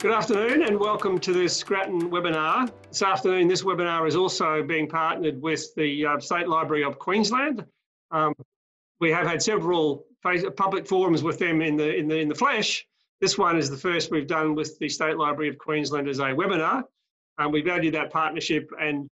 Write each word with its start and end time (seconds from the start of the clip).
Good 0.00 0.12
afternoon 0.12 0.62
and 0.62 0.80
welcome 0.80 1.18
to 1.18 1.34
this 1.34 1.62
Grattan 1.62 2.10
webinar. 2.10 2.72
This 2.88 3.02
afternoon, 3.02 3.48
this 3.48 3.62
webinar 3.62 4.08
is 4.08 4.16
also 4.16 4.62
being 4.62 4.88
partnered 4.88 5.42
with 5.42 5.74
the 5.74 6.06
uh, 6.06 6.18
State 6.18 6.48
Library 6.48 6.84
of 6.84 6.98
Queensland. 6.98 7.66
Um, 8.10 8.32
we 8.98 9.10
have 9.10 9.26
had 9.26 9.42
several 9.42 10.06
public 10.56 10.88
forums 10.88 11.22
with 11.22 11.38
them 11.38 11.60
in 11.60 11.76
the, 11.76 11.94
in, 11.94 12.08
the, 12.08 12.16
in 12.16 12.28
the 12.30 12.34
flesh. 12.34 12.86
This 13.20 13.36
one 13.36 13.58
is 13.58 13.68
the 13.68 13.76
first 13.76 14.10
we've 14.10 14.26
done 14.26 14.54
with 14.54 14.78
the 14.78 14.88
State 14.88 15.18
Library 15.18 15.50
of 15.50 15.58
Queensland 15.58 16.08
as 16.08 16.18
a 16.18 16.28
webinar. 16.28 16.84
Um, 17.36 17.52
we 17.52 17.60
value 17.60 17.90
that 17.90 18.10
partnership 18.10 18.70
and 18.80 19.06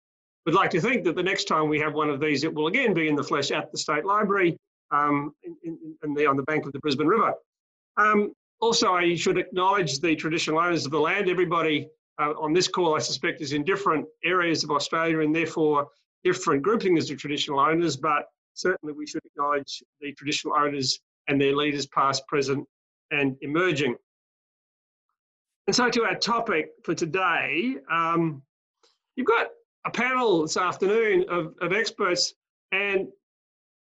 would 0.44 0.54
like 0.54 0.68
to 0.72 0.82
think 0.82 1.04
that 1.04 1.16
the 1.16 1.22
next 1.22 1.44
time 1.44 1.70
we 1.70 1.80
have 1.80 1.94
one 1.94 2.10
of 2.10 2.20
these, 2.20 2.44
it 2.44 2.52
will 2.52 2.66
again 2.66 2.92
be 2.92 3.08
in 3.08 3.16
the 3.16 3.24
flesh 3.24 3.50
at 3.52 3.72
the 3.72 3.78
State 3.78 4.04
Library 4.04 4.58
um, 4.90 5.32
in, 5.44 5.56
in, 5.62 5.78
in 6.04 6.12
the, 6.12 6.26
on 6.26 6.36
the 6.36 6.42
bank 6.42 6.66
of 6.66 6.72
the 6.72 6.78
Brisbane 6.80 7.06
River. 7.06 7.32
Um, 7.96 8.34
also, 8.60 8.92
I 8.92 9.14
should 9.14 9.38
acknowledge 9.38 10.00
the 10.00 10.16
traditional 10.16 10.58
owners 10.58 10.84
of 10.84 10.92
the 10.92 11.00
land. 11.00 11.28
Everybody 11.28 11.88
uh, 12.20 12.32
on 12.40 12.52
this 12.52 12.68
call, 12.68 12.94
I 12.94 12.98
suspect, 12.98 13.40
is 13.40 13.52
in 13.52 13.64
different 13.64 14.06
areas 14.24 14.64
of 14.64 14.70
Australia 14.70 15.20
and 15.20 15.34
therefore 15.34 15.88
different 16.22 16.62
groupings 16.62 17.10
of 17.10 17.18
traditional 17.18 17.60
owners, 17.60 17.96
but 17.96 18.26
certainly 18.54 18.94
we 18.94 19.06
should 19.06 19.22
acknowledge 19.24 19.82
the 20.00 20.12
traditional 20.12 20.54
owners 20.56 20.98
and 21.28 21.40
their 21.40 21.54
leaders, 21.54 21.86
past, 21.86 22.26
present, 22.26 22.66
and 23.10 23.36
emerging. 23.42 23.96
And 25.66 25.74
so, 25.74 25.90
to 25.90 26.04
our 26.04 26.14
topic 26.14 26.70
for 26.82 26.94
today, 26.94 27.76
um, 27.90 28.42
you've 29.16 29.26
got 29.26 29.48
a 29.86 29.90
panel 29.90 30.42
this 30.42 30.56
afternoon 30.56 31.24
of, 31.28 31.54
of 31.60 31.72
experts, 31.72 32.34
and 32.72 33.08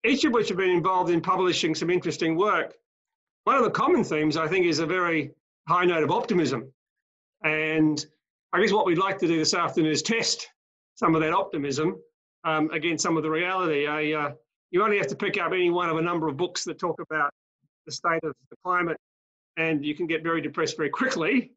each 0.05 0.25
of 0.25 0.33
which 0.33 0.49
have 0.49 0.59
been 0.59 0.71
involved 0.71 1.11
in 1.11 1.21
publishing 1.21 1.75
some 1.75 1.91
interesting 1.91 2.37
work 2.37 2.75
one 3.45 3.57
of 3.57 3.65
the 3.65 3.71
common 3.71 4.05
themes, 4.05 4.37
I 4.37 4.47
think, 4.47 4.67
is 4.67 4.79
a 4.79 4.87
very 4.87 5.33
high 5.69 5.85
note 5.85 6.03
of 6.03 6.11
optimism. 6.11 6.73
And 7.45 8.05
I 8.53 8.61
guess 8.61 8.73
what 8.73 8.87
we'd 8.87 8.99
like 8.99 9.19
to 9.19 9.27
do 9.27 9.37
this 9.37 9.55
afternoon 9.55 9.91
is 9.91 10.03
test 10.03 10.49
some 10.95 11.15
of 11.15 11.23
that 11.23 11.33
optimism 11.33 11.97
um, 12.45 12.71
against 12.71 13.03
some 13.03 13.17
of 13.17 13.23
the 13.23 13.31
reality. 13.31 13.87
I, 13.87 14.13
uh, 14.13 14.33
you 14.71 14.83
only 14.85 14.99
have 14.99 15.09
to 15.09 15.17
pick 15.17 15.41
up 15.41 15.53
any 15.53 15.71
one 15.71 15.89
of 15.89 15.97
a 15.97 16.03
number 16.03 16.29
of 16.29 16.37
books 16.37 16.65
that 16.65 16.79
talk 16.79 17.01
about 17.01 17.31
the 17.87 17.93
state 17.93 18.23
of 18.23 18.33
the 18.51 18.57
climate, 18.65 18.97
and 19.57 19.85
you 19.85 19.95
can 19.95 20.07
get 20.07 20.23
very 20.23 20.41
depressed 20.41 20.77
very 20.77 20.91
quickly. 20.91 21.53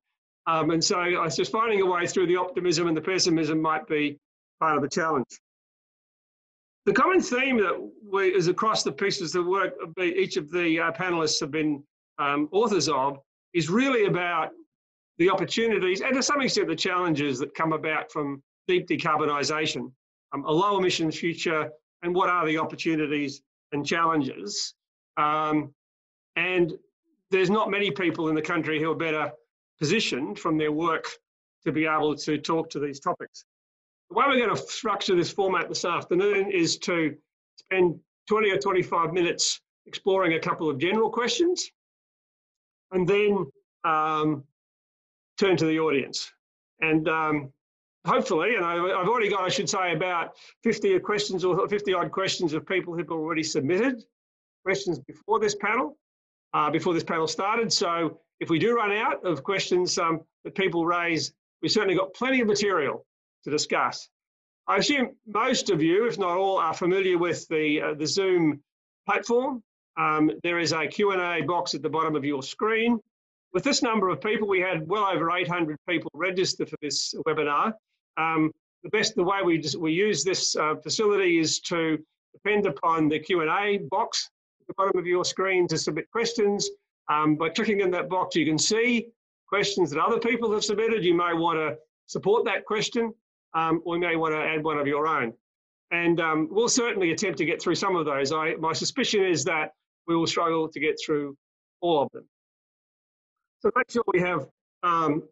Um, 0.47 0.71
and 0.71 0.83
so 0.83 0.99
I 0.99 1.23
was 1.23 1.35
just 1.35 1.51
finding 1.51 1.81
a 1.81 1.85
way 1.85 2.05
through 2.07 2.27
the 2.27 2.37
optimism 2.37 2.87
and 2.87 2.95
the 2.95 3.01
pessimism 3.01 3.61
might 3.61 3.87
be 3.87 4.19
part 4.59 4.75
of 4.75 4.83
the 4.83 4.89
challenge. 4.89 5.39
The 6.85 6.93
common 6.93 7.19
theme 7.19 7.57
that 7.57 7.91
we, 8.11 8.27
is 8.27 8.47
across 8.47 8.83
the 8.83 8.91
pieces 8.91 9.33
of 9.33 9.45
work 9.47 9.73
each 9.99 10.37
of 10.37 10.51
the 10.51 10.79
uh, 10.79 10.91
panelists 10.91 11.39
have 11.39 11.49
been 11.49 11.83
um, 12.19 12.47
authors 12.51 12.87
of 12.87 13.17
is 13.53 13.69
really 13.69 14.05
about 14.05 14.51
the 15.17 15.29
opportunities 15.29 16.01
and 16.01 16.13
to 16.13 16.21
some 16.21 16.41
extent 16.41 16.67
the 16.67 16.75
challenges 16.75 17.39
that 17.39 17.55
come 17.55 17.73
about 17.73 18.11
from 18.11 18.43
deep 18.67 18.87
decarbonisation, 18.87 19.91
um, 20.33 20.45
a 20.45 20.51
low 20.51 20.77
emissions 20.77 21.17
future, 21.17 21.69
and 22.03 22.13
what 22.13 22.29
are 22.29 22.45
the 22.45 22.57
opportunities 22.57 23.41
and 23.71 23.85
challenges. 23.85 24.75
Um, 25.17 25.73
and 26.35 26.73
there's 27.31 27.49
not 27.49 27.71
many 27.71 27.89
people 27.89 28.29
in 28.29 28.35
the 28.35 28.41
country 28.41 28.79
who 28.79 28.91
are 28.91 28.95
better 28.95 29.31
positioned 29.79 30.37
from 30.37 30.57
their 30.57 30.71
work 30.71 31.05
to 31.63 31.71
be 31.71 31.87
able 31.87 32.15
to 32.15 32.37
talk 32.37 32.69
to 32.69 32.79
these 32.79 32.99
topics. 32.99 33.45
The 34.09 34.15
way 34.15 34.25
we're 34.27 34.45
going 34.45 34.55
to 34.55 34.61
structure 34.61 35.15
this 35.15 35.31
format 35.31 35.67
this 35.67 35.83
afternoon 35.83 36.51
is 36.51 36.77
to 36.79 37.15
spend 37.57 37.99
20 38.29 38.51
or 38.51 38.57
25 38.57 39.13
minutes 39.13 39.61
exploring 39.87 40.33
a 40.33 40.39
couple 40.39 40.69
of 40.69 40.77
general 40.77 41.09
questions 41.09 41.69
and 42.91 43.07
then 43.07 43.45
um, 43.83 44.43
turn 45.39 45.57
to 45.57 45.65
the 45.65 45.79
audience. 45.79 46.31
And 46.81 47.07
um, 47.07 47.53
hopefully, 48.05 48.55
and 48.55 48.65
I, 48.65 48.75
have 48.75 49.07
already 49.07 49.29
got, 49.29 49.41
I 49.41 49.49
should 49.49 49.69
say, 49.69 49.93
about 49.93 50.35
50 50.63 50.99
questions 50.99 51.43
or 51.43 51.67
50 51.67 51.93
odd 51.93 52.11
questions 52.11 52.53
of 52.53 52.65
people 52.65 52.95
who've 52.95 53.09
already 53.09 53.43
submitted 53.43 54.03
questions 54.63 54.99
before 54.99 55.39
this 55.39 55.55
panel, 55.55 55.97
uh, 56.53 56.69
before 56.69 56.93
this 56.93 57.03
panel 57.03 57.27
started. 57.27 57.71
So 57.71 58.19
if 58.39 58.49
we 58.49 58.59
do 58.59 58.75
run 58.75 58.91
out 58.91 59.25
of 59.25 59.43
questions 59.43 59.97
um, 59.97 60.21
that 60.43 60.55
people 60.55 60.85
raise, 60.85 61.33
we've 61.61 61.71
certainly 61.71 61.95
got 61.95 62.13
plenty 62.13 62.41
of 62.41 62.47
material 62.47 63.05
to 63.45 63.51
discuss. 63.51 64.09
I 64.67 64.77
assume 64.77 65.15
most 65.27 65.69
of 65.69 65.81
you, 65.81 66.07
if 66.07 66.17
not 66.17 66.37
all, 66.37 66.57
are 66.57 66.73
familiar 66.73 67.17
with 67.17 67.47
the, 67.47 67.81
uh, 67.81 67.93
the 67.93 68.07
Zoom 68.07 68.61
platform. 69.05 69.63
Um, 69.97 70.31
there 70.43 70.59
is 70.59 70.73
a 70.73 70.87
Q&A 70.87 71.41
box 71.43 71.75
at 71.75 71.81
the 71.81 71.89
bottom 71.89 72.15
of 72.15 72.25
your 72.25 72.43
screen. 72.43 72.99
With 73.53 73.63
this 73.63 73.81
number 73.83 74.09
of 74.09 74.19
people, 74.19 74.47
we 74.47 74.59
had 74.59 74.87
well 74.87 75.05
over 75.05 75.31
800 75.31 75.77
people 75.87 76.11
register 76.13 76.65
for 76.65 76.75
this 76.81 77.13
webinar. 77.27 77.73
Um, 78.17 78.51
the 78.83 78.89
best, 78.89 79.15
the 79.15 79.23
way 79.23 79.37
we, 79.43 79.59
just, 79.59 79.79
we 79.79 79.93
use 79.93 80.23
this 80.23 80.55
uh, 80.55 80.75
facility 80.75 81.39
is 81.39 81.59
to 81.61 81.97
depend 82.33 82.65
upon 82.65 83.07
the 83.07 83.19
Q&A 83.19 83.77
box 83.89 84.29
at 84.61 84.67
the 84.67 84.73
bottom 84.77 84.99
of 84.99 85.05
your 85.05 85.23
screen 85.23 85.67
to 85.67 85.77
submit 85.77 86.09
questions. 86.11 86.69
Um, 87.07 87.35
by 87.35 87.49
clicking 87.49 87.81
in 87.81 87.91
that 87.91 88.09
box, 88.09 88.35
you 88.35 88.45
can 88.45 88.57
see 88.57 89.07
questions 89.47 89.91
that 89.91 90.03
other 90.03 90.19
people 90.19 90.51
have 90.51 90.65
submitted. 90.65 91.05
You 91.05 91.13
may 91.13 91.33
want 91.33 91.59
to 91.59 91.77
support 92.07 92.45
that 92.45 92.65
question 92.65 93.13
um, 93.55 93.81
or 93.85 93.95
you 93.95 94.01
may 94.01 94.15
want 94.15 94.35
to 94.35 94.39
add 94.39 94.63
one 94.63 94.77
of 94.77 94.85
your 94.85 95.07
own. 95.07 95.33
And 95.91 96.19
um, 96.19 96.49
we'll 96.51 96.69
certainly 96.69 97.11
attempt 97.11 97.37
to 97.39 97.45
get 97.45 97.61
through 97.61 97.75
some 97.75 97.95
of 97.95 98.05
those. 98.05 98.31
I, 98.31 98.55
my 98.55 98.73
suspicion 98.73 99.23
is 99.23 99.45
that 99.45 99.71
we 100.07 100.15
will 100.15 100.27
struggle 100.27 100.67
to 100.69 100.79
get 100.79 100.97
through 101.03 101.37
all 101.81 102.03
of 102.03 102.11
them. 102.11 102.27
So 103.61 103.71
make 103.75 103.89
sure 103.89 104.03
we 104.13 104.19
have 104.19 104.47
um, 104.83 105.23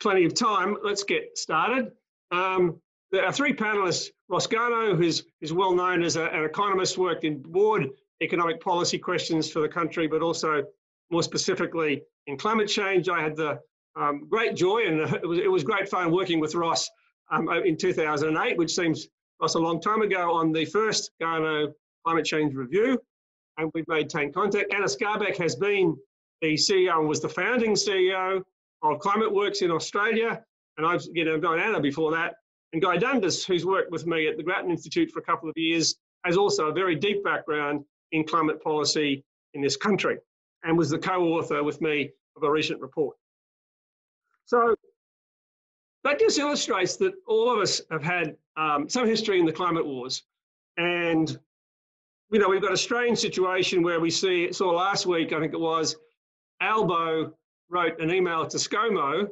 plenty 0.00 0.24
of 0.24 0.34
time. 0.34 0.76
Let's 0.82 1.04
get 1.04 1.36
started. 1.36 1.92
Um, 2.32 2.80
our 3.14 3.32
three 3.32 3.52
panelists, 3.52 4.10
Garnaut, 4.30 4.96
who's, 4.96 5.24
who's 5.40 5.52
well 5.52 5.74
known 5.74 6.02
as 6.02 6.16
a, 6.16 6.24
an 6.24 6.44
economist, 6.44 6.98
worked 6.98 7.24
in 7.24 7.40
broad 7.40 7.90
economic 8.22 8.60
policy 8.60 8.98
questions 8.98 9.50
for 9.50 9.60
the 9.60 9.68
country, 9.68 10.06
but 10.06 10.22
also 10.22 10.64
more 11.10 11.22
specifically 11.22 12.02
in 12.26 12.36
climate 12.36 12.68
change. 12.68 13.08
I 13.08 13.20
had 13.20 13.36
the 13.36 13.60
um, 13.96 14.26
great 14.28 14.56
joy 14.56 14.86
and 14.86 15.00
it 15.14 15.26
was, 15.26 15.38
it 15.38 15.50
was 15.50 15.62
great 15.62 15.88
fun 15.88 16.10
working 16.10 16.40
with 16.40 16.54
Ross 16.54 16.88
um, 17.30 17.48
in 17.48 17.76
2008, 17.76 18.56
which 18.56 18.74
seems 18.74 19.08
was 19.40 19.54
a 19.54 19.58
long 19.58 19.80
time 19.80 20.02
ago, 20.02 20.32
on 20.32 20.52
the 20.52 20.64
first 20.64 21.10
Garnaut 21.20 21.72
climate 22.04 22.24
change 22.24 22.54
review, 22.54 22.98
and 23.58 23.70
we've 23.74 23.86
maintained 23.88 24.34
contact. 24.34 24.72
Anna 24.72 24.86
Skarbek 24.86 25.36
has 25.36 25.56
been 25.56 25.96
the 26.40 26.54
CEO 26.54 26.98
and 26.98 27.08
was 27.08 27.20
the 27.20 27.28
founding 27.28 27.72
CEO 27.72 28.42
of 28.82 28.98
ClimateWorks 29.00 29.62
in 29.62 29.70
Australia, 29.70 30.42
and 30.76 30.86
I've 30.86 31.02
you 31.12 31.24
know 31.24 31.36
known 31.36 31.58
Anna 31.58 31.80
before 31.80 32.10
that. 32.12 32.36
And 32.72 32.82
Guy 32.82 32.96
Dundas, 32.96 33.44
who's 33.44 33.64
worked 33.64 33.90
with 33.90 34.06
me 34.06 34.28
at 34.28 34.36
the 34.36 34.42
Grattan 34.42 34.70
Institute 34.70 35.10
for 35.10 35.20
a 35.20 35.22
couple 35.22 35.48
of 35.48 35.56
years, 35.56 35.96
has 36.24 36.36
also 36.36 36.66
a 36.66 36.72
very 36.72 36.94
deep 36.94 37.24
background 37.24 37.84
in 38.12 38.24
climate 38.24 38.62
policy 38.62 39.24
in 39.54 39.62
this 39.62 39.76
country, 39.76 40.18
and 40.64 40.76
was 40.76 40.90
the 40.90 40.98
co-author 40.98 41.62
with 41.62 41.80
me 41.80 42.10
of 42.36 42.42
a 42.42 42.50
recent 42.50 42.80
report. 42.80 43.16
So 44.44 44.76
that 46.06 46.18
just 46.18 46.38
illustrates 46.38 46.96
that 46.96 47.14
all 47.26 47.52
of 47.52 47.58
us 47.58 47.80
have 47.90 48.02
had 48.02 48.36
um, 48.56 48.88
some 48.88 49.06
history 49.06 49.38
in 49.40 49.46
the 49.46 49.52
climate 49.52 49.84
wars. 49.84 50.22
And, 50.76 51.38
you 52.30 52.38
know, 52.38 52.48
we've 52.48 52.62
got 52.62 52.72
a 52.72 52.76
strange 52.76 53.18
situation 53.18 53.82
where 53.82 54.00
we 54.00 54.10
see, 54.10 54.52
saw 54.52 54.70
last 54.70 55.06
week, 55.06 55.32
I 55.32 55.40
think 55.40 55.52
it 55.52 55.60
was, 55.60 55.96
Albo 56.60 57.32
wrote 57.68 58.00
an 58.00 58.10
email 58.10 58.46
to 58.46 58.56
ScoMo 58.56 59.28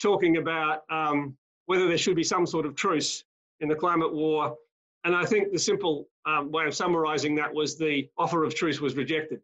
talking 0.00 0.36
about 0.38 0.82
um, 0.90 1.36
whether 1.66 1.86
there 1.88 1.98
should 1.98 2.16
be 2.16 2.24
some 2.24 2.46
sort 2.46 2.66
of 2.66 2.74
truce 2.74 3.24
in 3.60 3.68
the 3.68 3.74
climate 3.74 4.12
war. 4.12 4.56
And 5.04 5.14
I 5.14 5.24
think 5.24 5.52
the 5.52 5.58
simple 5.58 6.08
um, 6.24 6.50
way 6.50 6.66
of 6.66 6.74
summarizing 6.74 7.34
that 7.36 7.52
was 7.52 7.78
the 7.78 8.08
offer 8.18 8.44
of 8.44 8.54
truce 8.54 8.80
was 8.80 8.96
rejected. 8.96 9.40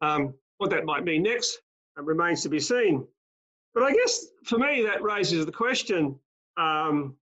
Um, 0.00 0.34
what 0.58 0.70
that 0.70 0.84
might 0.84 1.04
mean 1.04 1.22
next 1.22 1.60
remains 1.96 2.42
to 2.42 2.48
be 2.48 2.60
seen. 2.60 3.06
But 3.74 3.82
I 3.84 3.92
guess 3.92 4.26
for 4.44 4.58
me, 4.58 4.82
that 4.82 5.02
raises 5.02 5.46
the 5.46 5.52
question, 5.52 6.18
um, 6.56 7.14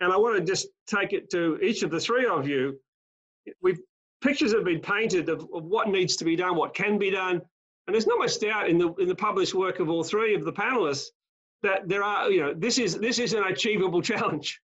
and 0.00 0.12
I 0.12 0.16
want 0.16 0.38
to 0.38 0.44
just 0.44 0.68
take 0.86 1.12
it 1.12 1.30
to 1.30 1.58
each 1.60 1.82
of 1.82 1.90
the 1.90 2.00
three 2.00 2.26
of 2.26 2.48
you. 2.48 2.78
We've 3.62 3.80
pictures 4.20 4.52
have 4.52 4.64
been 4.64 4.80
painted 4.80 5.28
of, 5.28 5.46
of 5.54 5.64
what 5.64 5.88
needs 5.88 6.16
to 6.16 6.24
be 6.24 6.36
done, 6.36 6.56
what 6.56 6.74
can 6.74 6.98
be 6.98 7.10
done, 7.10 7.40
and 7.86 7.94
there's 7.94 8.06
not 8.06 8.18
much 8.18 8.38
doubt 8.38 8.68
in 8.68 8.78
the 8.78 8.92
in 8.94 9.08
the 9.08 9.14
published 9.14 9.54
work 9.54 9.80
of 9.80 9.88
all 9.88 10.04
three 10.04 10.34
of 10.34 10.44
the 10.44 10.52
panelists 10.52 11.06
that 11.62 11.88
there 11.88 12.04
are, 12.04 12.30
you 12.30 12.40
know, 12.40 12.54
this 12.54 12.78
is 12.78 12.98
this 12.98 13.18
is 13.18 13.32
an 13.32 13.44
achievable 13.44 14.02
challenge. 14.10 14.60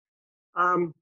Um, 0.55 0.93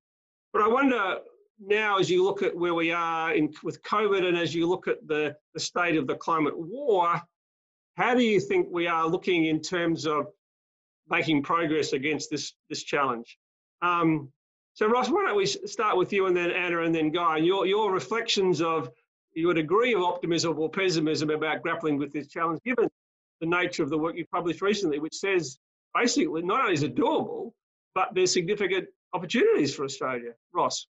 but 0.53 0.61
I 0.61 0.67
wonder 0.67 1.17
now, 1.59 1.99
as 1.99 2.09
you 2.09 2.23
look 2.23 2.41
at 2.41 2.55
where 2.55 2.73
we 2.73 2.91
are 2.91 3.33
in, 3.33 3.53
with 3.63 3.81
COVID, 3.83 4.23
and 4.23 4.37
as 4.37 4.53
you 4.53 4.67
look 4.67 4.87
at 4.87 5.05
the 5.07 5.35
the 5.53 5.59
state 5.59 5.97
of 5.97 6.07
the 6.07 6.15
climate 6.15 6.57
war, 6.57 7.21
how 8.01 8.15
do 8.15 8.23
you 8.23 8.39
think 8.39 8.67
we 8.71 8.87
are 8.87 9.07
looking 9.07 9.45
in 9.45 9.61
terms 9.61 10.07
of 10.07 10.25
making 11.09 11.43
progress 11.43 11.93
against 11.93 12.31
this, 12.31 12.53
this 12.67 12.83
challenge? 12.83 13.37
Um, 13.81 14.31
so 14.73 14.87
Ross, 14.87 15.09
why 15.09 15.25
don't 15.27 15.37
we 15.37 15.45
start 15.45 15.97
with 15.97 16.11
you 16.11 16.25
and 16.25 16.35
then 16.35 16.49
Anna 16.49 16.81
and 16.81 16.95
then 16.95 17.11
Guy, 17.11 17.37
your, 17.37 17.67
your 17.67 17.91
reflections 17.91 18.61
of 18.61 18.89
your 19.33 19.53
degree 19.53 19.93
of 19.93 20.01
optimism 20.01 20.57
or 20.57 20.69
pessimism 20.69 21.29
about 21.29 21.61
grappling 21.61 21.97
with 21.97 22.11
this 22.11 22.27
challenge, 22.27 22.59
given 22.65 22.89
the 23.39 23.47
nature 23.47 23.83
of 23.83 23.89
the 23.89 23.97
work 23.97 24.15
you 24.15 24.25
published 24.31 24.61
recently, 24.61 24.97
which 24.99 25.15
says 25.15 25.59
basically 25.93 26.41
not 26.41 26.61
only 26.61 26.73
is 26.73 26.83
it 26.83 26.95
doable, 26.95 27.51
but 27.93 28.09
there's 28.15 28.33
significant 28.33 28.87
opportunities 29.13 29.75
for 29.75 29.83
Australia. 29.83 30.31
Ross. 30.53 30.87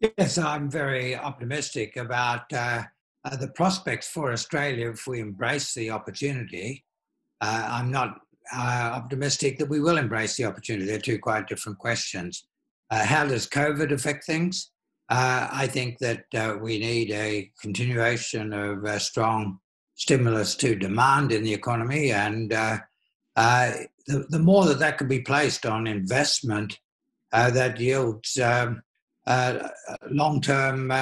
Yes, 0.00 0.38
I'm 0.38 0.70
very 0.70 1.16
optimistic 1.16 1.96
about 1.96 2.52
uh, 2.52 2.84
uh, 3.30 3.36
the 3.36 3.48
prospects 3.48 4.08
for 4.08 4.32
Australia 4.32 4.90
if 4.90 5.06
we 5.06 5.20
embrace 5.20 5.74
the 5.74 5.90
opportunity. 5.90 6.84
Uh, 7.40 7.68
I'm 7.70 7.90
not 7.90 8.20
uh, 8.54 8.92
optimistic 8.94 9.58
that 9.58 9.68
we 9.68 9.80
will 9.80 9.98
embrace 9.98 10.36
the 10.36 10.44
opportunity. 10.44 10.86
They're 10.86 10.98
two 10.98 11.18
quite 11.18 11.46
different 11.46 11.78
questions. 11.78 12.46
Uh, 12.90 13.04
how 13.04 13.26
does 13.26 13.46
COVID 13.46 13.92
affect 13.92 14.24
things? 14.24 14.70
Uh, 15.10 15.48
I 15.50 15.66
think 15.66 15.98
that 15.98 16.24
we 16.60 16.78
need 16.78 17.10
a 17.10 17.50
continuation 17.60 18.52
of 18.52 18.84
a 18.84 18.98
strong 18.98 19.58
stimulus 19.94 20.54
to 20.56 20.74
demand 20.74 21.32
in 21.32 21.42
the 21.42 21.52
economy, 21.52 22.12
and 22.12 22.50
the, 22.50 22.80
the 24.06 24.38
more 24.38 24.64
that 24.66 24.78
that 24.78 24.96
can 24.96 25.08
be 25.08 25.20
placed 25.20 25.66
on 25.66 25.86
investment, 25.86 26.78
that 27.32 27.80
yields 27.80 28.38
um, 28.38 28.82
long-term 30.10 30.92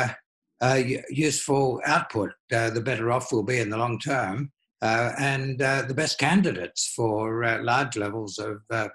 uh, 0.60 0.80
useful 1.10 1.80
output, 1.84 2.32
uh, 2.52 2.70
the 2.70 2.80
better 2.80 3.10
off 3.10 3.32
we'll 3.32 3.42
be 3.42 3.58
in 3.58 3.70
the 3.70 3.76
long 3.76 3.98
term, 3.98 4.52
uh, 4.82 5.12
and 5.18 5.60
uh, 5.62 5.82
the 5.82 5.94
best 5.94 6.18
candidates 6.18 6.92
for 6.94 7.44
uh, 7.44 7.62
large 7.62 7.96
levels 7.96 8.38
of 8.38 8.60
uh, 8.70 8.88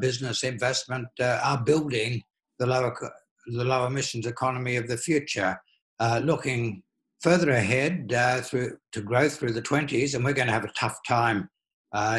business 0.00 0.42
investment 0.42 1.08
are 1.20 1.62
building 1.62 2.22
the 2.58 2.66
lower 2.66 2.94
the 3.46 3.64
low 3.64 3.86
emissions 3.86 4.26
economy 4.26 4.76
of 4.76 4.88
the 4.88 4.96
future. 4.96 5.58
looking 6.22 6.82
further 7.20 7.50
ahead 7.50 8.12
through 8.44 8.76
to 8.92 9.02
growth 9.02 9.36
through 9.38 9.52
the 9.52 9.62
20s, 9.62 10.14
and 10.14 10.24
we're 10.24 10.32
going 10.32 10.46
to 10.46 10.52
have 10.52 10.64
a 10.64 10.72
tough 10.78 10.98
time 11.06 11.48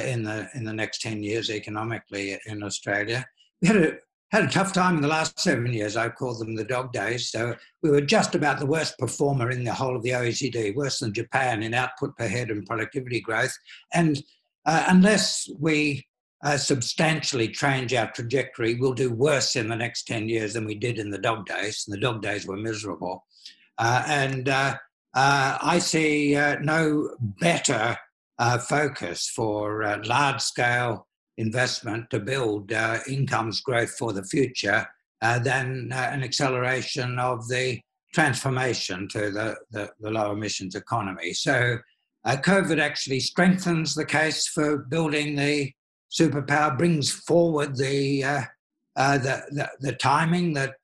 in 0.04 0.24
the 0.24 0.48
in 0.54 0.64
the 0.64 0.74
next 0.74 1.02
10 1.02 1.24
years 1.24 1.50
economically 1.50 2.38
in 2.46 2.64
Australia. 2.64 3.26
We 3.62 3.68
had 3.70 3.78
a 3.78 3.98
had 4.32 4.44
a 4.44 4.50
tough 4.50 4.74
time 4.74 4.96
in 4.96 5.02
the 5.02 5.08
last 5.08 5.40
seven 5.40 5.72
years. 5.72 5.96
I 5.96 6.10
called 6.10 6.40
them 6.40 6.56
the 6.56 6.64
dog 6.64 6.92
days. 6.92 7.30
So 7.30 7.56
we 7.82 7.90
were 7.90 8.02
just 8.02 8.36
about 8.36 8.60
the 8.60 8.66
worst 8.66 8.98
performer 8.98 9.52
in 9.52 9.64
the 9.64 9.74
whole 9.74 9.96
of 9.96 10.04
the 10.04 10.10
OECD, 10.10 10.76
worse 10.76 11.00
than 11.00 11.14
Japan 11.14 11.64
in 11.64 11.74
output 11.74 12.18
per 12.18 12.28
head 12.28 12.50
and 12.50 12.66
productivity 12.66 13.22
growth. 13.22 13.56
And 13.94 14.22
uh, 14.66 14.86
unless 14.88 15.50
we 15.60 16.06
uh, 16.44 16.58
substantially 16.58 17.48
change 17.48 17.94
our 17.94 18.12
trajectory, 18.12 18.76
we'll 18.76 18.94
do 18.94 19.12
worse 19.12 19.56
in 19.56 19.70
the 19.70 19.76
next 19.76 20.04
10 20.08 20.28
years 20.28 20.54
than 20.54 20.66
we 20.66 20.76
did 20.76 21.00
in 21.00 21.10
the 21.10 21.18
dog 21.18 21.46
days. 21.46 21.86
And 21.88 21.96
the 21.96 22.02
dog 22.02 22.22
days 22.22 22.46
were 22.46 22.58
miserable. 22.58 23.26
Uh, 23.78 24.04
and 24.08 24.50
uh, 24.50 24.76
uh, 25.14 25.58
I 25.62 25.80
see 25.80 26.36
uh, 26.36 26.58
no 26.62 27.16
better 27.20 27.98
focus 28.68 29.30
for 29.30 30.02
large 30.06 30.42
scale 30.42 31.08
investment 31.38 32.10
to 32.10 32.20
build 32.20 32.72
uh, 32.72 33.00
incomes 33.08 33.62
growth 33.62 33.92
for 33.98 34.14
the 34.14 34.24
future 34.24 34.88
uh, 35.22 35.40
than 35.40 35.92
uh, 35.94 36.10
an 36.12 36.24
acceleration 36.24 37.20
of 37.20 37.48
the 37.48 37.80
transformation 38.14 39.08
to 39.10 39.32
the, 39.32 39.56
the, 39.72 39.90
the 40.00 40.10
low 40.10 40.32
emissions 40.32 40.76
economy. 40.76 41.34
So 41.34 41.78
uh, 42.24 42.38
COVID 42.38 42.80
actually 42.80 43.20
strengthens 43.20 43.94
the 43.94 44.06
case 44.06 44.48
for 44.48 44.78
building 44.78 45.36
the 45.36 45.72
superpower, 46.12 46.78
brings 46.78 47.12
forward 47.12 47.76
the, 47.76 48.24
uh, 48.24 48.42
uh, 48.96 49.18
the, 49.18 49.44
the, 49.52 49.70
the, 49.82 49.94
timing 49.94 50.54
that 50.54 50.76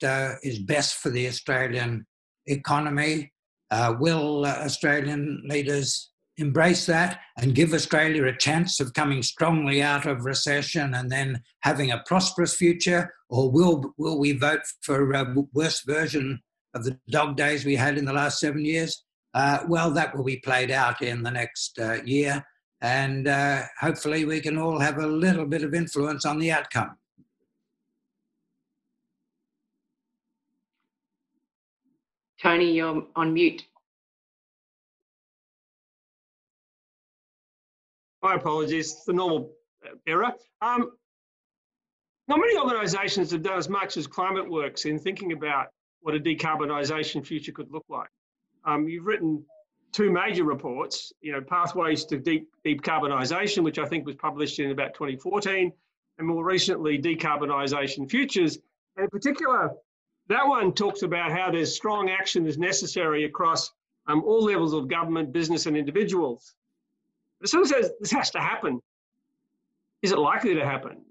is 0.43 0.59
best 0.59 0.95
for 0.95 1.09
the 1.09 1.27
Australian 1.27 2.05
economy. 2.47 3.31
will 3.71 4.45
Australian 4.45 5.41
leaders 5.45 6.10
embrace 6.41 6.85
that 6.87 7.19
and 7.37 7.55
give 7.55 7.73
Australia 7.73 8.25
a 8.25 8.35
chance 8.35 8.79
of 8.79 8.93
coming 8.93 9.23
strongly 9.23 9.81
out 9.81 10.05
of 10.05 10.25
recession 10.25 10.93
and 10.93 11.09
then 11.09 11.41
having 11.61 11.91
a 11.91 12.03
prosperous 12.05 12.55
future? 12.55 13.13
Or 13.29 13.49
will, 13.49 13.93
will 13.97 14.19
we 14.19 14.33
vote 14.33 14.61
for 14.81 15.13
a 15.13 15.35
worse 15.53 15.81
version 15.85 16.41
of 16.73 16.83
the 16.83 16.99
dog 17.09 17.37
days 17.37 17.63
we 17.63 17.75
had 17.75 17.97
in 17.97 18.05
the 18.05 18.13
last 18.13 18.39
seven 18.39 18.65
years? 18.65 19.03
Uh, 19.33 19.59
well, 19.67 19.91
that 19.91 20.15
will 20.15 20.25
be 20.25 20.37
played 20.37 20.71
out 20.71 21.01
in 21.01 21.23
the 21.23 21.31
next 21.31 21.79
uh, 21.79 21.99
year. 22.03 22.43
And 22.81 23.27
uh, 23.27 23.63
hopefully, 23.79 24.25
we 24.25 24.41
can 24.41 24.57
all 24.57 24.79
have 24.79 24.97
a 24.97 25.07
little 25.07 25.45
bit 25.45 25.63
of 25.63 25.73
influence 25.73 26.25
on 26.25 26.39
the 26.39 26.51
outcome. 26.51 26.97
Tony, 32.41 32.71
you're 32.71 33.03
on 33.15 33.33
mute. 33.33 33.63
My 38.21 38.35
apologies, 38.35 39.03
the 39.05 39.13
normal 39.13 39.51
uh, 39.85 39.95
error. 40.05 40.31
Um, 40.61 40.91
not 42.27 42.39
many 42.39 42.57
organisations 42.57 43.31
have 43.31 43.41
done 43.41 43.57
as 43.57 43.67
much 43.67 43.97
as 43.97 44.07
ClimateWorks 44.07 44.85
in 44.85 44.99
thinking 44.99 45.31
about 45.31 45.67
what 46.01 46.15
a 46.15 46.19
decarbonisation 46.19 47.25
future 47.25 47.51
could 47.51 47.71
look 47.71 47.85
like. 47.89 48.09
Um, 48.63 48.87
you've 48.87 49.05
written 49.05 49.43
two 49.91 50.11
major 50.11 50.43
reports, 50.43 51.11
you 51.21 51.31
know, 51.31 51.41
Pathways 51.41 52.05
to 52.05 52.17
Deep 52.17 52.47
Decarbonisation, 52.65 53.63
which 53.63 53.79
I 53.79 53.85
think 53.85 54.05
was 54.05 54.15
published 54.15 54.59
in 54.59 54.71
about 54.71 54.93
2014, 54.93 55.73
and 56.17 56.27
more 56.27 56.45
recently, 56.45 56.99
Decarbonisation 56.99 58.09
Futures. 58.09 58.59
And 58.95 59.05
in 59.05 59.09
particular, 59.09 59.71
that 60.27 60.47
one 60.47 60.73
talks 60.73 61.01
about 61.01 61.31
how 61.31 61.51
there's 61.51 61.75
strong 61.75 62.09
action 62.09 62.45
is 62.45 62.57
necessary 62.57 63.25
across 63.25 63.71
um, 64.07 64.23
all 64.23 64.43
levels 64.43 64.73
of 64.73 64.87
government, 64.87 65.33
business, 65.33 65.65
and 65.65 65.75
individuals 65.75 66.55
soon 67.49 67.61
as 67.61 67.91
this 67.99 68.11
has 68.11 68.29
to 68.31 68.39
happen, 68.39 68.79
is 70.01 70.11
it 70.11 70.19
likely 70.19 70.53
to 70.53 70.65
happen? 70.65 71.03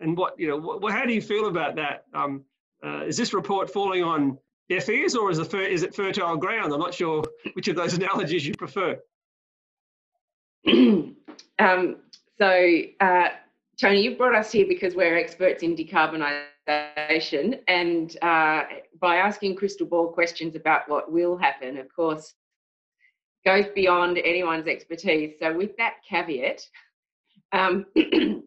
And 0.00 0.16
what 0.16 0.38
you 0.38 0.48
know, 0.48 0.56
what, 0.56 0.92
how 0.92 1.04
do 1.04 1.12
you 1.12 1.22
feel 1.22 1.46
about 1.46 1.76
that? 1.76 2.04
Um, 2.12 2.44
uh, 2.84 3.04
is 3.04 3.16
this 3.16 3.32
report 3.32 3.70
falling 3.70 4.02
on 4.02 4.38
deaf 4.68 4.88
ears, 4.88 5.14
or 5.14 5.30
is, 5.30 5.38
the, 5.38 5.60
is 5.60 5.82
it 5.82 5.94
fertile 5.94 6.36
ground? 6.36 6.72
I'm 6.72 6.80
not 6.80 6.94
sure 6.94 7.24
which 7.54 7.68
of 7.68 7.76
those 7.76 7.94
analogies 8.00 8.46
you 8.46 8.54
prefer. 8.54 9.00
um, 10.66 11.96
so, 12.38 12.78
uh, 13.00 13.28
Tony, 13.80 14.02
you 14.02 14.16
brought 14.16 14.34
us 14.34 14.50
here 14.52 14.66
because 14.66 14.94
we're 14.94 15.16
experts 15.16 15.62
in 15.62 15.76
decarbonisation, 15.76 17.60
and 17.68 18.16
uh, 18.22 18.64
by 19.00 19.16
asking 19.16 19.56
crystal 19.56 19.86
ball 19.86 20.08
questions 20.08 20.56
about 20.56 20.88
what 20.88 21.10
will 21.10 21.36
happen, 21.36 21.78
of 21.78 21.94
course, 21.94 22.34
goes 23.46 23.66
beyond 23.74 24.18
anyone's 24.18 24.66
expertise. 24.66 25.36
So, 25.38 25.56
with 25.56 25.74
that 25.78 25.94
caveat, 26.06 26.60
um, 27.52 27.86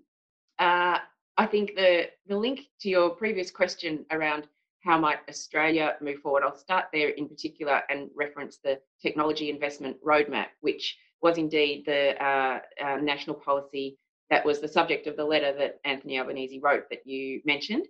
uh, 0.60 1.00
I 1.38 1.46
think 1.48 1.76
the 1.76 2.10
the 2.28 2.38
link 2.38 2.68
to 2.82 2.90
your 2.90 3.10
previous 3.12 3.50
question 3.50 4.06
around 4.12 4.48
how 4.84 4.98
might 4.98 5.20
Australia 5.28 5.96
move 6.02 6.20
forward, 6.20 6.44
I'll 6.44 6.56
start 6.56 6.86
there 6.94 7.10
in 7.10 7.28
particular 7.28 7.82
and 7.90 8.10
reference 8.16 8.60
the 8.64 8.80
technology 9.02 9.50
investment 9.50 9.98
roadmap, 10.06 10.48
which 10.62 10.98
was 11.22 11.38
indeed 11.38 11.84
the 11.86 12.22
uh, 12.24 12.60
uh, 12.82 12.96
national 12.98 13.36
policy 13.36 13.98
that 14.30 14.46
was 14.46 14.60
the 14.60 14.68
subject 14.68 15.08
of 15.08 15.18
the 15.18 15.26
letter 15.26 15.52
that 15.58 15.80
Anthony 15.86 16.20
Albanese 16.20 16.60
wrote 16.60 16.90
that 16.90 17.06
you 17.06 17.42
mentioned, 17.46 17.88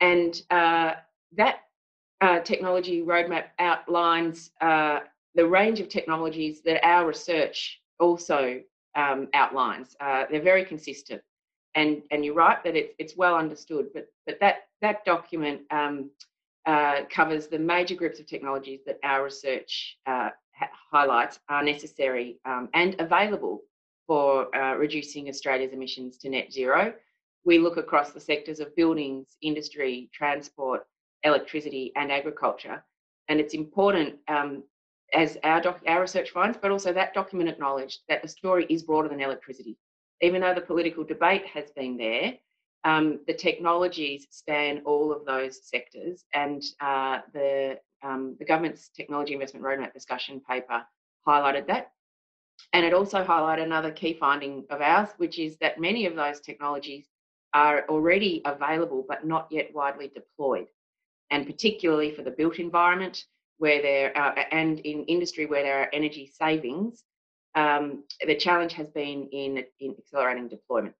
and 0.00 0.42
uh, 0.50 0.92
that 1.36 1.56
uh, 2.20 2.40
technology 2.40 3.02
roadmap 3.02 3.46
outlines 3.58 4.50
uh, 4.60 5.00
the 5.34 5.46
range 5.46 5.80
of 5.80 5.88
technologies 5.88 6.62
that 6.62 6.84
our 6.86 7.06
research 7.06 7.80
also 7.98 8.60
um, 8.94 9.28
outlines. 9.34 9.96
Uh, 10.00 10.24
they're 10.30 10.42
very 10.42 10.64
consistent, 10.64 11.22
and 11.74 12.02
and 12.10 12.24
you're 12.24 12.34
right 12.34 12.62
that 12.64 12.76
it's 12.76 12.94
it's 12.98 13.16
well 13.16 13.36
understood. 13.36 13.86
But 13.92 14.06
but 14.26 14.38
that 14.40 14.68
that 14.80 15.04
document 15.04 15.62
um, 15.70 16.10
uh, 16.66 17.02
covers 17.10 17.48
the 17.48 17.58
major 17.58 17.94
groups 17.94 18.20
of 18.20 18.26
technologies 18.26 18.80
that 18.86 18.98
our 19.02 19.24
research 19.24 19.98
uh, 20.06 20.30
ha- 20.54 20.70
highlights 20.90 21.38
are 21.48 21.62
necessary 21.62 22.38
um, 22.44 22.68
and 22.74 22.96
available 23.00 23.62
for 24.06 24.54
uh, 24.54 24.74
reducing 24.76 25.28
Australia's 25.28 25.72
emissions 25.72 26.18
to 26.18 26.28
net 26.28 26.52
zero. 26.52 26.94
We 27.44 27.58
look 27.58 27.76
across 27.76 28.12
the 28.12 28.20
sectors 28.20 28.60
of 28.60 28.74
buildings, 28.76 29.36
industry, 29.42 30.08
transport, 30.14 30.86
electricity, 31.24 31.92
and 31.96 32.10
agriculture. 32.10 32.82
And 33.28 33.40
it's 33.40 33.54
important 33.54 34.16
um, 34.28 34.62
as 35.14 35.38
our, 35.44 35.60
doc, 35.60 35.80
our 35.86 36.00
research 36.00 36.30
finds, 36.30 36.58
but 36.60 36.70
also 36.70 36.92
that 36.92 37.14
document 37.14 37.48
acknowledged 37.48 38.00
that 38.08 38.22
the 38.22 38.28
story 38.28 38.66
is 38.68 38.82
broader 38.82 39.08
than 39.08 39.20
electricity. 39.20 39.76
Even 40.20 40.40
though 40.40 40.54
the 40.54 40.60
political 40.60 41.04
debate 41.04 41.46
has 41.46 41.70
been 41.70 41.96
there, 41.96 42.34
um, 42.84 43.20
the 43.26 43.34
technologies 43.34 44.26
span 44.30 44.82
all 44.84 45.12
of 45.12 45.24
those 45.24 45.66
sectors, 45.66 46.24
and 46.34 46.62
uh, 46.80 47.20
the, 47.32 47.78
um, 48.02 48.36
the 48.38 48.44
government's 48.44 48.90
technology 48.90 49.32
investment 49.32 49.64
roadmap 49.64 49.92
discussion 49.92 50.40
paper 50.48 50.82
highlighted 51.26 51.66
that. 51.68 51.92
And 52.72 52.84
it 52.84 52.92
also 52.92 53.24
highlighted 53.24 53.64
another 53.64 53.90
key 53.90 54.14
finding 54.14 54.64
of 54.70 54.80
ours, 54.80 55.10
which 55.16 55.38
is 55.38 55.56
that 55.58 55.80
many 55.80 56.06
of 56.06 56.14
those 56.14 56.40
technologies 56.40 57.06
are 57.54 57.84
already 57.88 58.42
available 58.44 59.04
but 59.08 59.26
not 59.26 59.46
yet 59.50 59.70
widely 59.72 60.08
deployed. 60.08 60.66
And 61.30 61.46
particularly 61.46 62.14
for 62.14 62.22
the 62.22 62.30
built 62.30 62.58
environment, 62.58 63.24
where 63.58 63.80
there 63.82 64.16
are, 64.16 64.34
and 64.50 64.80
in 64.80 65.04
industry 65.04 65.46
where 65.46 65.62
there 65.62 65.80
are 65.82 65.88
energy 65.92 66.26
savings, 66.26 67.04
um, 67.54 68.04
the 68.26 68.34
challenge 68.34 68.72
has 68.72 68.90
been 68.90 69.28
in, 69.32 69.64
in 69.80 69.94
accelerating 69.98 70.48
deployment. 70.48 70.94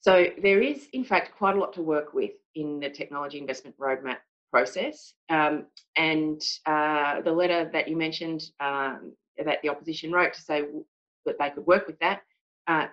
So 0.00 0.26
there 0.40 0.62
is, 0.62 0.88
in 0.92 1.04
fact, 1.04 1.36
quite 1.36 1.56
a 1.56 1.58
lot 1.58 1.72
to 1.74 1.82
work 1.82 2.14
with 2.14 2.30
in 2.54 2.78
the 2.78 2.88
technology 2.88 3.38
investment 3.38 3.76
roadmap 3.78 4.18
process. 4.52 5.14
Um, 5.28 5.66
and 5.96 6.40
uh, 6.66 7.20
the 7.22 7.32
letter 7.32 7.68
that 7.72 7.88
you 7.88 7.96
mentioned 7.96 8.42
um, 8.60 9.12
that 9.44 9.58
the 9.62 9.68
opposition 9.68 10.12
wrote 10.12 10.34
to 10.34 10.40
say 10.40 10.62
that 11.24 11.36
they 11.38 11.50
could 11.50 11.66
work 11.66 11.88
with 11.88 11.98
that, 11.98 12.22
uh, 12.68 12.86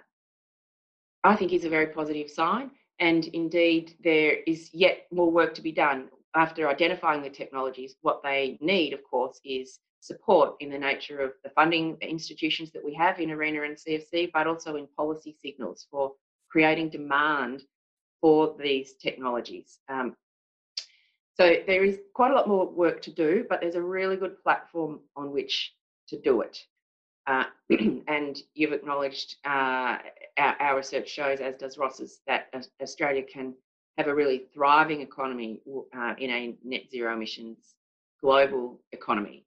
I 1.24 1.36
think 1.36 1.54
is 1.54 1.66
a 1.66 1.70
very 1.70 1.88
positive 1.88 2.30
sign. 2.30 2.72
And 3.00 3.26
indeed, 3.28 3.96
there 4.04 4.38
is 4.48 4.70
yet 4.74 5.06
more 5.12 5.32
work 5.32 5.54
to 5.56 5.62
be 5.62 5.72
done. 5.72 6.10
After 6.36 6.68
identifying 6.68 7.22
the 7.22 7.30
technologies, 7.30 7.96
what 8.02 8.24
they 8.24 8.58
need, 8.60 8.94
of 8.94 9.04
course, 9.04 9.40
is 9.46 9.80
support 10.00 10.56
in 10.60 10.70
the 10.70 10.78
nature 10.78 11.20
of 11.20 11.34
the 11.44 11.50
funding 11.52 11.98
institutions 12.02 12.72
that 12.72 12.84
we 12.84 12.94
have 12.94 13.20
in 13.20 13.30
ARENA 13.30 13.64
and 13.64 13.78
CEFC, 13.78 14.32
but 14.34 14.48
also 14.48 14.76
in 14.76 14.88
policy 14.98 15.36
signals 15.42 15.88
for 15.90 16.14
creating 16.50 16.90
demand 16.90 17.64
for 18.20 18.56
these 18.60 18.94
technologies. 18.94 19.80
Um, 19.90 20.16
so 21.36 21.56
there 21.66 21.84
is 21.84 22.00
quite 22.14 22.32
a 22.32 22.36
lot 22.36 22.48
more 22.48 22.70
work 22.70 23.02
to 23.04 23.12
do, 23.12 23.46
but 23.50 23.62
there's 23.62 23.76
a 23.76 23.82
really 23.82 24.18
good 24.18 24.42
platform 24.44 25.00
on 25.16 25.32
which 25.32 25.74
to 26.10 26.20
do 26.20 26.42
it. 26.42 26.58
Uh, 27.26 27.46
and 28.08 28.42
you've 28.54 28.74
acknowledged 28.74 29.38
uh, 29.46 29.98
our, 30.38 30.56
our, 30.60 30.78
research 30.78 31.10
shows, 31.10 31.40
as 31.40 31.56
does 31.56 31.78
Ross's, 31.78 32.20
that 32.28 32.54
Australia 32.82 33.24
can 33.24 33.56
have 33.98 34.08
a 34.08 34.16
really 34.16 34.44
thriving 34.54 35.02
economy 35.02 35.62
uh, 35.96 36.14
in 36.18 36.30
a 36.30 36.56
net 36.64 36.84
zero 36.92 37.14
emissions 37.14 37.76
global 38.22 38.80
economy. 38.94 39.46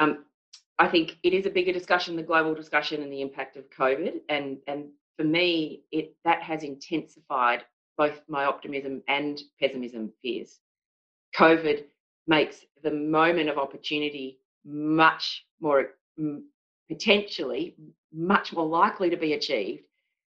Um, 0.00 0.24
I 0.78 0.88
think 0.88 1.16
it 1.22 1.32
is 1.32 1.46
a 1.46 1.50
bigger 1.50 1.72
discussion, 1.72 2.16
the 2.16 2.22
global 2.22 2.54
discussion 2.54 3.02
and 3.02 3.12
the 3.12 3.20
impact 3.20 3.56
of 3.56 3.70
COVID. 3.70 4.20
And, 4.28 4.58
and 4.66 4.86
for 5.16 5.24
me, 5.24 5.82
it 5.92 6.14
that 6.24 6.42
has 6.42 6.62
intensified 6.62 7.64
both 7.96 8.20
my 8.28 8.44
optimism 8.44 9.02
and 9.08 9.40
pessimism 9.60 10.12
fears. 10.22 10.60
COVID 11.36 11.84
makes 12.26 12.64
the 12.82 12.92
moment 12.92 13.48
of 13.48 13.58
opportunity 13.58 14.38
much 14.64 15.44
more 15.60 15.90
potentially 16.88 17.76
much 18.12 18.52
more 18.52 18.66
likely 18.66 19.10
to 19.10 19.16
be 19.16 19.34
achieved 19.34 19.82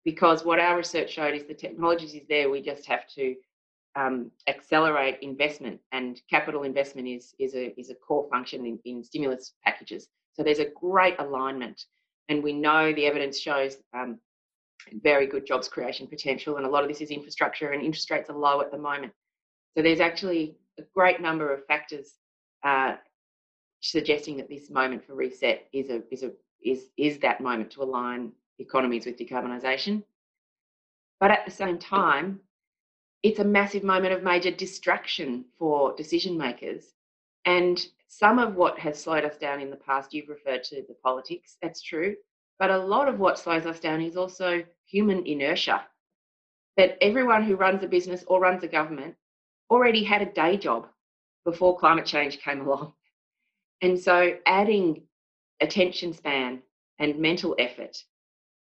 because 0.06 0.46
what 0.46 0.60
our 0.60 0.78
research 0.78 1.12
showed 1.12 1.34
is 1.34 1.44
the 1.44 1.54
technologies 1.54 2.14
is 2.14 2.28
there 2.30 2.50
we 2.50 2.62
just 2.62 2.86
have 2.86 3.08
to 3.08 3.36
um, 3.96 4.32
accelerate 4.48 5.18
investment 5.22 5.80
and 5.92 6.22
capital 6.30 6.64
investment 6.64 7.08
is 7.08 7.34
is 7.40 7.56
a 7.56 7.78
is 7.80 7.90
a 7.90 7.96
core 7.96 8.28
function 8.30 8.66
in, 8.66 8.80
in 8.86 9.04
stimulus 9.04 9.54
packages. 9.64 10.08
So 10.34 10.44
there's 10.44 10.60
a 10.60 10.70
great 10.80 11.16
alignment 11.20 11.82
and 12.30 12.44
we 12.44 12.54
know 12.54 12.94
the 12.94 13.06
evidence 13.06 13.40
shows 13.40 13.78
um, 13.94 14.20
very 15.02 15.28
good 15.28 15.46
jobs 15.46 15.68
creation 15.68 16.08
potential 16.08 16.58
and 16.58 16.66
a 16.66 16.70
lot 16.70 16.84
of 16.84 16.90
this 16.90 17.02
is 17.02 17.10
infrastructure 17.10 17.72
and 17.72 17.82
interest 17.82 18.12
rates 18.12 18.30
are 18.30 18.38
low 18.38 18.62
at 18.62 18.72
the 18.72 18.78
moment. 18.78 19.14
So 19.76 19.82
there's 19.82 20.02
actually 20.02 20.58
a 20.78 20.84
great 20.94 21.22
number 21.22 21.54
of 21.54 21.66
factors 21.66 22.16
uh, 22.64 22.96
suggesting 23.82 24.36
that 24.38 24.50
this 24.50 24.70
moment 24.70 25.06
for 25.06 25.16
reset 25.16 25.68
is 25.72 25.90
a 25.90 26.02
is 26.12 26.24
a 26.24 26.32
is 26.62 26.90
is 26.98 27.20
that 27.20 27.40
moment 27.40 27.72
to 27.72 27.84
align 27.84 28.34
economies 28.60 29.06
with 29.06 29.18
decarbonisation. 29.18 30.04
But 31.20 31.32
at 31.32 31.46
the 31.46 31.52
same 31.52 31.78
time, 31.78 32.42
it's 33.24 33.40
a 33.40 33.44
massive 33.44 33.84
moment 33.84 34.14
of 34.14 34.24
major 34.24 34.52
distraction 34.52 35.46
for 35.58 35.96
decision 35.96 36.38
makers. 36.38 36.94
And 37.46 37.84
some 38.08 38.40
of 38.40 38.56
what 38.56 38.78
has 38.80 39.02
slowed 39.02 39.24
us 39.24 39.38
down 39.38 39.62
in 39.62 39.70
the 39.70 39.78
past, 39.78 40.14
you've 40.14 40.30
referred 40.30 40.64
to 40.66 40.84
the 40.88 40.96
politics, 41.04 41.58
that's 41.62 41.82
true. 41.82 42.16
But 42.60 42.70
a 42.70 42.78
lot 42.78 43.08
of 43.08 43.20
what 43.20 43.40
slows 43.40 43.66
us 43.66 43.80
down 43.80 44.02
is 44.02 44.16
also 44.16 44.64
human 44.86 45.26
inertia. 45.26 45.86
That 46.78 46.98
everyone 47.02 47.44
who 47.44 47.56
runs 47.56 47.84
a 47.84 47.88
business 47.88 48.24
or 48.28 48.40
runs 48.40 48.64
a 48.64 48.68
government 48.68 49.16
already 49.70 50.04
had 50.04 50.22
a 50.22 50.32
day 50.32 50.58
job 50.58 50.88
before 51.46 51.78
climate 51.78 52.06
change 52.06 52.40
came 52.40 52.62
along. 52.68 52.94
And 53.82 54.00
so 54.00 54.38
adding 54.46 55.04
attention 55.62 56.14
span 56.14 56.62
and 57.00 57.18
mental 57.18 57.56
effort 57.60 58.04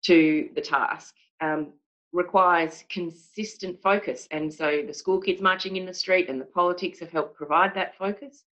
to 0.06 0.50
the 0.56 0.62
task 0.62 1.16
um, 1.42 1.74
requires 2.12 2.84
consistent 2.90 3.82
focus. 3.82 4.28
And 4.32 4.54
so 4.54 4.84
the 4.86 4.94
school 4.94 5.20
kids 5.20 5.42
marching 5.42 5.76
in 5.76 5.86
the 5.86 5.94
street 5.94 6.30
and 6.30 6.40
the 6.40 6.46
politics 6.46 7.00
have 7.00 7.12
helped 7.12 7.36
provide 7.36 7.74
that 7.76 7.98
focus. 7.98 8.44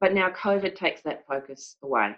But 0.00 0.14
now 0.14 0.30
COVID 0.30 0.74
takes 0.74 1.02
that 1.02 1.26
focus 1.26 1.76
away. 1.82 2.16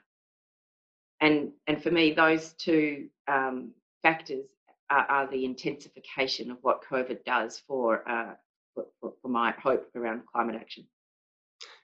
And, 1.21 1.51
and 1.67 1.83
for 1.83 1.91
me, 1.91 2.13
those 2.13 2.53
two 2.55 3.09
um, 3.29 3.73
factors 4.03 4.47
are, 4.91 5.07
are, 5.07 5.27
the 5.31 5.45
intensification 5.45 6.51
of 6.51 6.59
what 6.63 6.83
COVID 6.89 7.25
does 7.25 7.63
for, 7.67 8.09
uh, 8.09 8.35
for, 8.75 9.13
for 9.23 9.29
my 9.29 9.53
hope 9.53 9.89
around 9.95 10.23
climate 10.33 10.57
action. 10.57 10.85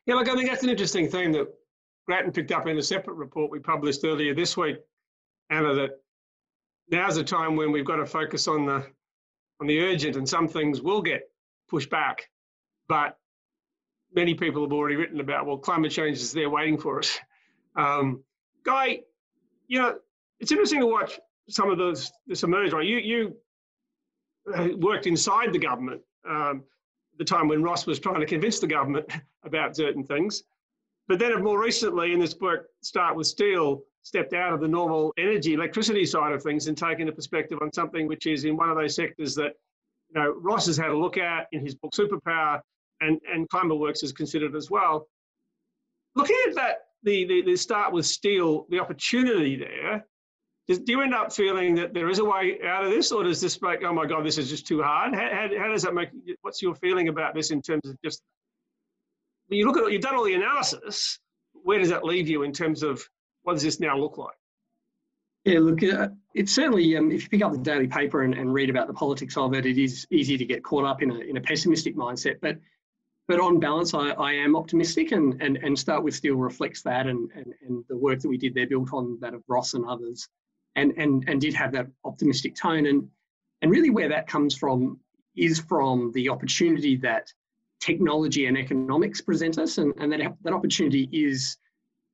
Yeah, 0.07 0.15
look, 0.15 0.29
I 0.29 0.35
think 0.35 0.49
that's 0.49 0.65
an 0.65 0.71
interesting 0.71 1.09
thing 1.09 1.33
that 1.33 1.49
Grattan 2.07 2.33
picked 2.33 2.51
up 2.51 2.67
in 2.67 2.79
a 2.79 2.83
separate 2.83 3.15
report 3.15 3.51
we 3.51 3.61
published 3.61 4.05
earlier 4.05 4.35
this 4.35 4.57
week, 4.57 4.79
Anna, 5.51 5.75
that 5.75 5.91
now's 6.91 7.17
the 7.17 7.25
time 7.25 7.57
when 7.57 7.73
we've 7.73 7.85
got 7.85 7.97
to 7.97 8.07
focus 8.07 8.49
on 8.49 8.67
the 8.67 8.85
on 9.61 9.67
the 9.67 9.81
urgent 9.81 10.17
and 10.17 10.29
some 10.29 10.49
things 10.49 10.81
will 10.81 11.03
get 11.03 11.23
pushed 11.69 11.91
back. 11.91 12.29
But 12.89 13.19
many 14.15 14.35
people 14.35 14.63
have 14.63 14.73
already 14.73 14.97
written 14.97 15.21
about, 15.21 15.47
well, 15.47 15.59
climate 15.59 15.91
change 15.91 16.19
is 16.19 16.33
there 16.33 16.49
waiting 16.49 16.79
for 16.79 17.01
us. 17.01 17.19
Um, 17.77 18.23
Guy, 18.65 19.01
you 19.67 19.81
know, 19.81 19.97
it's 20.41 20.53
interesting 20.53 20.81
to 20.81 20.87
watch 20.87 21.19
some 21.49 21.71
of 21.71 21.79
those 21.79 22.13
this 22.27 22.43
emerge. 22.43 22.73
Right, 22.73 22.87
you 22.87 22.99
you 22.99 23.37
uh, 24.55 24.69
worked 24.77 25.07
inside 25.07 25.53
the 25.53 25.59
government 25.59 26.03
um, 26.29 26.65
the 27.19 27.25
time 27.25 27.49
when 27.49 27.63
Ross 27.63 27.87
was 27.87 27.99
trying 27.99 28.21
to 28.21 28.27
convince 28.27 28.61
the 28.61 28.67
government 28.67 29.11
about 29.45 29.77
certain 29.77 30.05
things. 30.05 30.43
But 31.07 31.19
then 31.19 31.43
more 31.43 31.61
recently 31.61 32.13
in 32.13 32.21
this 32.21 32.35
book, 32.35 32.67
Start 32.83 33.17
with 33.17 33.27
Steel, 33.27 33.83
stepped 34.03 34.33
out 34.33 34.53
of 34.53 34.61
the 34.61 34.69
normal 34.69 35.13
energy, 35.19 35.55
electricity 35.55 36.07
side 36.07 36.33
of 36.33 36.43
things 36.43 36.67
and 36.67 36.77
taken 36.77 37.09
a 37.09 37.13
perspective 37.13 37.59
on 37.63 37.73
something 37.73 38.07
which 38.07 38.27
is 38.27 38.45
in 38.45 38.57
one 38.57 38.71
of 38.71 38.77
those 38.77 38.95
sectors 38.95 39.35
that 39.35 39.53
you 40.15 40.21
know, 40.21 40.35
Ross 40.41 40.67
has 40.67 40.77
had 40.77 40.91
a 40.91 40.97
look 40.97 41.19
at 41.19 41.47
in 41.53 41.61
his 41.61 41.75
book 41.75 41.93
Superpower 41.93 42.61
and, 43.01 43.21
and 43.33 43.49
ClimateWorks 43.51 44.03
is 44.03 44.13
considered 44.13 44.57
as 44.57 44.71
well. 44.71 45.07
Looking 46.15 46.37
at 46.49 46.55
that, 46.55 46.77
the, 47.03 47.27
the, 47.27 47.43
the 47.43 47.57
start 47.57 47.93
with 47.93 48.07
steel, 48.07 48.67
the 48.71 48.81
opportunity 48.81 49.57
there, 49.57 50.07
does, 50.67 50.81
do 50.81 50.93
you 50.93 51.03
end 51.03 51.15
up 51.15 51.33
feeling 51.33 51.75
that 51.77 51.95
there 51.95 52.09
is 52.09 52.19
a 52.19 52.25
way 52.25 52.59
out 52.67 52.85
of 52.85 52.91
this 52.91 53.13
or 53.13 53.25
does 53.25 53.41
this 53.41 53.61
make, 53.63 53.83
oh 53.85 53.93
my 53.93 54.07
God, 54.07 54.25
this 54.25 54.39
is 54.39 54.49
just 54.49 54.67
too 54.67 54.83
hard? 54.83 55.15
How, 55.15 55.29
how, 55.31 55.49
how 55.59 55.69
does 55.69 55.83
that 55.83 55.95
make, 55.95 56.09
what's 56.43 56.61
your 56.63 56.75
feeling 56.75 57.09
about 57.09 57.35
this 57.35 57.51
in 57.51 57.63
terms 57.63 57.87
of 57.87 57.97
just 58.03 58.23
you 59.51 59.67
look 59.67 59.79
at 59.79 59.91
you've 59.91 60.03
done 60.03 60.15
all 60.15 60.25
the 60.25 60.35
analysis. 60.35 61.19
Where 61.53 61.79
does 61.79 61.89
that 61.89 62.05
leave 62.05 62.29
you 62.29 62.43
in 62.43 62.53
terms 62.53 62.83
of 62.83 63.03
what 63.49 63.55
does 63.55 63.63
this 63.63 63.81
now 63.81 63.97
look 63.97 64.19
like? 64.19 64.37
Yeah, 65.47 65.61
look, 65.61 65.83
uh, 65.83 66.09
it's 66.35 66.55
certainly 66.55 66.95
um, 66.99 67.11
if 67.11 67.23
you 67.23 67.29
pick 67.31 67.43
up 67.43 67.53
the 67.53 67.59
daily 67.59 67.87
paper 67.87 68.21
and, 68.21 68.35
and, 68.35 68.53
read 68.53 68.69
about 68.69 68.89
the 68.89 68.93
politics 68.93 69.39
of 69.39 69.55
it, 69.55 69.65
it 69.65 69.79
is 69.79 70.07
easy 70.11 70.37
to 70.37 70.45
get 70.45 70.63
caught 70.63 70.85
up 70.85 71.01
in 71.01 71.11
a 71.11 71.19
in 71.21 71.39
a 71.39 71.41
pessimistic 71.41 71.97
mindset. 71.97 72.41
But 72.43 72.59
but 73.27 73.41
on 73.41 73.59
balance, 73.59 73.95
I, 73.95 74.11
I 74.11 74.33
am 74.33 74.55
optimistic, 74.55 75.13
and, 75.13 75.41
and 75.41 75.57
and 75.57 75.79
start 75.79 76.05
with 76.05 76.15
steel 76.15 76.35
reflects 76.35 76.83
that, 76.83 77.07
and, 77.07 77.31
and 77.35 77.55
and 77.67 77.85
the 77.89 77.97
work 77.97 78.21
that 78.21 78.29
we 78.29 78.37
did 78.37 78.53
there 78.53 78.67
built 78.67 78.93
on 78.93 79.17
that 79.23 79.33
of 79.33 79.43
Ross 79.49 79.73
and 79.73 79.87
others, 79.87 80.29
and 80.77 80.93
and 80.99 81.25
and 81.27 81.41
did 81.41 81.55
have 81.55 81.73
that 81.73 81.87
optimistic 82.05 82.55
tone, 82.55 82.85
and 82.85 83.09
and 83.63 83.71
really 83.71 83.89
where 83.89 84.11
that 84.11 84.27
comes 84.27 84.55
from 84.55 85.01
is 85.39 85.59
from 85.59 86.13
the 86.13 86.29
opportunity 86.29 86.97
that 86.97 87.33
technology 87.81 88.45
and 88.45 88.59
economics 88.59 89.23
present 89.23 89.57
us, 89.57 89.79
and, 89.79 89.95
and 89.97 90.13
that, 90.13 90.37
that 90.43 90.53
opportunity 90.53 91.09
is 91.13 91.57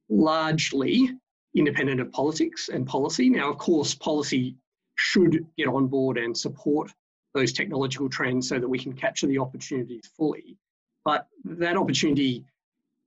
largely 0.09 1.11
independent 1.55 2.01
of 2.01 2.11
politics 2.13 2.69
and 2.69 2.87
policy. 2.87 3.29
Now, 3.31 3.51
of 3.51 3.59
course, 3.59 3.95
policy 3.95 4.57
should 4.97 5.47
get 5.57 5.69
on 5.69 5.87
board 5.87 6.19
and 6.19 6.37
support 6.37 6.93
those 7.35 7.53
technological 7.53 8.09
trends 8.09 8.49
so 8.49 8.59
that 8.59 8.69
we 8.69 8.79
can 8.79 8.93
capture 8.93 9.27
the 9.27 9.39
opportunities 9.39 10.09
fully. 10.17 10.57
But 11.05 11.27
that 11.45 11.77
opportunity 11.77 12.45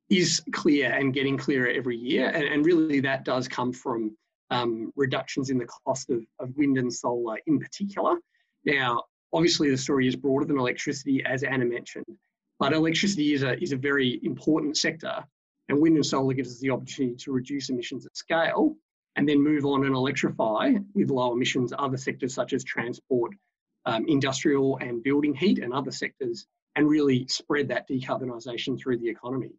is 0.10 0.42
clear 0.52 0.92
and 0.92 1.14
getting 1.14 1.38
clearer 1.38 1.70
every 1.70 1.98
year, 1.98 2.30
and, 2.30 2.44
and 2.44 2.66
really 2.66 3.00
that 3.02 3.26
does 3.26 3.48
come 3.48 3.74
from 3.74 4.16
um, 4.52 4.94
reductions 4.96 5.50
in 5.50 5.58
the 5.58 5.68
cost 5.86 6.10
of, 6.10 6.22
of 6.40 6.56
wind 6.56 6.78
and 6.78 6.94
solar 6.94 7.40
in 7.48 7.60
particular. 7.60 8.18
Now, 8.66 9.04
obviously, 9.34 9.70
the 9.70 9.78
story 9.78 10.08
is 10.08 10.16
broader 10.16 10.46
than 10.46 10.58
electricity, 10.58 11.24
as 11.26 11.44
Anna 11.44 11.66
mentioned, 11.66 12.06
but 12.60 12.74
electricity 12.74 13.34
is 13.34 13.44
a, 13.44 13.62
is 13.62 13.72
a 13.74 13.78
very 13.78 14.20
important 14.24 14.78
sector, 14.78 15.24
and 15.70 15.80
wind 15.80 15.96
and 15.96 16.06
solar 16.06 16.34
gives 16.34 16.52
us 16.52 16.60
the 16.60 16.72
opportunity 16.72 17.16
to 17.16 17.32
reduce 17.32 17.70
emissions 17.70 18.06
at 18.06 18.16
scale 18.16 18.76
and 19.16 19.28
then 19.28 19.44
move 19.44 19.66
on 19.66 19.86
and 19.86 19.96
electrify 19.96 20.74
with 20.94 21.10
low 21.10 21.34
emissions 21.34 21.74
other 21.78 21.98
sectors 21.98 22.34
such 22.34 22.54
as 22.54 22.64
transport, 22.64 23.34
um, 23.86 24.06
industrial 24.08 24.78
and 24.78 25.04
building 25.04 25.34
heat 25.34 25.60
and 25.60 25.74
other 25.74 25.92
sectors, 25.92 26.46
and 26.76 26.88
really 26.88 27.28
spread 27.28 27.70
that 27.70 27.90
decarbonisation 27.90 28.80
through 28.80 29.00
the 29.00 29.10
economy. 29.10 29.52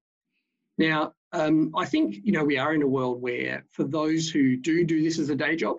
Now, 0.78 1.12
um, 1.32 1.72
I 1.76 1.84
think 1.84 2.16
you 2.22 2.32
know 2.32 2.44
we 2.44 2.58
are 2.58 2.72
in 2.72 2.82
a 2.82 2.86
world 2.86 3.20
where 3.20 3.64
for 3.72 3.84
those 3.84 4.30
who 4.30 4.56
do 4.56 4.84
do 4.84 5.02
this 5.02 5.18
as 5.18 5.28
a 5.28 5.34
day 5.34 5.56
job, 5.56 5.78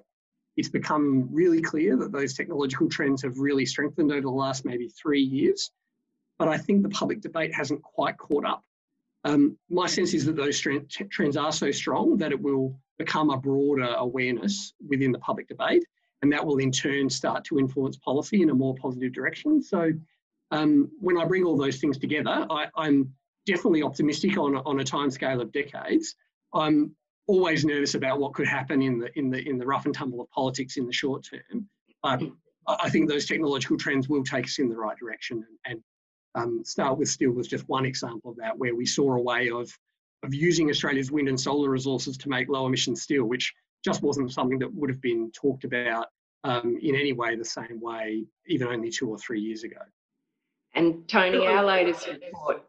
it's 0.57 0.69
become 0.69 1.29
really 1.31 1.61
clear 1.61 1.95
that 1.97 2.11
those 2.11 2.33
technological 2.33 2.89
trends 2.89 3.21
have 3.21 3.39
really 3.39 3.65
strengthened 3.65 4.11
over 4.11 4.21
the 4.21 4.29
last 4.29 4.65
maybe 4.65 4.89
three 4.89 5.21
years. 5.21 5.71
But 6.37 6.49
I 6.49 6.57
think 6.57 6.83
the 6.83 6.89
public 6.89 7.21
debate 7.21 7.53
hasn't 7.53 7.81
quite 7.81 8.17
caught 8.17 8.45
up. 8.45 8.63
Um, 9.25 9.57
my 9.69 9.87
sense 9.87 10.13
is 10.13 10.25
that 10.25 10.35
those 10.35 10.59
trends 10.59 11.37
are 11.37 11.51
so 11.51 11.71
strong 11.71 12.17
that 12.17 12.31
it 12.31 12.41
will 12.41 12.79
become 12.97 13.29
a 13.29 13.37
broader 13.37 13.93
awareness 13.97 14.73
within 14.87 15.11
the 15.11 15.19
public 15.19 15.47
debate, 15.47 15.83
and 16.21 16.31
that 16.31 16.45
will 16.45 16.57
in 16.57 16.71
turn 16.71 17.09
start 17.09 17.43
to 17.45 17.59
influence 17.59 17.97
policy 17.97 18.41
in 18.41 18.49
a 18.49 18.53
more 18.53 18.75
positive 18.75 19.13
direction. 19.13 19.61
So, 19.61 19.91
um, 20.51 20.89
when 20.99 21.17
I 21.17 21.25
bring 21.25 21.43
all 21.43 21.57
those 21.57 21.77
things 21.77 21.97
together, 21.97 22.45
I, 22.49 22.67
I'm 22.75 23.13
definitely 23.45 23.83
optimistic 23.83 24.37
on, 24.37 24.55
on 24.57 24.79
a 24.79 24.83
timescale 24.83 25.41
of 25.41 25.51
decades. 25.51 26.15
I'm 26.53 26.95
always 27.27 27.63
nervous 27.63 27.93
about 27.93 28.19
what 28.19 28.33
could 28.33 28.47
happen 28.47 28.81
in 28.81 28.99
the 28.99 29.17
in 29.17 29.29
the 29.29 29.47
in 29.47 29.57
the 29.57 29.65
rough 29.65 29.85
and 29.85 29.93
tumble 29.93 30.21
of 30.21 30.29
politics 30.31 30.77
in 30.77 30.85
the 30.85 30.93
short 30.93 31.23
term. 31.29 31.67
But 32.01 32.23
I 32.67 32.89
think 32.89 33.09
those 33.09 33.25
technological 33.25 33.77
trends 33.77 34.09
will 34.09 34.23
take 34.23 34.45
us 34.45 34.59
in 34.59 34.69
the 34.69 34.77
right 34.77 34.97
direction. 34.97 35.45
And, 35.65 35.73
and 35.73 35.83
um, 36.35 36.63
Start 36.63 36.97
with 36.97 37.09
Steel 37.09 37.31
was 37.31 37.47
just 37.47 37.67
one 37.67 37.85
example 37.85 38.31
of 38.31 38.37
that, 38.37 38.57
where 38.57 38.75
we 38.75 38.85
saw 38.85 39.13
a 39.13 39.21
way 39.21 39.49
of 39.49 39.71
of 40.23 40.33
using 40.33 40.69
Australia's 40.69 41.11
wind 41.11 41.29
and 41.29 41.39
solar 41.39 41.69
resources 41.69 42.17
to 42.17 42.29
make 42.29 42.49
low 42.49 42.65
emission 42.65 42.95
steel, 42.95 43.23
which 43.23 43.53
just 43.85 44.01
wasn't 44.03 44.31
something 44.31 44.59
that 44.59 44.73
would 44.73 44.89
have 44.89 45.01
been 45.01 45.31
talked 45.31 45.63
about 45.63 46.07
um, 46.43 46.77
in 46.81 46.95
any 46.95 47.13
way 47.13 47.35
the 47.35 47.45
same 47.45 47.79
way 47.79 48.25
even 48.47 48.67
only 48.67 48.89
two 48.89 49.09
or 49.09 49.17
three 49.17 49.39
years 49.39 49.63
ago. 49.63 49.79
And 50.75 51.07
Tony, 51.07 51.47
our 51.47 51.63
latest 51.63 52.07
report 52.07 52.63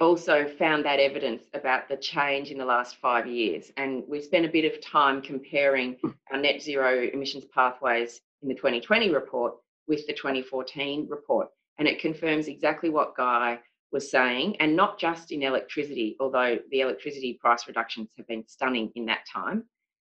also 0.00 0.46
found 0.58 0.84
that 0.84 1.00
evidence 1.00 1.44
about 1.54 1.88
the 1.88 1.96
change 1.96 2.50
in 2.50 2.58
the 2.58 2.64
last 2.64 2.96
five 2.96 3.26
years. 3.26 3.72
And 3.76 4.02
we 4.06 4.20
spent 4.20 4.44
a 4.44 4.48
bit 4.48 4.70
of 4.70 4.80
time 4.82 5.22
comparing 5.22 5.96
our 6.30 6.38
net 6.38 6.60
zero 6.60 7.08
emissions 7.12 7.44
pathways 7.54 8.20
in 8.42 8.48
the 8.48 8.54
2020 8.54 9.10
report 9.10 9.54
with 9.86 10.06
the 10.06 10.12
2014 10.12 11.06
report. 11.08 11.48
And 11.78 11.86
it 11.86 12.00
confirms 12.00 12.48
exactly 12.48 12.90
what 12.90 13.16
Guy 13.16 13.60
was 13.92 14.10
saying, 14.10 14.56
and 14.60 14.76
not 14.76 14.98
just 14.98 15.32
in 15.32 15.42
electricity, 15.42 16.16
although 16.20 16.58
the 16.70 16.80
electricity 16.80 17.38
price 17.40 17.66
reductions 17.66 18.08
have 18.16 18.26
been 18.26 18.46
stunning 18.46 18.92
in 18.94 19.06
that 19.06 19.26
time. 19.32 19.64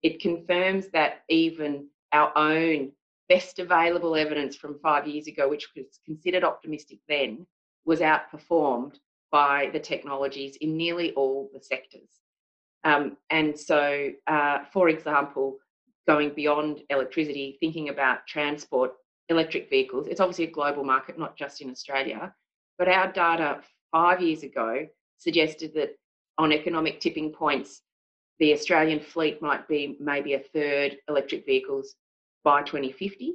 It 0.02 0.20
confirms 0.20 0.88
that 0.92 1.22
even 1.28 1.88
our 2.12 2.32
own 2.36 2.92
best 3.28 3.58
available 3.58 4.16
evidence 4.16 4.56
from 4.56 4.78
five 4.78 5.06
years 5.06 5.26
ago, 5.26 5.48
which 5.48 5.68
was 5.76 6.00
considered 6.06 6.44
optimistic 6.44 7.00
then, 7.08 7.46
was 7.84 8.00
outperformed 8.00 8.94
by 9.30 9.70
the 9.72 9.80
technologies 9.80 10.56
in 10.60 10.76
nearly 10.76 11.12
all 11.12 11.50
the 11.52 11.60
sectors. 11.60 12.20
Um, 12.84 13.16
and 13.30 13.58
so, 13.58 14.10
uh, 14.26 14.60
for 14.72 14.88
example, 14.88 15.58
going 16.06 16.30
beyond 16.30 16.82
electricity, 16.88 17.56
thinking 17.58 17.88
about 17.88 18.26
transport, 18.28 18.92
electric 19.28 19.68
vehicles, 19.68 20.06
it's 20.06 20.20
obviously 20.20 20.44
a 20.44 20.50
global 20.50 20.84
market, 20.84 21.18
not 21.18 21.36
just 21.36 21.60
in 21.60 21.70
Australia. 21.70 22.32
But 22.78 22.88
our 22.88 23.10
data 23.12 23.60
five 23.90 24.20
years 24.20 24.42
ago 24.42 24.86
suggested 25.18 25.72
that 25.74 25.96
on 26.38 26.52
economic 26.52 27.00
tipping 27.00 27.32
points, 27.32 27.82
the 28.38 28.52
Australian 28.52 29.00
fleet 29.00 29.40
might 29.40 29.66
be 29.66 29.96
maybe 29.98 30.34
a 30.34 30.40
third 30.40 30.98
electric 31.08 31.46
vehicles 31.46 31.94
by 32.44 32.62
2050. 32.62 33.34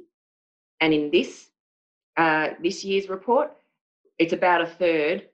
And 0.80 0.94
in 0.94 1.10
this 1.10 1.48
uh, 2.16 2.50
this 2.62 2.84
year's 2.84 3.08
report, 3.08 3.52
it's 4.18 4.34
about 4.34 4.60
a 4.60 4.66
third 4.66 5.28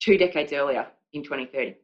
two 0.00 0.16
decades 0.16 0.52
earlier 0.52 0.86
in 1.12 1.22
2030. 1.22 1.76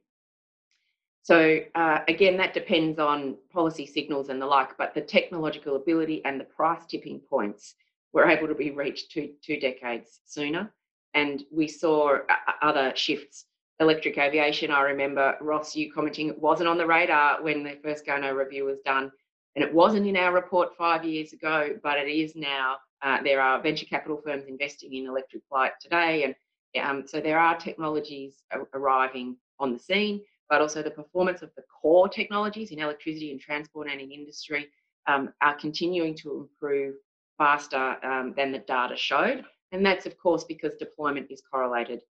So 1.22 1.60
uh, 1.74 1.98
again, 2.08 2.36
that 2.36 2.54
depends 2.54 2.98
on 2.98 3.36
policy 3.52 3.84
signals 3.84 4.28
and 4.28 4.40
the 4.40 4.46
like, 4.46 4.78
but 4.78 4.94
the 4.94 5.00
technological 5.00 5.76
ability 5.76 6.24
and 6.24 6.38
the 6.40 6.44
price 6.44 6.86
tipping 6.86 7.20
points 7.20 7.74
were 8.16 8.30
able 8.30 8.48
to 8.48 8.54
be 8.54 8.70
reached 8.70 9.12
two, 9.12 9.28
two 9.44 9.60
decades 9.60 10.20
sooner. 10.24 10.72
And 11.12 11.44
we 11.52 11.68
saw 11.68 12.16
uh, 12.16 12.52
other 12.62 12.92
shifts. 12.96 13.44
Electric 13.78 14.16
aviation, 14.16 14.70
I 14.70 14.80
remember 14.80 15.36
Ross, 15.42 15.76
you 15.76 15.92
commenting 15.92 16.30
it 16.30 16.40
wasn't 16.40 16.70
on 16.70 16.78
the 16.78 16.86
radar 16.86 17.42
when 17.42 17.62
the 17.62 17.76
first 17.84 18.06
Garnaut 18.06 18.34
review 18.34 18.64
was 18.64 18.78
done. 18.86 19.12
And 19.54 19.62
it 19.62 19.72
wasn't 19.72 20.06
in 20.06 20.16
our 20.16 20.32
report 20.32 20.70
five 20.78 21.04
years 21.04 21.34
ago, 21.34 21.78
but 21.82 21.98
it 21.98 22.08
is 22.08 22.34
now. 22.34 22.76
Uh, 23.02 23.22
there 23.22 23.42
are 23.42 23.60
venture 23.62 23.84
capital 23.84 24.22
firms 24.24 24.44
investing 24.48 24.94
in 24.94 25.06
electric 25.06 25.42
flight 25.50 25.72
today, 25.78 26.24
and 26.24 26.34
um, 26.82 27.06
so 27.06 27.20
there 27.20 27.38
are 27.38 27.56
technologies 27.58 28.42
arriving 28.72 29.36
on 29.60 29.74
the 29.74 29.78
scene, 29.78 30.22
but 30.48 30.62
also 30.62 30.82
the 30.82 30.90
performance 30.90 31.42
of 31.42 31.50
the 31.54 31.62
core 31.82 32.08
technologies 32.08 32.70
in 32.70 32.78
electricity 32.78 33.30
and 33.30 33.40
transport 33.40 33.88
and 33.90 34.00
in 34.00 34.10
industry 34.10 34.68
um, 35.06 35.32
are 35.42 35.54
continuing 35.54 36.14
to 36.14 36.48
improve 36.48 36.94
faster 37.38 37.96
um, 38.04 38.34
than 38.36 38.52
the 38.52 38.58
data 38.58 38.96
showed. 38.96 39.44
And 39.72 39.84
that's, 39.84 40.06
of 40.06 40.16
course, 40.18 40.44
because 40.44 40.74
deployment 40.74 41.30
is 41.30 41.42
correlated 41.50 42.02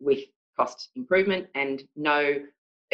with 0.00 0.20
cost 0.56 0.90
improvement, 0.96 1.46
and 1.54 1.82
no 1.96 2.40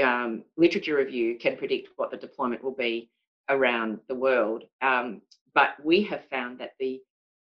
um, 0.03 0.45
literature 0.57 0.97
review 0.97 1.39
can 1.39 1.57
predict 1.57 1.91
what 1.97 2.11
the 2.11 2.17
deployment 2.17 2.63
will 2.63 2.75
be 2.75 3.11
around 3.49 3.99
the 4.09 4.15
world. 4.15 4.65
Um, 4.83 5.23
but 5.55 5.71
we 5.85 6.03
have 6.05 6.25
found 6.27 6.59
that 6.61 6.73
the 6.79 7.01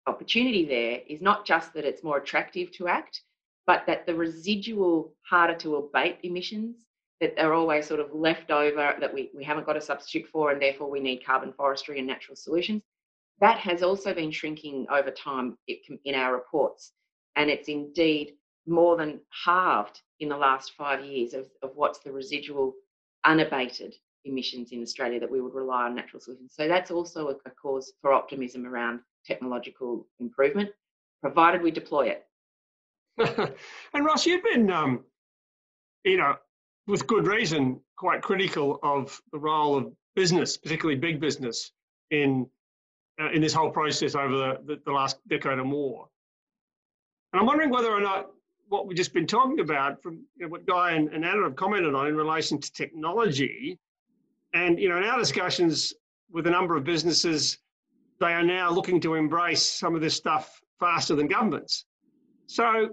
opportunity 0.07 0.65
there 0.65 1.01
is 1.09 1.21
not 1.21 1.45
just 1.45 1.75
that 1.75 1.85
it's 1.85 2.03
more 2.03 2.19
attractive 2.19 2.71
to 2.73 2.89
act, 2.89 3.23
but 3.67 3.85
that 3.87 4.07
the 4.07 4.15
residual 4.15 5.13
harder 5.23 5.55
to 5.55 5.77
abate 5.77 6.19
emissions 6.23 6.85
that 7.21 7.39
are 7.39 7.53
always 7.53 7.87
sort 7.87 8.01
of 8.01 8.13
left 8.15 8.51
over 8.51 8.97
that 8.99 9.13
we, 9.13 9.31
we 9.37 9.45
haven't 9.45 9.67
got 9.67 9.77
a 9.77 9.81
substitute 9.81 10.27
for 10.27 10.51
and 10.51 10.61
therefore 10.63 10.91
we 10.91 11.01
need 11.01 11.25
carbon 11.25 11.53
forestry 11.53 11.99
and 11.99 12.07
natural 12.07 12.35
solutions 12.35 12.83
that 13.41 13.59
has 13.59 13.83
also 13.83 14.13
been 14.15 14.31
shrinking 14.31 14.87
over 14.91 15.11
time 15.11 15.57
in 16.05 16.15
our 16.15 16.33
reports 16.33 16.93
and 17.37 17.51
it's 17.51 17.69
indeed 17.69 18.35
more 18.67 18.97
than 18.97 19.21
halved 19.45 20.01
in 20.21 20.29
the 20.29 20.37
last 20.37 20.73
five 20.77 21.05
years 21.05 21.35
of, 21.35 21.47
of 21.63 21.71
what's 21.75 22.01
the 22.01 22.13
residual 22.13 22.75
unabated 23.25 23.95
emissions 24.25 24.73
in 24.73 24.83
Australia 24.83 25.19
that 25.19 25.31
we 25.31 25.41
would 25.41 25.55
rely 25.55 25.85
on 25.85 25.95
natural 25.95 26.21
solutions. 26.21 26.53
So 26.55 26.69
that's 26.69 26.91
also 26.91 27.29
a, 27.29 27.35
a 27.47 27.51
cause 27.51 27.93
for 28.03 28.13
optimism 28.13 28.67
around 28.67 29.01
technological 29.25 30.07
improvement, 30.19 30.71
provided 31.23 31.63
we 31.63 31.71
deploy 31.71 32.15
it. 32.15 32.27
and 33.95 34.05
Ross, 34.05 34.27
you've 34.27 34.45
been, 34.45 34.71
um, 34.71 35.05
you 36.05 36.17
know, 36.17 36.37
with 36.87 37.07
good 37.07 37.27
reason, 37.27 37.81
quite 37.97 38.23
critical 38.23 38.79
of 38.83 39.21
the 39.33 39.39
role 39.39 39.77
of 39.77 39.93
business, 40.15 40.57
particularly 40.57 40.99
big 40.99 41.21
business, 41.21 41.73
in 42.11 42.47
uh, 43.21 43.31
in 43.31 43.41
this 43.41 43.53
whole 43.53 43.71
process 43.71 44.15
over 44.15 44.37
the, 44.37 44.59
the, 44.65 44.81
the, 44.85 44.93
last 44.93 45.19
decade 45.29 45.59
or 45.59 45.65
more. 45.65 46.09
And 47.33 47.41
I'm 47.41 47.47
wondering 47.47 47.71
whether 47.71 47.91
or 47.91 48.01
not 48.01 48.31
what 48.69 48.87
we've 48.87 48.97
just 48.97 49.13
been 49.13 49.27
talking 49.27 49.61
about, 49.61 50.03
from 50.03 50.25
you 50.37 50.47
know, 50.47 50.49
what 50.49 50.67
Guy 50.67 50.93
and, 50.93 51.09
and 51.09 51.25
Anna 51.25 51.43
have 51.45 51.57
commented 51.57 51.95
on 51.95 52.07
in 52.07 52.17
relation 52.17 52.61
to 52.61 52.73
technology, 52.73 53.79
and 54.55 54.79
you 54.79 54.89
know, 54.89 54.97
in 54.97 55.05
our 55.05 55.19
discussions 55.19 55.93
with 56.33 56.47
a 56.47 56.51
number 56.51 56.77
of 56.77 56.85
businesses, 56.85 57.59
they 58.21 58.33
are 58.33 58.43
now 58.43 58.71
looking 58.71 59.01
to 59.01 59.15
embrace 59.15 59.63
some 59.63 59.95
of 59.95 60.01
this 60.01 60.15
stuff 60.15 60.61
faster 60.79 61.15
than 61.15 61.27
governments. 61.27 61.87
So 62.47 62.91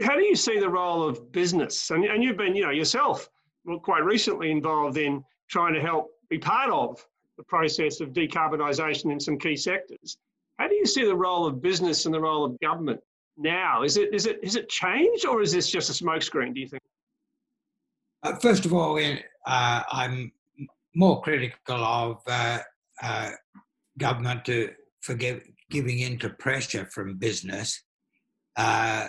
how 0.00 0.16
do 0.16 0.24
you 0.24 0.36
see 0.36 0.58
the 0.58 0.68
role 0.68 1.02
of 1.02 1.32
business? 1.32 1.90
And, 1.90 2.04
and 2.04 2.22
you've 2.22 2.36
been, 2.36 2.54
you 2.54 2.64
know, 2.64 2.70
yourself, 2.70 3.28
well, 3.64 3.78
quite 3.78 4.04
recently 4.04 4.50
involved 4.50 4.96
in 4.96 5.22
trying 5.48 5.74
to 5.74 5.80
help 5.80 6.10
be 6.28 6.38
part 6.38 6.70
of 6.70 7.04
the 7.38 7.44
process 7.44 8.00
of 8.00 8.10
decarbonisation 8.10 9.10
in 9.10 9.20
some 9.20 9.38
key 9.38 9.56
sectors. 9.56 10.16
How 10.58 10.68
do 10.68 10.74
you 10.74 10.86
see 10.86 11.04
the 11.04 11.16
role 11.16 11.46
of 11.46 11.62
business 11.62 12.06
and 12.06 12.14
the 12.14 12.20
role 12.20 12.44
of 12.44 12.58
government 12.60 13.00
now? 13.36 13.82
Is 13.82 13.96
it 13.96 14.12
is 14.14 14.26
it 14.26 14.38
is 14.42 14.56
it 14.56 14.68
changed 14.68 15.26
or 15.26 15.42
is 15.42 15.52
this 15.52 15.70
just 15.70 15.90
a 15.90 16.04
smokescreen? 16.04 16.54
Do 16.54 16.60
you 16.60 16.68
think? 16.68 16.82
Uh, 18.22 18.36
first 18.36 18.64
of 18.64 18.72
all, 18.72 18.98
uh, 18.98 19.82
I'm 19.90 20.32
more 20.94 21.20
critical 21.22 21.82
of 21.84 22.20
uh, 22.26 22.58
uh 23.02 23.30
government 23.98 24.44
to 24.44 24.70
forgive, 25.00 25.42
giving 25.70 26.00
into 26.00 26.30
pressure 26.30 26.86
from 26.86 27.18
business. 27.18 27.82
Uh, 28.56 29.08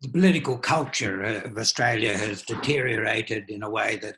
the 0.00 0.08
political 0.08 0.58
culture 0.58 1.22
of 1.22 1.58
Australia 1.58 2.16
has 2.16 2.42
deteriorated 2.42 3.50
in 3.50 3.62
a 3.62 3.70
way 3.70 3.98
that 4.02 4.16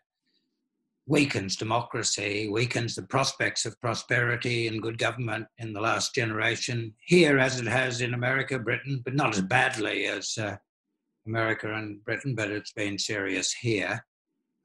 weakens 1.10 1.56
democracy, 1.56 2.48
weakens 2.48 2.94
the 2.94 3.02
prospects 3.02 3.66
of 3.66 3.80
prosperity 3.80 4.68
and 4.68 4.80
good 4.80 4.96
government 4.96 5.44
in 5.58 5.72
the 5.72 5.80
last 5.80 6.14
generation, 6.14 6.94
here 7.00 7.36
as 7.36 7.58
it 7.58 7.66
has 7.66 8.00
in 8.00 8.14
America, 8.14 8.60
Britain, 8.60 9.02
but 9.04 9.16
not 9.16 9.34
as 9.34 9.42
badly 9.42 10.04
as 10.04 10.38
uh, 10.38 10.54
America 11.26 11.74
and 11.74 12.02
Britain, 12.04 12.36
but 12.36 12.52
it's 12.52 12.72
been 12.72 12.96
serious 12.96 13.52
here. 13.52 14.06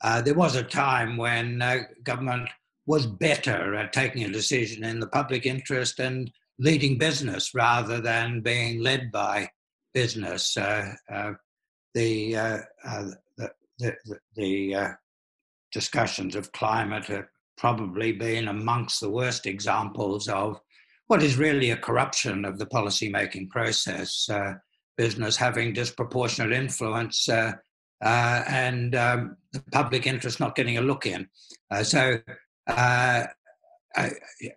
Uh, 0.04 0.22
there 0.22 0.36
was 0.36 0.56
a 0.56 0.62
time 0.62 1.18
when 1.18 1.64
uh, 1.64 1.80
government 2.04 2.48
was 2.86 3.08
better 3.08 3.74
at 3.74 3.92
taking 3.92 4.24
a 4.24 4.30
decision 4.30 4.84
in 4.84 5.00
the 5.00 5.08
public 5.08 5.48
interest 5.48 6.00
and 6.00 6.32
leading 6.60 6.96
business 6.96 7.56
rather 7.56 8.00
than 8.00 8.42
being 8.42 8.84
led 8.84 9.12
by 9.12 9.50
business. 9.96 10.56
Uh, 10.56 10.94
uh, 11.12 11.32
the, 11.96 12.36
uh, 12.36 12.58
the, 13.36 13.50
the, 13.80 13.96
the, 14.06 14.20
the 14.36 14.96
discussions 15.80 16.36
of 16.36 16.52
climate 16.54 17.06
have 17.06 17.28
probably 17.58 18.12
been 18.12 18.48
amongst 18.48 19.00
the 19.00 19.10
worst 19.10 19.46
examples 19.46 20.28
of 20.28 20.60
what 21.08 21.22
is 21.22 21.38
really 21.38 21.70
a 21.72 21.78
corruption 21.88 22.46
of 22.46 22.58
the 22.58 22.66
policy 22.66 23.10
making 23.10 23.50
process. 23.50 24.28
Uh, 24.30 24.54
business 24.98 25.36
having 25.36 25.74
disproportionate 25.74 26.54
influence 26.54 27.28
uh, 27.30 27.52
uh, 28.04 28.44
and 28.48 28.96
um, 28.96 29.38
the 29.52 29.62
public 29.72 30.08
interest 30.08 30.40
not 30.40 30.56
getting 30.56 30.78
a 30.78 30.82
look 30.82 31.06
in. 31.06 31.28
Uh, 31.72 31.84
so, 31.84 32.18
uh, 32.68 33.26
I, 33.98 34.12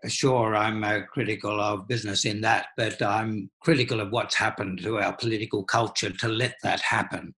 sure, 0.09 0.57
I'm 0.57 0.83
uh, 0.83 1.01
critical 1.13 1.61
of 1.61 1.87
business 1.87 2.25
in 2.25 2.41
that, 2.43 2.67
but 2.77 3.01
I'm 3.01 3.51
critical 3.61 4.01
of 4.01 4.11
what's 4.11 4.35
happened 4.35 4.81
to 4.83 4.99
our 4.99 5.13
political 5.13 5.63
culture 5.65 6.11
to 6.11 6.29
let 6.29 6.57
that 6.63 6.81
happen. 6.81 7.35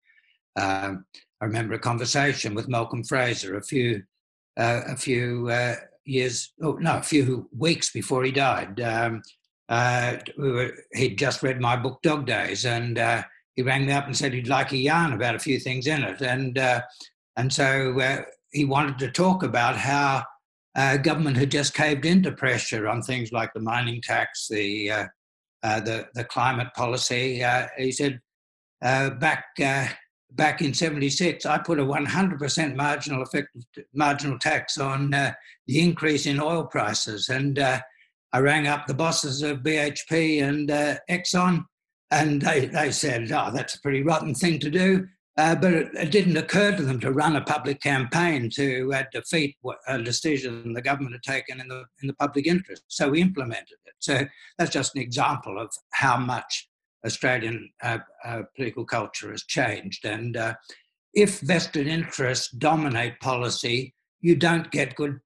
Um, 0.56 1.04
I 1.40 1.46
remember 1.46 1.74
a 1.74 1.78
conversation 1.78 2.54
with 2.54 2.68
Malcolm 2.68 3.02
Fraser 3.02 3.56
a 3.56 3.62
few 3.62 4.02
uh, 4.58 4.82
a 4.88 4.96
few 4.96 5.48
uh, 5.48 5.76
years, 6.04 6.52
oh 6.62 6.72
no, 6.72 6.96
a 6.98 7.02
few 7.02 7.48
weeks 7.56 7.90
before 7.90 8.24
he 8.24 8.32
died. 8.32 8.80
Um, 8.80 9.22
uh, 9.68 10.16
we 10.36 10.50
were, 10.50 10.72
he'd 10.92 11.16
just 11.16 11.42
read 11.42 11.60
my 11.60 11.76
book 11.76 12.00
Dog 12.02 12.26
Days, 12.26 12.66
and 12.66 12.98
uh, 12.98 13.22
he 13.54 13.62
rang 13.62 13.86
me 13.86 13.92
up 13.92 14.06
and 14.06 14.16
said 14.16 14.34
he'd 14.34 14.48
like 14.48 14.72
a 14.72 14.76
yarn 14.76 15.12
about 15.12 15.36
a 15.36 15.38
few 15.38 15.58
things 15.58 15.86
in 15.86 16.02
it, 16.02 16.20
and 16.20 16.58
uh, 16.58 16.82
and 17.36 17.52
so 17.52 17.98
uh, 18.00 18.22
he 18.52 18.64
wanted 18.64 18.98
to 18.98 19.10
talk 19.10 19.42
about 19.42 19.76
how 19.76 20.24
government 21.02 21.36
had 21.36 21.50
just 21.50 21.74
caved 21.74 22.04
into 22.04 22.32
pressure 22.32 22.88
on 22.88 23.02
things 23.02 23.32
like 23.32 23.52
the 23.54 23.60
mining 23.60 24.02
tax, 24.02 24.48
the 24.48 24.88
the 25.62 26.06
the 26.14 26.24
climate 26.24 26.68
policy. 26.74 27.44
he 27.78 27.92
said 27.92 28.20
back 28.82 29.44
back 30.32 30.62
in 30.62 30.74
76, 30.74 31.44
I 31.46 31.58
put 31.58 31.78
a 31.78 31.84
100% 31.84 32.76
marginal 32.76 33.22
effective 33.22 33.62
marginal 33.92 34.38
tax 34.38 34.78
on 34.78 35.12
uh, 35.12 35.32
the 35.66 35.80
increase 35.80 36.26
in 36.26 36.40
oil 36.40 36.64
prices. 36.64 37.28
And 37.28 37.58
uh, 37.58 37.80
I 38.32 38.38
rang 38.40 38.66
up 38.66 38.86
the 38.86 38.94
bosses 38.94 39.42
of 39.42 39.58
BHP 39.58 40.42
and 40.42 40.70
uh, 40.70 40.96
Exxon, 41.10 41.64
and 42.10 42.42
they, 42.42 42.66
they 42.66 42.90
said, 42.90 43.30
oh, 43.32 43.50
that's 43.52 43.74
a 43.74 43.80
pretty 43.80 44.02
rotten 44.02 44.34
thing 44.34 44.58
to 44.60 44.70
do. 44.70 45.06
Uh, 45.36 45.54
but 45.54 45.72
it, 45.72 45.88
it, 45.94 46.10
didn't 46.10 46.36
occur 46.36 46.76
to 46.76 46.82
them 46.82 47.00
to 47.00 47.12
run 47.12 47.36
a 47.36 47.40
public 47.40 47.80
campaign 47.80 48.50
to 48.50 48.92
uh, 48.92 49.04
defeat 49.12 49.56
a 49.86 50.02
decision 50.02 50.74
the 50.74 50.82
government 50.82 51.14
had 51.14 51.22
taken 51.22 51.60
in 51.60 51.68
the, 51.68 51.84
in 52.02 52.08
the 52.08 52.14
public 52.14 52.46
interest. 52.46 52.82
So 52.88 53.08
we 53.08 53.22
implemented 53.22 53.78
it. 53.86 53.94
So 54.00 54.26
that's 54.58 54.72
just 54.72 54.94
an 54.96 55.00
example 55.00 55.58
of 55.58 55.70
how 55.92 56.18
much 56.18 56.68
Australian 57.04 57.70
uh, 57.82 57.98
uh, 58.24 58.42
political 58.54 58.84
culture 58.84 59.30
has 59.30 59.44
changed. 59.44 60.04
And 60.04 60.36
uh, 60.36 60.54
if 61.14 61.40
vested 61.40 61.86
interests 61.86 62.50
dominate 62.50 63.20
policy, 63.20 63.94
you 64.20 64.36
don't 64.36 64.70
get 64.70 64.96
good 64.96 65.18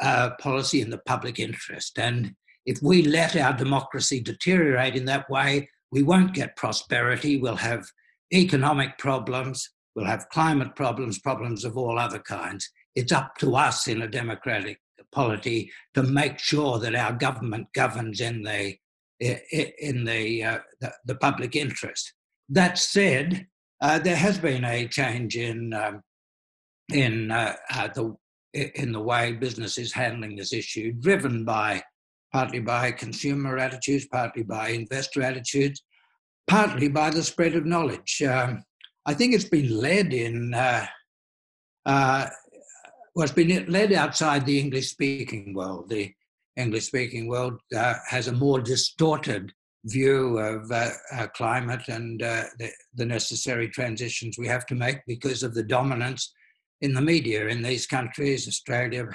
uh, 0.00 0.30
policy 0.40 0.80
in 0.80 0.90
the 0.90 0.98
public 0.98 1.38
interest. 1.38 1.98
And 1.98 2.34
if 2.66 2.78
we 2.82 3.02
let 3.02 3.36
our 3.36 3.52
democracy 3.52 4.20
deteriorate 4.20 4.94
in 4.94 5.04
that 5.06 5.28
way, 5.30 5.68
we 5.90 6.02
won't 6.02 6.34
get 6.34 6.56
prosperity. 6.56 7.38
We'll 7.38 7.56
have 7.56 7.86
economic 8.32 8.98
problems, 8.98 9.70
we'll 9.94 10.04
have 10.04 10.28
climate 10.28 10.76
problems, 10.76 11.18
problems 11.18 11.64
of 11.64 11.76
all 11.78 11.98
other 11.98 12.18
kinds. 12.18 12.68
It's 12.94 13.12
up 13.12 13.36
to 13.38 13.56
us 13.56 13.88
in 13.88 14.02
a 14.02 14.08
democratic 14.08 14.80
polity 15.12 15.70
to 15.94 16.02
make 16.02 16.38
sure 16.38 16.78
that 16.78 16.94
our 16.94 17.12
government 17.12 17.68
governs 17.72 18.20
in 18.20 18.42
the 18.42 18.76
in 19.20 20.04
the, 20.04 20.44
uh, 20.44 20.58
the, 20.80 20.92
the, 21.06 21.14
public 21.16 21.56
interest. 21.56 22.12
That 22.48 22.78
said, 22.78 23.46
uh, 23.80 23.98
there 23.98 24.16
has 24.16 24.38
been 24.38 24.64
a 24.64 24.86
change 24.86 25.36
in 25.36 25.72
um, 25.74 26.02
in 26.92 27.30
uh, 27.30 27.54
uh 27.70 27.88
the 27.88 28.16
in 28.54 28.92
the 28.92 29.00
way 29.00 29.32
business 29.32 29.76
is 29.76 29.92
handling 29.92 30.36
this 30.36 30.52
issue, 30.52 30.92
driven 30.92 31.44
by 31.44 31.82
partly 32.32 32.60
by 32.60 32.92
consumer 32.92 33.58
attitudes, 33.58 34.06
partly 34.10 34.42
by 34.42 34.70
investor 34.70 35.22
attitudes, 35.22 35.82
partly 36.46 36.88
by 36.88 37.10
the 37.10 37.22
spread 37.22 37.54
of 37.54 37.66
knowledge. 37.66 38.22
Um, 38.22 38.62
I 39.04 39.14
think 39.14 39.34
it's 39.34 39.48
been 39.48 39.76
led 39.80 40.12
in 40.12 40.54
uh, 40.54 40.86
uh, 41.86 42.26
well, 43.14 43.28
been 43.34 43.66
led 43.68 43.92
outside 43.92 44.46
the 44.46 44.60
English 44.60 44.90
speaking 44.90 45.54
world. 45.54 45.88
The 45.88 46.12
English 46.58 46.86
speaking 46.86 47.28
world 47.28 47.60
uh, 47.74 47.94
has 48.08 48.28
a 48.28 48.32
more 48.32 48.60
distorted 48.60 49.52
view 49.84 50.38
of 50.38 50.70
uh, 50.70 50.90
uh, 51.12 51.26
climate 51.28 51.88
and 51.88 52.22
uh, 52.22 52.44
the, 52.58 52.68
the, 52.94 53.06
necessary 53.06 53.68
transitions 53.68 54.36
we 54.36 54.46
have 54.46 54.66
to 54.66 54.74
make 54.74 54.98
because 55.06 55.42
of 55.42 55.54
the 55.54 55.62
dominance 55.62 56.34
in 56.80 56.92
the 56.92 57.00
media 57.00 57.46
in 57.46 57.62
these 57.62 57.86
countries, 57.86 58.46
Australia, 58.46 59.08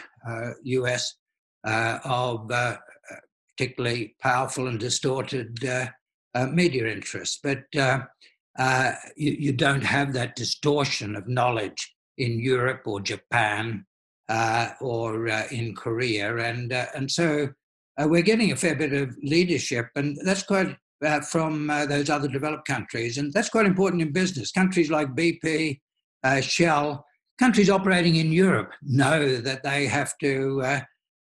US, 0.64 1.16
uh, 1.66 1.70
uh, 1.70 2.00
of 2.04 2.52
particularly 3.58 4.16
powerful 4.22 4.68
and 4.68 4.80
distorted 4.80 5.58
media 6.52 6.88
interests. 6.88 7.40
But 7.42 7.64
you, 7.74 9.32
you 9.32 9.54
don't 9.54 9.84
have 9.84 10.14
that 10.14 10.36
distortion 10.36 11.16
of 11.16 11.28
knowledge 11.28 11.94
in 12.18 12.40
Europe 12.40 12.82
or 12.86 13.00
Japan 13.00 13.86
uh, 14.30 14.70
or 14.82 15.28
uh, 15.28 15.44
in 15.52 15.76
Korea, 15.76 16.38
and 16.38 16.72
uh, 16.72 16.86
and 16.96 17.10
so 17.10 17.50
uh, 18.02 18.08
we're 18.08 18.22
getting 18.22 18.52
a 18.52 18.56
fair 18.56 18.76
bit 18.76 18.94
of 18.94 19.16
leadership, 19.22 19.88
and 19.96 20.18
that's 20.24 20.44
quite 20.44 20.76
uh, 21.06 21.22
from 21.22 21.70
uh, 21.70 21.86
those 21.86 22.10
other 22.10 22.28
developed 22.28 22.68
countries, 22.68 23.18
and 23.18 23.34
that's 23.34 23.50
quite 23.50 23.66
important 23.66 24.02
in 24.02 24.12
business. 24.12 24.52
Countries 24.52 24.90
like 24.90 25.16
BP, 25.16 25.80
Shell, 26.42 27.06
countries 27.40 27.70
operating 27.70 28.16
in 28.16 28.32
Europe 28.32 28.72
know 28.82 29.38
that 29.38 29.64
they 29.64 29.86
have 29.88 30.18
to. 30.20 30.82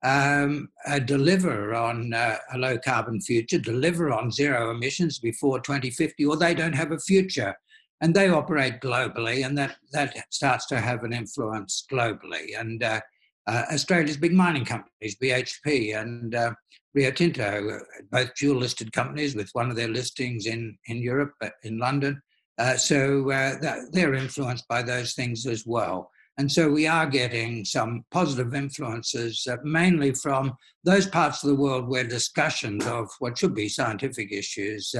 Um, 0.02 0.70
deliver 1.04 1.74
on 1.74 2.14
a 2.14 2.38
low 2.56 2.78
carbon 2.78 3.20
future, 3.20 3.58
deliver 3.58 4.10
on 4.10 4.30
zero 4.30 4.70
emissions 4.70 5.18
before 5.18 5.60
2050, 5.60 6.24
or 6.24 6.38
they 6.38 6.54
don't 6.54 6.72
have 6.72 6.90
a 6.90 6.98
future 6.98 7.54
and 8.00 8.14
they 8.14 8.28
operate 8.28 8.80
globally, 8.80 9.44
and 9.44 9.56
that 9.58 9.76
that 9.92 10.14
starts 10.30 10.66
to 10.66 10.80
have 10.80 11.04
an 11.04 11.12
influence 11.12 11.84
globally. 11.90 12.58
And 12.58 12.82
uh, 12.82 13.00
uh, 13.46 13.64
Australia's 13.72 14.16
big 14.16 14.32
mining 14.32 14.64
companies, 14.64 15.16
BHP 15.22 16.00
and 16.00 16.34
uh, 16.34 16.54
Rio 16.94 17.10
Tinto, 17.10 17.80
both 18.10 18.34
dual 18.34 18.56
listed 18.56 18.92
companies 18.92 19.34
with 19.34 19.50
one 19.52 19.70
of 19.70 19.76
their 19.76 19.88
listings 19.88 20.46
in 20.46 20.76
in 20.86 20.98
Europe, 20.98 21.32
uh, 21.42 21.50
in 21.62 21.78
London. 21.78 22.20
Uh, 22.58 22.76
so 22.76 23.30
uh, 23.30 23.56
they're 23.92 24.14
influenced 24.14 24.68
by 24.68 24.82
those 24.82 25.14
things 25.14 25.46
as 25.46 25.64
well. 25.66 26.10
And 26.36 26.50
so 26.50 26.70
we 26.70 26.86
are 26.86 27.06
getting 27.06 27.64
some 27.64 28.04
positive 28.10 28.54
influences, 28.54 29.46
mainly 29.62 30.12
from 30.14 30.54
those 30.84 31.06
parts 31.06 31.42
of 31.42 31.50
the 31.50 31.56
world 31.56 31.88
where 31.88 32.04
discussions 32.04 32.86
of 32.86 33.08
what 33.18 33.36
should 33.38 33.54
be 33.54 33.68
scientific 33.68 34.32
issues 34.32 34.94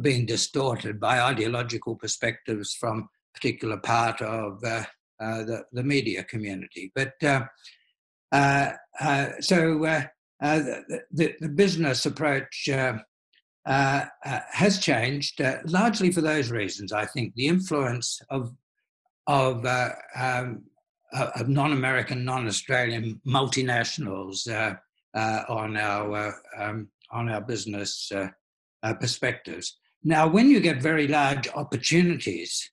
being 0.00 0.26
distorted 0.26 0.98
by 0.98 1.20
ideological 1.20 1.96
perspectives 1.96 2.74
from 2.74 3.08
particular 3.34 3.78
part 3.78 4.20
of 4.22 4.62
uh, 4.64 4.84
uh, 5.20 5.44
the, 5.44 5.64
the 5.72 5.82
media 5.82 6.24
community. 6.24 6.92
But 6.94 7.14
uh, 7.22 7.44
uh, 8.30 8.72
uh 9.00 9.28
so 9.40 9.84
uh, 9.84 10.04
the, 10.40 11.00
the, 11.12 11.34
the, 11.40 11.48
business 11.48 12.06
approach 12.06 12.68
has 13.64 14.78
changed 14.78 15.40
largely 15.66 16.10
for 16.10 16.20
those 16.20 16.50
reasons. 16.50 16.92
I 16.92 17.06
think 17.06 17.34
the 17.34 17.46
influence 17.46 18.20
of 18.30 18.52
of 19.28 19.64
um, 20.16 20.64
of 21.12 21.48
non-American, 21.48 22.24
non-Australian 22.24 23.20
multinationals 23.26 24.48
on 25.14 25.76
our 25.76 26.34
um, 26.58 26.88
on 27.10 27.28
our 27.28 27.40
business 27.40 28.10
perspectives 28.98 29.76
now, 30.04 30.26
when 30.26 30.50
you 30.50 30.60
get 30.60 30.82
very 30.82 31.06
large 31.06 31.48
opportunities 31.54 32.70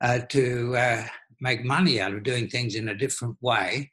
uh, 0.00 0.20
to 0.30 0.76
uh, 0.76 1.04
make 1.40 1.64
money 1.64 2.00
out 2.00 2.12
of 2.12 2.24
doing 2.24 2.48
things 2.48 2.74
in 2.74 2.88
a 2.88 2.94
different 2.94 3.36
way, 3.40 3.90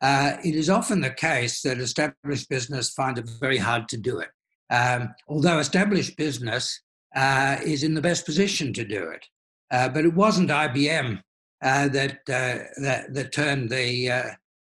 uh, 0.00 0.36
it 0.44 0.56
is 0.56 0.68
often 0.68 1.00
the 1.00 1.10
case 1.10 1.62
that 1.62 1.78
established 1.78 2.48
business 2.48 2.90
finds 2.90 3.20
it 3.20 3.30
very 3.40 3.58
hard 3.58 3.88
to 3.88 3.96
do 3.96 4.18
it. 4.18 4.30
Um, 4.70 5.14
although 5.28 5.58
established 5.58 6.16
business 6.16 6.80
uh, 7.14 7.58
is 7.64 7.84
in 7.84 7.94
the 7.94 8.00
best 8.00 8.26
position 8.26 8.72
to 8.72 8.84
do 8.84 9.10
it. 9.10 9.24
Uh, 9.70 9.88
but 9.88 10.04
it 10.04 10.14
wasn't 10.14 10.50
IBM 10.50 11.20
uh, 11.62 11.88
that, 11.88 12.18
that, 12.26 13.14
that 13.14 13.32
turned 13.32 13.70
the, 13.70 14.08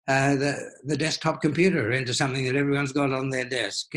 the, 0.08 0.72
the 0.86 0.98
desktop 0.98 1.42
computer 1.42 1.92
into 1.92 2.14
something 2.14 2.46
that 2.46 2.56
everyone's 2.56 2.94
got 2.94 3.12
on 3.12 3.30
their 3.30 3.46
desk 3.46 3.88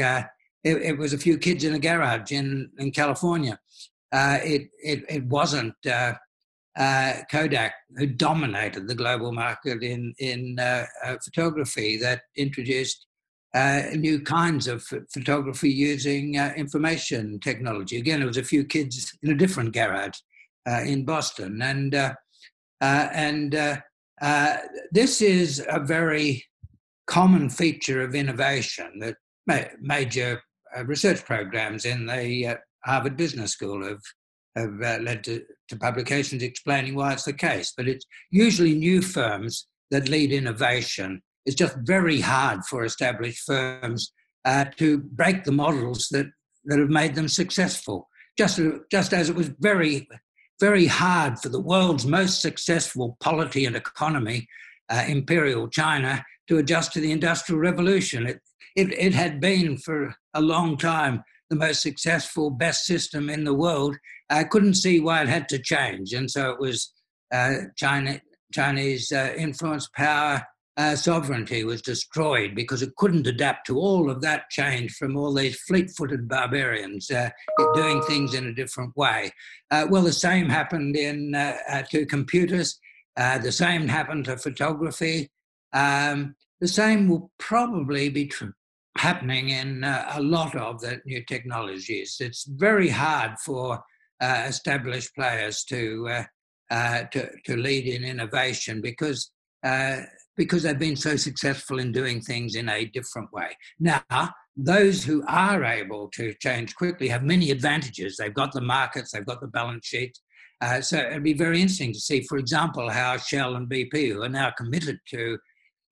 it, 0.65 0.77
it, 0.83 0.99
was 0.99 1.13
a 1.13 1.19
few 1.19 1.39
kids 1.39 1.65
in 1.65 1.75
a 1.75 1.79
garage 1.79 2.33
in, 2.33 2.71
in 2.79 2.91
California. 2.91 3.59
Uh, 4.13 4.39
it, 4.43 4.69
it, 4.83 5.05
it 5.09 5.25
wasn't 5.27 5.75
uh, 5.87 6.15
uh, 6.79 7.15
Kodak 7.31 7.75
who 7.97 8.07
dominated 8.07 8.87
the 8.87 8.95
global 8.95 9.33
market 9.33 9.83
in, 9.83 10.15
in 10.19 10.59
uh, 10.59 10.87
uh, 11.05 11.17
photography 11.25 11.97
that 11.99 12.23
introduced 12.37 13.07
uh, 13.55 13.83
new 13.95 14.21
kinds 14.21 14.69
of 14.69 14.85
photography 15.13 15.71
using 15.71 16.37
information 16.57 17.41
technology. 17.41 17.99
Again, 17.99 18.23
it 18.23 18.27
was 18.27 18.37
a 18.37 18.45
few 18.45 18.65
kids 18.65 19.13
in 19.23 19.31
a 19.31 19.35
different 19.35 19.75
garage 19.75 20.19
in 20.87 21.05
Boston. 21.05 21.61
And, 21.61 22.15
and 22.81 23.83
this 24.93 25.21
is 25.21 25.67
a 25.69 25.81
very 25.81 26.45
common 27.09 27.51
feature 27.51 28.03
of 28.03 28.15
innovation 28.15 29.01
that 29.01 29.17
ma- 29.49 29.65
major 29.81 30.41
research 30.85 31.25
programs 31.25 31.85
in 31.85 32.07
the 32.07 32.47
uh, 32.47 32.55
Harvard 32.85 33.17
Business 33.17 33.53
School 33.53 33.85
have, 33.85 34.03
have 34.57 34.83
uh, 34.83 35.03
led 35.03 35.25
to, 35.25 35.43
to 35.69 35.77
publications 35.77 36.43
explaining 36.43 36.95
why 36.95 37.13
it's 37.13 37.25
the 37.25 37.33
case. 37.33 37.73
But 37.77 37.89
it's 37.89 38.07
usually 38.31 38.75
new 38.75 39.03
firms 39.03 39.67
that 39.91 40.09
lead 40.09 40.33
innovation. 40.33 41.23
It's 41.47 41.57
just 41.57 41.77
very 41.85 42.21
hard 42.21 42.65
for 42.65 42.85
established 42.85 43.43
firms 43.45 44.13
uh, 44.45 44.67
to 44.77 44.99
break 44.99 45.45
the 45.45 45.53
models 45.53 46.09
that, 46.11 46.27
that 46.65 46.79
have 46.79 46.91
made 46.91 47.15
them 47.15 47.29
successful. 47.29 48.09
Just, 48.39 48.61
just 48.91 49.13
as 49.13 49.29
it 49.29 49.37
was 49.37 49.51
very, 49.59 50.09
very 50.61 50.87
hard 50.87 51.39
for 51.39 51.49
the 51.49 51.61
world's 51.61 52.07
most 52.07 52.41
successful 52.41 53.17
polity 53.21 53.67
and 53.67 53.77
economy, 53.77 54.49
uh, 54.89 55.05
Imperial 55.07 55.69
China, 55.69 56.25
to 56.49 56.59
adjust 56.59 56.93
to 56.93 57.01
the 57.01 57.13
Industrial 57.13 57.61
Revolution. 57.61 58.27
It, 58.27 58.41
it, 58.77 58.93
it 58.93 59.15
had 59.15 59.41
been 59.41 59.77
for 59.77 60.15
a 60.35 60.41
long 60.41 60.77
time 60.77 61.23
the 61.51 61.57
most 61.57 61.83
successful, 61.83 62.51
best 62.51 62.85
system 62.85 63.29
in 63.29 63.45
the 63.45 63.55
world. 63.55 63.97
I 64.31 64.45
couldn't 64.45 64.75
see 64.75 65.01
why 65.01 65.23
it 65.23 65.29
had 65.29 65.49
to 65.49 65.59
change. 65.59 66.13
And 66.13 66.31
so 66.31 66.51
it 66.51 66.61
was 66.61 66.93
uh, 67.33 67.55
China, 67.77 68.21
Chinese 68.53 69.11
uh, 69.13 69.35
influence, 69.37 69.89
power, 69.95 70.47
uh, 70.77 70.97
sovereignty 70.97 71.65
was 71.65 71.83
destroyed 71.83 72.55
because 72.55 72.81
it 72.81 72.95
couldn't 72.97 73.27
adapt 73.27 73.67
to 73.67 73.79
all 73.79 74.09
of 74.09 74.23
that 74.23 74.49
change 74.51 74.93
from 74.93 75.17
all 75.17 75.35
these 75.35 75.61
fleet 75.63 75.91
footed 75.91 76.29
barbarians 76.29 77.11
uh, 77.11 77.29
doing 77.75 78.01
things 78.03 78.33
in 78.35 78.47
a 78.47 78.55
different 78.55 78.97
way. 78.97 79.31
Uh, 79.71 79.87
well, 79.91 80.03
the 80.03 80.13
same 80.13 80.49
happened 80.49 80.97
in, 80.97 81.35
uh, 81.35 81.83
to 81.91 82.07
computers, 82.07 82.79
uh, 83.17 83.37
the 83.39 83.53
same 83.53 83.89
happened 83.89 84.25
to 84.25 84.37
photography. 84.39 85.29
Um, 85.73 86.35
the 86.61 86.69
same 86.69 87.09
will 87.09 87.31
probably 87.39 88.09
be 88.09 88.27
true 88.27 88.53
happening 89.01 89.49
in 89.49 89.83
uh, 89.83 90.13
a 90.15 90.23
lot 90.23 90.55
of 90.55 90.81
the 90.81 91.01
new 91.07 91.25
technologies. 91.25 92.19
It's 92.21 92.45
very 92.45 92.89
hard 92.89 93.33
for 93.45 93.83
uh, 94.21 94.45
established 94.47 95.15
players 95.15 95.65
to, 95.65 96.09
uh, 96.09 96.25
uh 96.71 97.03
to, 97.13 97.31
to 97.47 97.57
lead 97.57 97.87
in 97.87 98.05
innovation 98.05 98.81
because 98.83 99.31
uh, 99.63 100.01
because 100.37 100.63
they've 100.63 100.79
been 100.79 100.97
so 100.97 101.17
successful 101.17 101.79
in 101.81 101.93
doing 101.93 102.21
things 102.21 102.55
in 102.55 102.69
a 102.71 102.87
different 102.87 103.31
way. 103.31 103.51
Now, 103.79 104.03
those 104.57 105.05
who 105.05 105.23
are 105.27 105.63
able 105.65 106.09
to 106.19 106.33
change 106.41 106.75
quickly 106.75 107.09
have 107.09 107.23
many 107.23 107.51
advantages. 107.51 108.17
They've 108.17 108.41
got 108.43 108.53
the 108.53 108.63
markets, 108.63 109.11
they've 109.13 109.27
got 109.33 109.41
the 109.41 109.49
balance 109.49 109.87
sheet. 109.87 110.19
Uh, 110.63 110.81
so 110.81 110.99
it'd 110.99 111.23
be 111.23 111.45
very 111.47 111.61
interesting 111.61 111.93
to 111.93 112.01
see, 112.01 112.23
for 112.23 112.39
example, 112.39 112.89
how 112.89 113.17
Shell 113.17 113.57
and 113.57 113.69
BP, 113.69 114.13
who 114.13 114.23
are 114.23 114.29
now 114.29 114.51
committed 114.51 114.99
to 115.09 115.39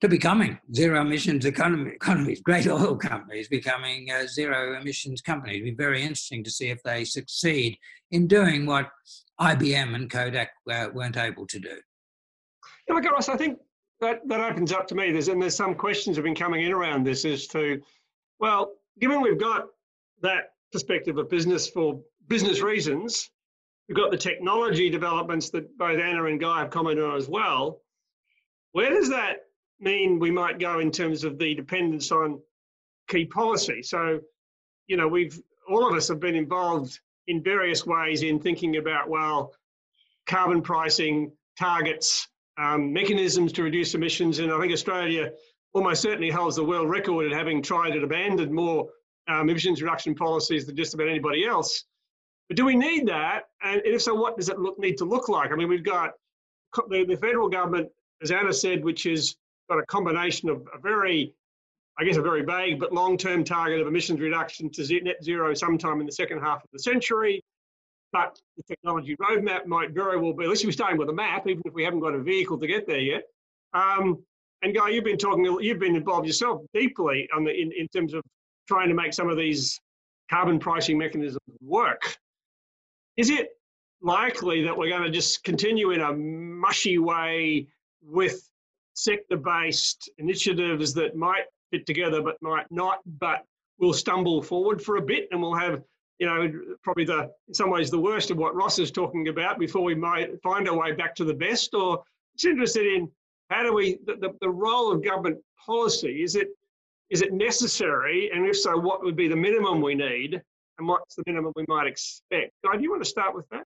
to 0.01 0.09
becoming 0.09 0.59
zero 0.73 1.01
emissions 1.01 1.45
economy, 1.45 1.93
economies, 1.93 2.41
great 2.41 2.69
oil 2.69 2.97
companies 2.97 3.49
becoming 3.49 4.11
uh, 4.11 4.27
zero 4.27 4.79
emissions 4.81 5.21
companies. 5.21 5.57
It'd 5.57 5.77
be 5.77 5.83
very 5.83 6.03
interesting 6.03 6.45
to 6.45 6.51
see 6.51 6.71
if 6.71 6.83
they 6.85 7.05
succeed 7.05 7.79
in 8.11 8.27
doing 8.27 8.65
what 8.65 8.91
IBM 9.41 9.95
and 9.95 10.11
Kodak 10.11 10.51
uh, 10.71 10.89
weren't 10.93 11.17
able 11.17 11.47
to 11.47 11.59
do. 11.59 11.77
Yeah, 12.89 12.95
look, 12.95 13.05
Ross, 13.05 13.29
I 13.29 13.37
think 13.37 13.59
that, 14.01 14.21
that 14.29 14.41
opens 14.41 14.73
up 14.73 14.87
to 14.89 14.95
me. 14.95 15.11
There's 15.11 15.29
and 15.29 15.43
there's 15.43 15.57
some 15.57 15.75
questions 15.75 16.17
have 16.17 16.25
been 16.25 16.35
coming 16.35 16.65
in 16.65 16.73
around 16.73 17.05
this 17.05 17.25
as 17.25 17.47
to, 17.49 17.81
well, 18.39 18.75
given 19.01 19.21
we've 19.21 19.39
got 19.39 19.67
that 20.23 20.53
perspective 20.73 21.19
of 21.19 21.29
business 21.29 21.69
for 21.69 22.01
business 22.29 22.61
reasons, 22.61 23.31
we've 23.89 23.97
got 23.97 24.11
the 24.11 24.17
technology 24.17 24.91
developments 24.91 25.51
that 25.51 25.77
both 25.77 25.99
Anna 25.99 26.25
and 26.25 26.39
Guy 26.39 26.61
have 26.61 26.71
commented 26.71 27.05
on 27.05 27.17
as 27.17 27.29
well. 27.29 27.81
Where 28.73 28.91
does 28.91 29.09
that 29.09 29.48
mean 29.81 30.19
we 30.19 30.31
might 30.31 30.59
go 30.59 30.81
in 30.81 30.91
terms 30.91 31.25
of 31.25 31.39
the 31.39 31.55
dependence 31.55 32.11
on 32.11 32.41
key 33.09 33.25
policy. 33.25 33.83
So, 33.83 34.21
you 34.87 34.97
know, 34.97 35.09
we've 35.09 35.41
all 35.69 35.89
of 35.89 35.95
us 35.95 36.09
have 36.09 36.21
been 36.21 36.35
involved 36.35 36.99
in 37.27 37.43
various 37.43 37.87
ways 37.87 38.23
in 38.23 38.41
thinking 38.41 38.77
about 38.77 39.09
well, 39.09 39.53
carbon 40.27 40.63
pricing 40.63 41.33
targets, 41.59 42.29
um, 42.57 42.93
mechanisms 42.93 43.53
to 43.53 43.63
reduce 43.63 43.95
emissions, 43.95 44.39
and 44.39 44.53
I 44.53 44.59
think 44.61 44.73
Australia 44.73 45.31
almost 45.75 46.03
certainly 46.03 46.31
holds 46.31 46.57
the 46.57 46.65
world 46.65 46.89
record 46.89 47.27
in 47.27 47.33
having 47.33 47.63
tried 47.63 47.93
and 47.93 48.03
abandoned 48.03 48.51
more 48.51 48.89
um, 49.29 49.51
emissions 49.51 49.83
reduction 49.83 50.15
policies 50.15 50.67
than 50.67 50.77
just 50.77 50.95
about 50.95 51.09
anybody 51.09 51.45
else. 51.45 51.85
But 52.49 52.57
do 52.57 52.65
we 52.65 52.75
need 52.75 53.07
that? 53.09 53.45
And 53.63 53.83
if 53.85 54.03
so, 54.03 54.15
what 54.15 54.37
does 54.37 54.49
it 54.49 54.59
look, 54.59 54.79
need 54.79 54.97
to 54.99 55.05
look 55.05 55.29
like? 55.29 55.53
I 55.53 55.57
mean, 55.57 55.69
we've 55.69 55.85
got 55.85 56.13
the, 56.89 57.05
the 57.05 57.17
federal 57.17 57.49
government, 57.49 57.91
as 58.23 58.31
Anna 58.31 58.53
said, 58.53 58.83
which 58.83 59.05
is 59.05 59.37
got 59.69 59.79
a 59.79 59.87
combination 59.87 60.49
of 60.49 60.67
a 60.75 60.79
very, 60.79 61.35
I 61.99 62.05
guess, 62.05 62.17
a 62.17 62.23
very 62.23 62.43
vague 62.43 62.81
but 62.81 62.93
long-term 62.93 63.45
target 63.45 63.81
of 63.81 63.87
emissions 63.87 64.21
reduction 64.21 64.71
to 64.71 65.01
net 65.03 65.23
zero 65.23 65.55
sometime 65.55 66.01
in 66.01 66.07
the 66.07 66.13
second 66.13 66.41
half 66.41 66.65
of 66.65 66.71
the 66.73 66.79
century. 66.79 67.43
But 68.13 68.39
the 68.57 68.63
technology 68.63 69.17
roadmap 69.17 69.67
might 69.67 69.91
very 69.91 70.19
well 70.19 70.33
be, 70.33 70.45
at 70.45 70.51
least 70.51 70.65
we're 70.65 70.73
starting 70.73 70.97
with 70.97 71.11
a 71.11 71.13
map, 71.13 71.47
even 71.47 71.63
if 71.67 71.75
we 71.75 71.85
haven't 71.85 72.01
got 72.01 72.15
a 72.15 72.23
vehicle 72.23 72.59
to 72.59 72.67
get 72.67 72.87
there 72.87 73.01
yet. 73.01 73.25
Um, 73.75 74.19
and 74.63 74.75
Guy, 74.75 74.89
you've 74.89 75.05
been 75.05 75.19
talking, 75.19 75.45
you've 75.61 75.79
been 75.79 75.95
involved 75.95 76.27
yourself 76.27 76.63
deeply 76.73 77.29
the, 77.45 77.51
in, 77.51 77.71
in 77.73 77.87
terms 77.89 78.15
of 78.15 78.23
trying 78.67 78.89
to 78.89 78.95
make 78.95 79.13
some 79.13 79.29
of 79.29 79.37
these 79.37 79.79
carbon 80.31 80.59
pricing 80.59 80.97
mechanisms 80.99 81.39
work. 81.61 82.17
Is 83.17 83.31
it 83.31 83.51
likely 84.01 84.63
that 84.65 84.77
we're 84.77 84.89
going 84.89 85.03
to 85.03 85.11
just 85.11 85.45
continue 85.45 85.91
in 85.91 86.01
a 86.01 86.13
mushy 86.13 86.99
way 86.99 87.67
with 88.03 88.49
sector-based 88.99 90.11
initiatives 90.19 90.93
that 90.95 91.17
might 91.17 91.45
fit 91.71 91.87
together 91.87 92.21
but 92.21 92.37
might 92.43 92.67
not, 92.71 92.99
but 93.21 93.45
we'll 93.79 93.93
stumble 93.93 94.43
forward 94.43 94.83
for 94.83 94.97
a 94.97 95.03
bit 95.03 95.29
and 95.31 95.41
we'll 95.41 95.55
have, 95.55 95.83
you 96.19 96.27
know, 96.27 96.51
probably 96.83 97.05
the, 97.05 97.31
in 97.47 97.55
some 97.55 97.71
ways 97.71 97.91
the 97.91 97.99
worst 97.99 98.31
of 98.31 98.37
what 98.39 98.57
Ross 98.57 98.79
is 98.79 98.91
talking 98.91 99.29
about 99.29 99.59
before 99.59 99.83
we 99.83 99.95
might 99.95 100.31
find 100.43 100.69
our 100.69 100.77
way 100.77 100.93
back 100.93 101.15
to 101.15 101.25
the 101.25 101.35
best 101.35 101.75
or 101.75 102.03
it's 102.35 102.45
interested 102.45 102.87
in 102.87 103.09
how 103.51 103.63
do 103.63 103.73
we, 103.73 103.99
the, 104.05 104.17
the, 104.17 104.31
the 104.41 104.51
role 104.51 104.93
of 104.93 105.05
government 105.05 105.39
policy, 105.65 106.23
is 106.23 106.35
it, 106.35 106.49
is 107.09 107.23
it 107.23 107.33
necessary? 107.33 108.31
And 108.33 108.47
if 108.47 108.59
so, 108.59 108.77
what 108.77 109.03
would 109.05 109.17
be 109.17 109.29
the 109.29 109.37
minimum 109.37 109.81
we 109.81 109.95
need 109.95 110.43
and 110.79 110.89
what's 110.89 111.15
the 111.15 111.23
minimum 111.27 111.53
we 111.55 111.65
might 111.69 111.87
expect? 111.87 112.53
Guy, 112.65 112.77
do 112.77 112.83
you 112.83 112.91
want 112.91 113.03
to 113.03 113.09
start 113.09 113.35
with 113.35 113.49
that? 113.51 113.65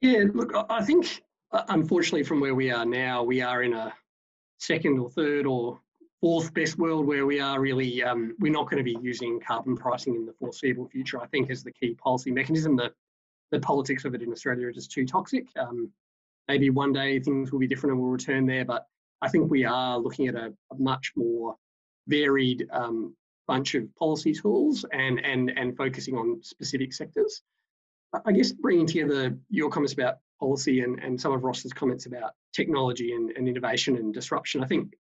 Yeah, 0.00 0.24
look, 0.32 0.52
I 0.70 0.82
think 0.82 1.20
unfortunately, 1.52 2.22
from 2.22 2.40
where 2.40 2.54
we 2.54 2.70
are 2.70 2.84
now, 2.84 3.22
we 3.22 3.40
are 3.40 3.62
in 3.62 3.74
a 3.74 3.92
second 4.58 4.98
or 4.98 5.10
third 5.10 5.46
or 5.46 5.80
fourth 6.20 6.52
best 6.52 6.78
world 6.78 7.06
where 7.06 7.26
we 7.26 7.40
are 7.40 7.60
really 7.60 8.02
um, 8.02 8.34
we're 8.40 8.52
not 8.52 8.68
going 8.70 8.76
to 8.76 8.84
be 8.84 8.98
using 9.02 9.40
carbon 9.40 9.76
pricing 9.76 10.14
in 10.14 10.26
the 10.26 10.34
foreseeable 10.34 10.88
future. 10.88 11.20
I 11.20 11.26
think 11.26 11.50
as 11.50 11.62
the 11.62 11.72
key 11.72 11.94
policy 11.94 12.30
mechanism. 12.30 12.76
The 12.76 12.92
the 13.50 13.60
politics 13.60 14.04
of 14.04 14.14
it 14.14 14.22
in 14.22 14.30
Australia 14.30 14.68
are 14.68 14.72
just 14.72 14.92
too 14.92 15.04
toxic. 15.04 15.48
Um, 15.58 15.90
maybe 16.46 16.70
one 16.70 16.92
day 16.92 17.18
things 17.18 17.50
will 17.50 17.58
be 17.58 17.66
different 17.66 17.94
and 17.94 18.00
we'll 18.00 18.12
return 18.12 18.46
there, 18.46 18.64
but 18.64 18.86
I 19.22 19.28
think 19.28 19.50
we 19.50 19.64
are 19.64 19.98
looking 19.98 20.28
at 20.28 20.34
a, 20.34 20.52
a 20.72 20.78
much 20.78 21.12
more 21.16 21.56
varied 22.06 22.68
um, 22.70 23.14
bunch 23.48 23.74
of 23.74 23.92
policy 23.96 24.32
tools 24.32 24.84
and 24.92 25.18
and 25.24 25.50
and 25.56 25.76
focusing 25.76 26.16
on 26.16 26.40
specific 26.42 26.92
sectors. 26.92 27.42
I 28.24 28.32
guess 28.32 28.52
bringing 28.52 28.86
together 28.86 29.36
your 29.48 29.70
comments 29.70 29.92
about 29.92 30.16
policy 30.40 30.80
and, 30.80 30.98
and 30.98 31.20
some 31.20 31.32
of 31.32 31.44
Ross's 31.44 31.72
comments 31.72 32.06
about 32.06 32.32
technology 32.52 33.12
and, 33.12 33.30
and 33.36 33.46
innovation 33.46 33.96
and 33.96 34.12
disruption, 34.12 34.64
I 34.64 34.66
think 34.66 34.94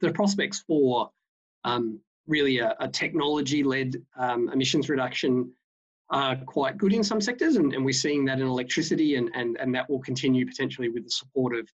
the 0.00 0.12
prospects 0.12 0.62
for 0.66 1.10
um, 1.64 2.00
really 2.26 2.58
a, 2.58 2.76
a 2.78 2.88
technology-led 2.88 3.96
um, 4.16 4.50
emissions 4.52 4.88
reduction 4.88 5.52
are 6.10 6.36
quite 6.36 6.76
good 6.76 6.92
in 6.92 7.04
some 7.04 7.20
sectors, 7.20 7.56
and, 7.56 7.72
and, 7.72 7.84
we're 7.84 7.92
seeing 7.92 8.24
that 8.24 8.40
in 8.40 8.46
electricity, 8.46 9.14
and, 9.14 9.30
and, 9.34 9.56
and 9.60 9.74
that 9.74 9.88
will 9.88 10.00
continue 10.00 10.44
potentially 10.44 10.88
with 10.88 11.04
the 11.04 11.10
support 11.10 11.54
of, 11.56 11.68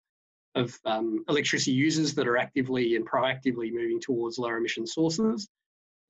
of 0.54 0.78
um, 0.84 1.24
electricity 1.28 1.72
users 1.72 2.14
that 2.14 2.28
are 2.28 2.36
actively 2.36 2.96
and 2.96 3.08
proactively 3.08 3.72
moving 3.72 3.98
towards 4.00 4.38
lower 4.38 4.58
emission 4.58 4.86
sources. 4.86 5.48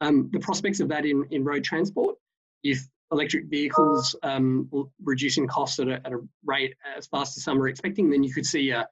Um, 0.01 0.29
the 0.33 0.41
prospects 0.41 0.81
of 0.81 0.89
that 0.89 1.07
in, 1.07 1.25
in 1.31 1.45
road 1.45 1.63
transport, 1.63 2.17
if 2.65 2.85
electric 3.13 3.47
vehicles 3.47 4.17
um, 4.23 4.69
reducing 5.03 5.47
costs 5.47 5.79
at 5.79 5.89
a, 5.89 5.95
at 6.05 6.13
a, 6.13 6.19
rate 6.45 6.75
as 6.97 7.07
fast 7.07 7.37
as 7.37 7.45
some 7.45 7.61
are 7.61 7.69
expecting, 7.69 8.11
then 8.11 8.23
you 8.23 8.33
could 8.33 8.47
see 8.47 8.71
a 8.71 8.89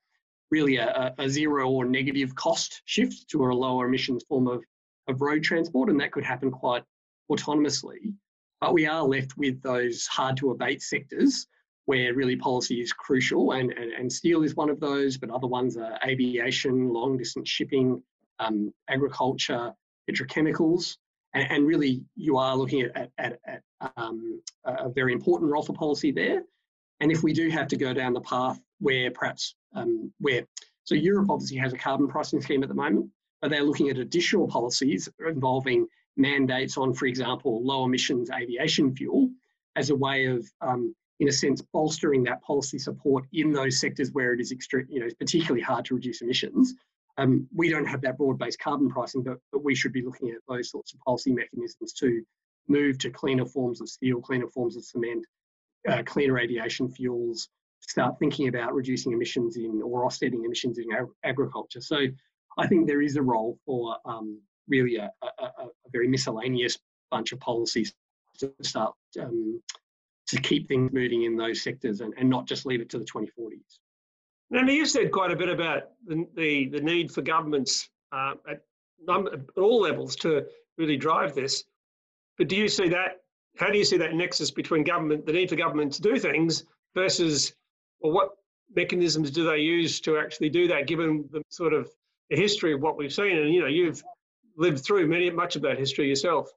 really 0.51 0.77
a, 0.77 1.15
a, 1.19 1.29
zero 1.29 1.69
or 1.69 1.85
negative 1.85 2.35
cost 2.35 2.83
shift 2.85 3.29
to 3.29 3.45
a 3.45 3.47
lower 3.47 3.87
emissions 3.87 4.25
form 4.29 4.47
of, 4.47 4.63
of 5.09 5.21
road 5.21 5.43
transport, 5.43 5.91
and 5.91 6.01
that 6.01 6.13
could 6.13 6.25
happen 6.25 6.51
quite 6.51 6.85
autonomously. 7.31 8.15
But 8.61 8.73
we 8.73 8.87
are 8.87 9.03
left 9.03 9.37
with 9.37 9.61
those 9.63 10.07
hard 10.07 10.37
to 10.39 10.51
abate 10.51 10.83
sectors 10.83 11.47
where 11.87 12.15
really 12.15 12.37
policy 12.37 12.81
is 12.81 12.93
crucial, 12.93 13.53
and, 13.53 13.73
and, 13.73 13.93
and 13.93 14.11
steel 14.11 14.43
is 14.43 14.55
one 14.55 14.71
of 14.71 14.81
those, 14.81 15.19
but 15.19 15.29
other 15.29 15.47
ones 15.47 15.77
are 15.77 15.99
aviation, 16.07 16.89
long 16.89 17.19
distance 17.19 17.49
shipping, 17.49 18.03
um, 18.39 18.73
agriculture, 18.89 19.73
petrochemicals 20.09 20.97
and, 21.35 21.51
and 21.51 21.67
really 21.67 22.03
you 22.17 22.39
are 22.39 22.57
looking 22.57 22.83
at, 22.83 23.11
at, 23.19 23.39
at 23.47 23.63
um, 23.97 24.41
a 24.65 24.89
very 24.89 25.13
important 25.13 25.51
role 25.51 25.63
for 25.63 25.73
policy 25.73 26.13
there. 26.13 26.43
And 27.01 27.11
if 27.11 27.23
we 27.23 27.33
do 27.33 27.49
have 27.51 27.69
to 27.69 27.77
go 27.77 27.93
down 27.93 28.13
the 28.13 28.21
path 28.21 28.61
where 28.81 29.11
perhaps 29.11 29.55
um, 29.75 30.13
where 30.21 30.47
so 30.85 30.95
Europe 30.95 31.31
obviously 31.31 31.57
has 31.59 31.73
a 31.73 31.79
carbon 31.79 32.09
pricing 32.09 32.41
scheme 32.41 32.63
at 32.63 32.69
the 32.69 32.75
moment, 32.75 33.11
but 33.41 33.51
they're 33.51 33.65
looking 33.65 33.89
at 33.89 33.99
additional 33.99 34.47
policies 34.47 35.09
involving 35.27 35.87
mandates 36.17 36.77
on, 36.77 36.93
for 36.95 37.07
example, 37.07 37.65
low 37.65 37.85
emissions 37.85 38.31
aviation 38.31 38.95
fuel 38.95 39.31
as 39.77 39.91
a 39.91 39.95
way 39.97 40.27
of, 40.27 40.47
um, 40.61 40.95
in 41.21 41.29
a 41.29 41.33
sense, 41.33 41.63
bolstering 41.73 42.23
that 42.25 42.43
policy 42.43 42.79
support 42.79 43.25
in 43.33 43.53
those 43.53 43.81
sectors 43.81 44.13
where 44.13 44.35
it 44.35 44.41
is 44.41 44.53
extre- 44.53 44.87
you 44.89 45.01
know, 45.01 45.09
particularly 45.19 45.63
hard 45.63 45.85
to 45.87 45.95
reduce 45.95 46.21
emissions? 46.21 46.75
Um, 47.17 47.49
we 47.55 47.71
don't 47.71 47.87
have 47.87 48.03
that 48.03 48.19
broad-based 48.19 48.59
carbon 48.59 48.91
pricing, 48.91 49.23
but, 49.23 49.39
but 49.53 49.65
we 49.65 49.75
should 49.75 49.93
be 49.93 50.03
looking 50.03 50.31
at 50.31 50.39
those 50.49 50.71
sorts 50.71 50.93
of 50.93 51.01
policy 51.01 51.33
mechanisms 51.33 51.93
to 51.95 52.23
move 52.69 52.99
to 52.99 53.11
cleaner 53.11 53.47
forms 53.47 53.81
of 53.81 53.89
steel, 53.89 54.21
cleaner 54.21 54.49
forms 54.49 54.77
of 54.77 54.85
cement, 54.85 55.25
uh, 55.89 56.03
cleaner 56.05 56.39
aviation 56.39 56.89
fuels, 56.89 57.49
start 57.81 58.19
thinking 58.19 58.49
about 58.49 58.75
reducing 58.75 59.13
emissions 59.13 59.57
in 59.57 59.83
or 59.83 60.05
offsetting 60.05 60.45
emissions 60.45 60.79
in 60.79 60.93
ag- 60.93 61.07
agriculture. 61.25 61.81
So 61.81 62.07
I 62.59 62.67
think 62.67 62.87
there 62.87 63.03
is 63.03 63.17
a 63.17 63.23
role 63.23 63.59
for 63.67 63.97
um, 64.05 64.41
really 64.69 64.97
a, 64.97 65.11
a, 65.23 65.45
a, 65.45 65.69
very 65.93 66.09
miscellaneous 66.09 66.79
bunch 67.11 67.33
of 67.33 67.41
policies 67.41 67.95
to 68.39 68.53
start 68.63 68.95
um, 69.21 69.61
to 70.29 70.41
keep 70.41 70.69
things 70.69 70.91
moving 70.93 71.25
in 71.25 71.37
those 71.37 71.63
sectors 71.63 72.01
and, 72.01 72.15
and 72.17 72.31
not 72.31 72.47
just 72.47 72.65
leave 72.65 72.81
it 72.81 72.89
to 72.91 72.99
the 72.99 73.05
2040s. 73.05 73.79
And 74.51 74.69
you 74.69 74.87
said 74.87 75.13
quite 75.13 75.31
a 75.31 75.37
bit 75.37 75.49
about 75.49 75.91
the, 76.07 76.27
the, 76.35 76.69
the 76.69 76.81
need 76.81 77.11
for 77.11 77.23
governments 77.23 77.89
uh, 78.13 78.35
at, 78.49 78.63
at 79.09 79.41
all 79.57 79.81
levels 79.83 80.17
to 80.17 80.47
really 80.79 80.97
drive 80.97 81.35
this. 81.35 81.65
But 82.39 82.49
do 82.49 82.57
you 82.57 82.69
see 82.69 82.89
that? 82.89 83.23
How 83.57 83.71
do 83.71 83.79
you 83.79 83.85
see 83.85 83.97
that 83.99 84.15
nexus 84.15 84.51
between 84.51 84.83
government, 84.83 85.27
the 85.27 85.33
need 85.33 85.49
for 85.49 85.57
government 85.57 85.93
to 85.95 86.03
do 86.03 86.19
things, 86.19 86.65
versus 86.95 87.55
well, 88.01 88.13
what 88.13 88.31
mechanisms 88.75 89.31
do 89.31 89.45
they 89.45 89.59
use 89.59 90.01
to 90.01 90.19
actually 90.19 90.51
do 90.51 90.67
that? 90.69 90.87
Given 90.87 91.29
the 91.31 91.43
sort 91.49 91.73
of 91.73 91.89
the 92.31 92.37
history 92.37 92.73
of 92.73 92.81
what 92.81 92.97
we've 92.97 93.13
seen, 93.13 93.37
and 93.37 93.53
you 93.53 93.61
know, 93.61 93.67
you've 93.67 94.03
lived 94.57 94.85
through 94.85 95.07
many 95.07 95.31
much 95.31 95.57
of 95.57 95.63
that 95.63 95.79
history 95.79 96.09
yourself. 96.09 96.51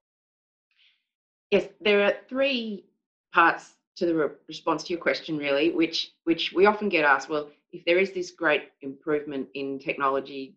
Yes, 1.51 1.67
there 1.81 2.03
are 2.03 2.13
three 2.27 2.85
parts 3.33 3.75
to 3.97 4.05
the 4.05 4.15
re- 4.15 4.35
response 4.47 4.83
to 4.83 4.93
your 4.93 5.01
question, 5.01 5.37
really, 5.37 5.71
which 5.71 6.11
which 6.23 6.53
we 6.53 6.65
often 6.65 6.89
get 6.89 7.05
asked. 7.05 7.29
Well, 7.29 7.49
if 7.71 7.85
there 7.85 7.99
is 7.99 8.11
this 8.11 8.31
great 8.31 8.69
improvement 8.81 9.47
in 9.53 9.79
technology, 9.79 10.55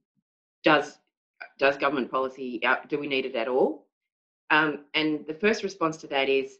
does 0.64 0.98
does 1.58 1.76
government 1.76 2.10
policy 2.10 2.64
uh, 2.64 2.76
do 2.88 2.98
we 2.98 3.06
need 3.06 3.26
it 3.26 3.34
at 3.34 3.48
all? 3.48 3.86
Um, 4.50 4.84
and 4.94 5.26
the 5.26 5.34
first 5.34 5.62
response 5.62 5.96
to 5.98 6.06
that 6.08 6.28
is 6.28 6.58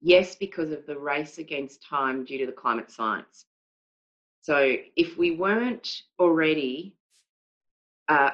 yes, 0.00 0.34
because 0.34 0.72
of 0.72 0.86
the 0.86 0.98
race 0.98 1.38
against 1.38 1.82
time 1.82 2.24
due 2.24 2.38
to 2.38 2.46
the 2.46 2.52
climate 2.52 2.90
science. 2.90 3.46
So 4.40 4.76
if 4.96 5.18
we 5.18 5.32
weren't 5.32 6.02
already 6.18 6.94
uh, 8.08 8.30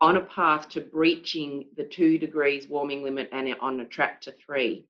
on 0.00 0.16
a 0.16 0.22
path 0.22 0.68
to 0.70 0.80
breaching 0.80 1.66
the 1.76 1.84
two 1.84 2.18
degrees 2.18 2.68
warming 2.68 3.02
limit 3.02 3.28
and 3.32 3.54
on 3.60 3.80
a 3.80 3.84
track 3.84 4.20
to 4.22 4.32
three, 4.32 4.86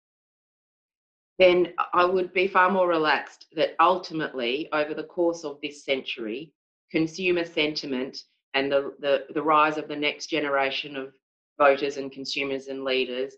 then 1.38 1.72
I 1.94 2.04
would 2.04 2.32
be 2.32 2.48
far 2.48 2.70
more 2.70 2.88
relaxed 2.88 3.46
that 3.54 3.74
ultimately, 3.80 4.68
over 4.72 4.92
the 4.92 5.04
course 5.04 5.44
of 5.44 5.58
this 5.62 5.84
century, 5.84 6.52
consumer 6.90 7.44
sentiment 7.44 8.24
and 8.54 8.70
the, 8.70 8.94
the, 9.00 9.26
the 9.34 9.42
rise 9.42 9.78
of 9.78 9.88
the 9.88 9.96
next 9.96 10.26
generation 10.26 10.96
of 10.96 11.14
voters 11.58 11.96
and 11.96 12.12
consumers 12.12 12.68
and 12.68 12.84
leaders, 12.84 13.34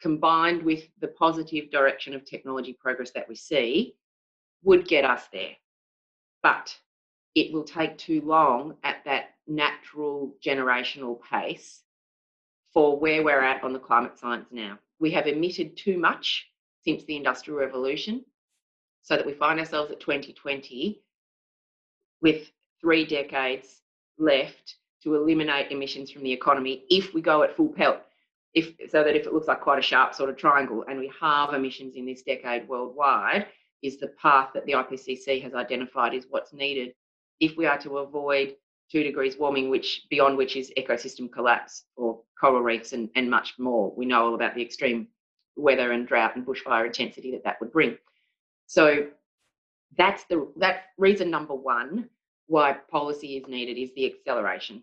combined 0.00 0.62
with 0.62 0.88
the 1.00 1.08
positive 1.08 1.70
direction 1.70 2.14
of 2.14 2.24
technology 2.24 2.72
progress 2.72 3.12
that 3.12 3.28
we 3.28 3.34
see, 3.34 3.94
would 4.64 4.86
get 4.86 5.04
us 5.04 5.28
there. 5.32 5.52
But 6.42 6.76
it 7.34 7.52
will 7.52 7.64
take 7.64 7.96
too 7.96 8.20
long 8.22 8.76
at 8.82 9.04
that 9.04 9.34
natural 9.46 10.34
generational 10.44 11.18
pace 11.22 11.82
for 12.74 12.98
where 12.98 13.22
we're 13.22 13.42
at 13.42 13.62
on 13.62 13.72
the 13.72 13.78
climate 13.78 14.18
science 14.18 14.48
now. 14.50 14.78
We 14.98 15.10
have 15.12 15.26
emitted 15.26 15.76
too 15.76 15.98
much 15.98 16.48
since 16.84 17.04
the 17.04 17.16
Industrial 17.16 17.58
Revolution, 17.58 18.24
so 19.02 19.16
that 19.16 19.26
we 19.26 19.32
find 19.34 19.58
ourselves 19.58 19.90
at 19.90 20.00
2020 20.00 21.00
with 22.20 22.50
three 22.80 23.04
decades 23.04 23.82
left 24.18 24.76
to 25.02 25.14
eliminate 25.14 25.70
emissions 25.70 26.10
from 26.10 26.22
the 26.22 26.32
economy 26.32 26.84
if 26.90 27.12
we 27.14 27.20
go 27.20 27.42
at 27.42 27.56
full 27.56 27.68
pelt. 27.68 27.98
If, 28.54 28.74
so 28.90 29.02
that 29.02 29.16
if 29.16 29.26
it 29.26 29.32
looks 29.32 29.48
like 29.48 29.62
quite 29.62 29.78
a 29.78 29.82
sharp 29.82 30.14
sort 30.14 30.28
of 30.28 30.36
triangle 30.36 30.84
and 30.86 30.98
we 30.98 31.10
halve 31.18 31.54
emissions 31.54 31.96
in 31.96 32.04
this 32.04 32.22
decade 32.22 32.68
worldwide, 32.68 33.46
is 33.82 33.98
the 33.98 34.08
path 34.20 34.50
that 34.54 34.64
the 34.64 34.72
IPCC 34.72 35.42
has 35.42 35.54
identified 35.54 36.14
is 36.14 36.26
what's 36.30 36.52
needed 36.52 36.94
if 37.40 37.56
we 37.56 37.66
are 37.66 37.78
to 37.78 37.98
avoid 37.98 38.54
two 38.90 39.02
degrees 39.02 39.36
warming, 39.36 39.70
which 39.70 40.02
beyond 40.10 40.36
which 40.36 40.54
is 40.56 40.72
ecosystem 40.78 41.30
collapse 41.30 41.84
or 41.96 42.20
coral 42.40 42.62
reefs 42.62 42.92
and, 42.92 43.08
and 43.16 43.28
much 43.28 43.54
more. 43.58 43.92
We 43.96 44.06
know 44.06 44.26
all 44.26 44.34
about 44.34 44.54
the 44.54 44.62
extreme 44.62 45.08
weather 45.56 45.92
and 45.92 46.06
drought 46.06 46.36
and 46.36 46.46
bushfire 46.46 46.86
intensity 46.86 47.32
that 47.32 47.44
that 47.44 47.60
would 47.60 47.72
bring. 47.72 47.98
So 48.66 49.08
that's 49.96 50.24
the 50.24 50.48
that 50.56 50.84
reason 50.98 51.30
number 51.30 51.54
one 51.54 52.08
why 52.46 52.76
policy 52.90 53.36
is 53.36 53.46
needed 53.48 53.80
is 53.80 53.90
the 53.94 54.06
acceleration. 54.06 54.82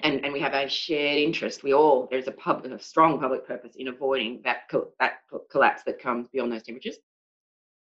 And, 0.00 0.24
and 0.24 0.32
we 0.32 0.40
have 0.40 0.52
a 0.52 0.68
shared 0.68 1.18
interest. 1.18 1.62
We 1.62 1.72
all 1.72 2.06
there's 2.10 2.28
a, 2.28 2.32
pub, 2.32 2.64
a 2.64 2.78
strong 2.78 3.18
public 3.18 3.46
purpose 3.46 3.76
in 3.76 3.88
avoiding 3.88 4.42
that 4.44 4.70
that 5.00 5.20
collapse 5.50 5.82
that 5.84 5.98
comes 5.98 6.28
beyond 6.28 6.52
those 6.52 6.62
temperatures. 6.62 6.98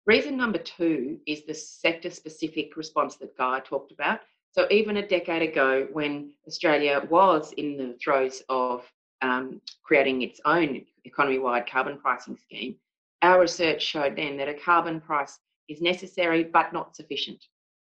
Reason 0.07 0.37
number 0.37 0.57
two 0.57 1.19
is 1.27 1.43
the 1.43 1.53
sector 1.53 2.09
specific 2.09 2.77
response 2.77 3.17
that 3.17 3.37
Guy 3.37 3.59
talked 3.59 3.91
about. 3.91 4.21
So, 4.53 4.65
even 4.71 4.97
a 4.97 5.07
decade 5.07 5.41
ago, 5.41 5.87
when 5.91 6.31
Australia 6.47 7.05
was 7.09 7.51
in 7.53 7.75
the 7.75 7.97
throes 8.01 8.41
of 8.47 8.89
um, 9.21 9.61
creating 9.83 10.21
its 10.21 10.39
own 10.45 10.85
economy 11.03 11.39
wide 11.39 11.69
carbon 11.69 11.97
pricing 11.97 12.37
scheme, 12.37 12.77
our 13.21 13.41
research 13.41 13.81
showed 13.83 14.15
then 14.15 14.37
that 14.37 14.47
a 14.47 14.53
carbon 14.53 15.01
price 15.01 15.39
is 15.67 15.81
necessary 15.81 16.45
but 16.45 16.71
not 16.71 16.95
sufficient. 16.95 17.43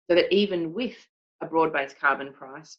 So, 0.10 0.16
that 0.16 0.34
even 0.36 0.74
with 0.74 0.98
a 1.40 1.46
broad 1.46 1.72
based 1.72 1.98
carbon 1.98 2.34
price, 2.34 2.78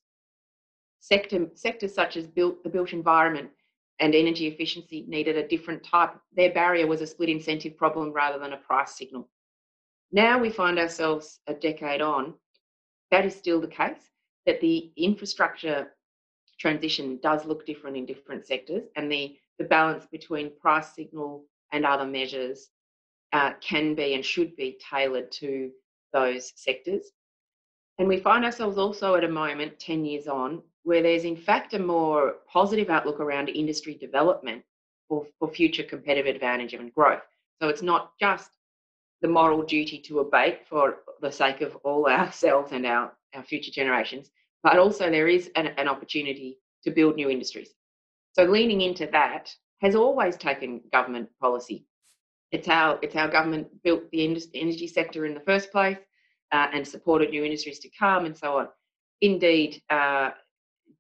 sector, 1.02 1.48
sectors 1.54 1.94
such 1.94 2.16
as 2.16 2.26
built, 2.26 2.62
the 2.62 2.70
built 2.70 2.92
environment 2.92 3.50
and 3.98 4.14
energy 4.14 4.46
efficiency 4.46 5.04
needed 5.08 5.36
a 5.36 5.46
different 5.46 5.82
type. 5.84 6.14
Their 6.34 6.52
barrier 6.54 6.86
was 6.86 7.02
a 7.02 7.06
split 7.06 7.28
incentive 7.28 7.76
problem 7.76 8.12
rather 8.12 8.38
than 8.38 8.52
a 8.52 8.56
price 8.56 8.96
signal. 8.96 9.28
Now 10.12 10.38
we 10.38 10.48
find 10.48 10.78
ourselves 10.78 11.40
a 11.46 11.54
decade 11.54 12.00
on 12.00 12.34
that 13.10 13.26
is 13.26 13.36
still 13.36 13.60
the 13.60 13.68
case, 13.68 14.10
that 14.46 14.60
the 14.60 14.90
infrastructure 14.96 15.88
transition 16.58 17.18
does 17.22 17.44
look 17.44 17.66
different 17.66 17.96
in 17.96 18.06
different 18.06 18.46
sectors, 18.46 18.84
and 18.96 19.12
the, 19.12 19.36
the 19.58 19.64
balance 19.64 20.06
between 20.06 20.56
price 20.58 20.94
signal 20.94 21.44
and 21.72 21.84
other 21.84 22.06
measures 22.06 22.70
uh, 23.32 23.52
can 23.60 23.94
be 23.94 24.14
and 24.14 24.24
should 24.24 24.56
be 24.56 24.78
tailored 24.90 25.30
to 25.32 25.70
those 26.12 26.52
sectors. 26.56 27.10
And 27.98 28.08
we 28.08 28.18
find 28.18 28.44
ourselves 28.44 28.78
also 28.78 29.14
at 29.14 29.24
a 29.24 29.28
moment, 29.28 29.78
10 29.78 30.04
years 30.04 30.26
on, 30.26 30.62
where 30.84 31.02
there's 31.02 31.24
in 31.24 31.36
fact 31.36 31.74
a 31.74 31.78
more 31.78 32.36
positive 32.52 32.90
outlook 32.90 33.20
around 33.20 33.48
industry 33.48 33.94
development 33.94 34.62
for, 35.08 35.26
for 35.38 35.48
future 35.48 35.82
competitive 35.82 36.34
advantage 36.34 36.74
and 36.74 36.92
growth. 36.94 37.22
So 37.60 37.68
it's 37.68 37.82
not 37.82 38.12
just 38.18 38.50
the 39.20 39.28
moral 39.28 39.62
duty 39.62 39.98
to 39.98 40.20
abate 40.20 40.66
for 40.68 40.98
the 41.20 41.30
sake 41.30 41.60
of 41.60 41.76
all 41.84 42.06
ourselves 42.10 42.72
and 42.72 42.84
our, 42.86 43.12
our 43.34 43.42
future 43.42 43.70
generations, 43.70 44.30
but 44.62 44.78
also 44.78 45.10
there 45.10 45.28
is 45.28 45.50
an, 45.54 45.68
an 45.78 45.88
opportunity 45.88 46.58
to 46.84 46.90
build 46.90 47.16
new 47.16 47.30
industries. 47.30 47.70
So 48.32 48.44
leaning 48.44 48.80
into 48.80 49.06
that 49.12 49.54
has 49.80 49.94
always 49.94 50.36
taken 50.36 50.80
government 50.92 51.28
policy. 51.40 51.84
It's 52.50 52.66
how 52.66 52.98
it's 53.02 53.14
how 53.14 53.26
government 53.28 53.68
built 53.82 54.10
the 54.10 54.24
energy 54.54 54.86
sector 54.86 55.24
in 55.26 55.34
the 55.34 55.40
first 55.40 55.72
place 55.72 55.98
uh, 56.52 56.68
and 56.72 56.86
supported 56.86 57.30
new 57.30 57.44
industries 57.44 57.78
to 57.80 57.88
come 57.98 58.26
and 58.26 58.36
so 58.36 58.58
on. 58.58 58.68
Indeed, 59.20 59.80
uh, 59.88 60.30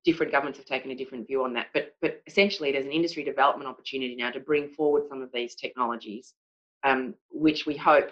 different 0.04 0.32
governments 0.32 0.58
have 0.58 0.66
taken 0.66 0.90
a 0.90 0.96
different 0.96 1.26
view 1.26 1.44
on 1.44 1.52
that. 1.54 1.68
But 1.72 1.94
but 2.00 2.22
essentially, 2.26 2.72
there's 2.72 2.86
an 2.86 2.92
industry 2.92 3.24
development 3.24 3.68
opportunity 3.68 4.16
now 4.16 4.30
to 4.30 4.40
bring 4.40 4.68
forward 4.68 5.04
some 5.08 5.22
of 5.22 5.30
these 5.32 5.54
technologies 5.54 6.34
um, 6.84 7.14
which 7.30 7.66
we 7.66 7.76
hope 7.76 8.10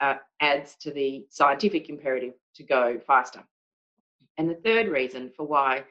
uh, 0.00 0.14
adds 0.40 0.76
to 0.76 0.90
the 0.90 1.26
scientific 1.30 1.88
imperative 1.88 2.34
to 2.54 2.62
go 2.62 2.98
faster. 3.06 3.42
And 4.38 4.50
the 4.50 4.54
third 4.54 4.88
reason 4.88 5.30
for 5.36 5.46
why 5.46 5.84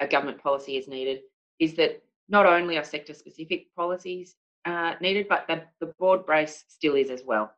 a 0.00 0.06
government 0.06 0.42
policy 0.42 0.76
is 0.76 0.88
needed 0.88 1.20
is 1.58 1.74
that 1.74 2.02
not 2.28 2.46
only 2.46 2.76
are 2.76 2.84
sector 2.84 3.14
specific 3.14 3.66
policies 3.76 4.34
uh, 4.64 4.94
needed, 5.00 5.26
but 5.28 5.46
the, 5.46 5.62
the 5.80 5.92
broad 5.98 6.26
brace 6.26 6.64
still 6.68 6.96
is 6.96 7.10
as 7.10 7.22
well. 7.24 7.52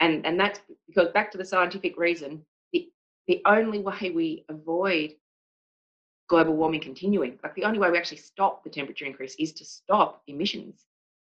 And, 0.00 0.26
and 0.26 0.38
that's 0.38 0.60
because 0.88 1.08
back 1.12 1.30
to 1.32 1.38
the 1.38 1.44
scientific 1.44 1.96
reason, 1.96 2.44
the, 2.72 2.88
the 3.28 3.40
only 3.46 3.78
way 3.78 4.10
we 4.14 4.44
avoid 4.48 5.12
global 6.30 6.54
warming 6.54 6.80
continuing, 6.80 7.36
like 7.42 7.54
the 7.56 7.64
only 7.64 7.80
way 7.80 7.90
we 7.90 7.98
actually 7.98 8.16
stop 8.16 8.62
the 8.62 8.70
temperature 8.70 9.04
increase 9.04 9.34
is 9.40 9.52
to 9.52 9.64
stop 9.64 10.22
emissions 10.28 10.86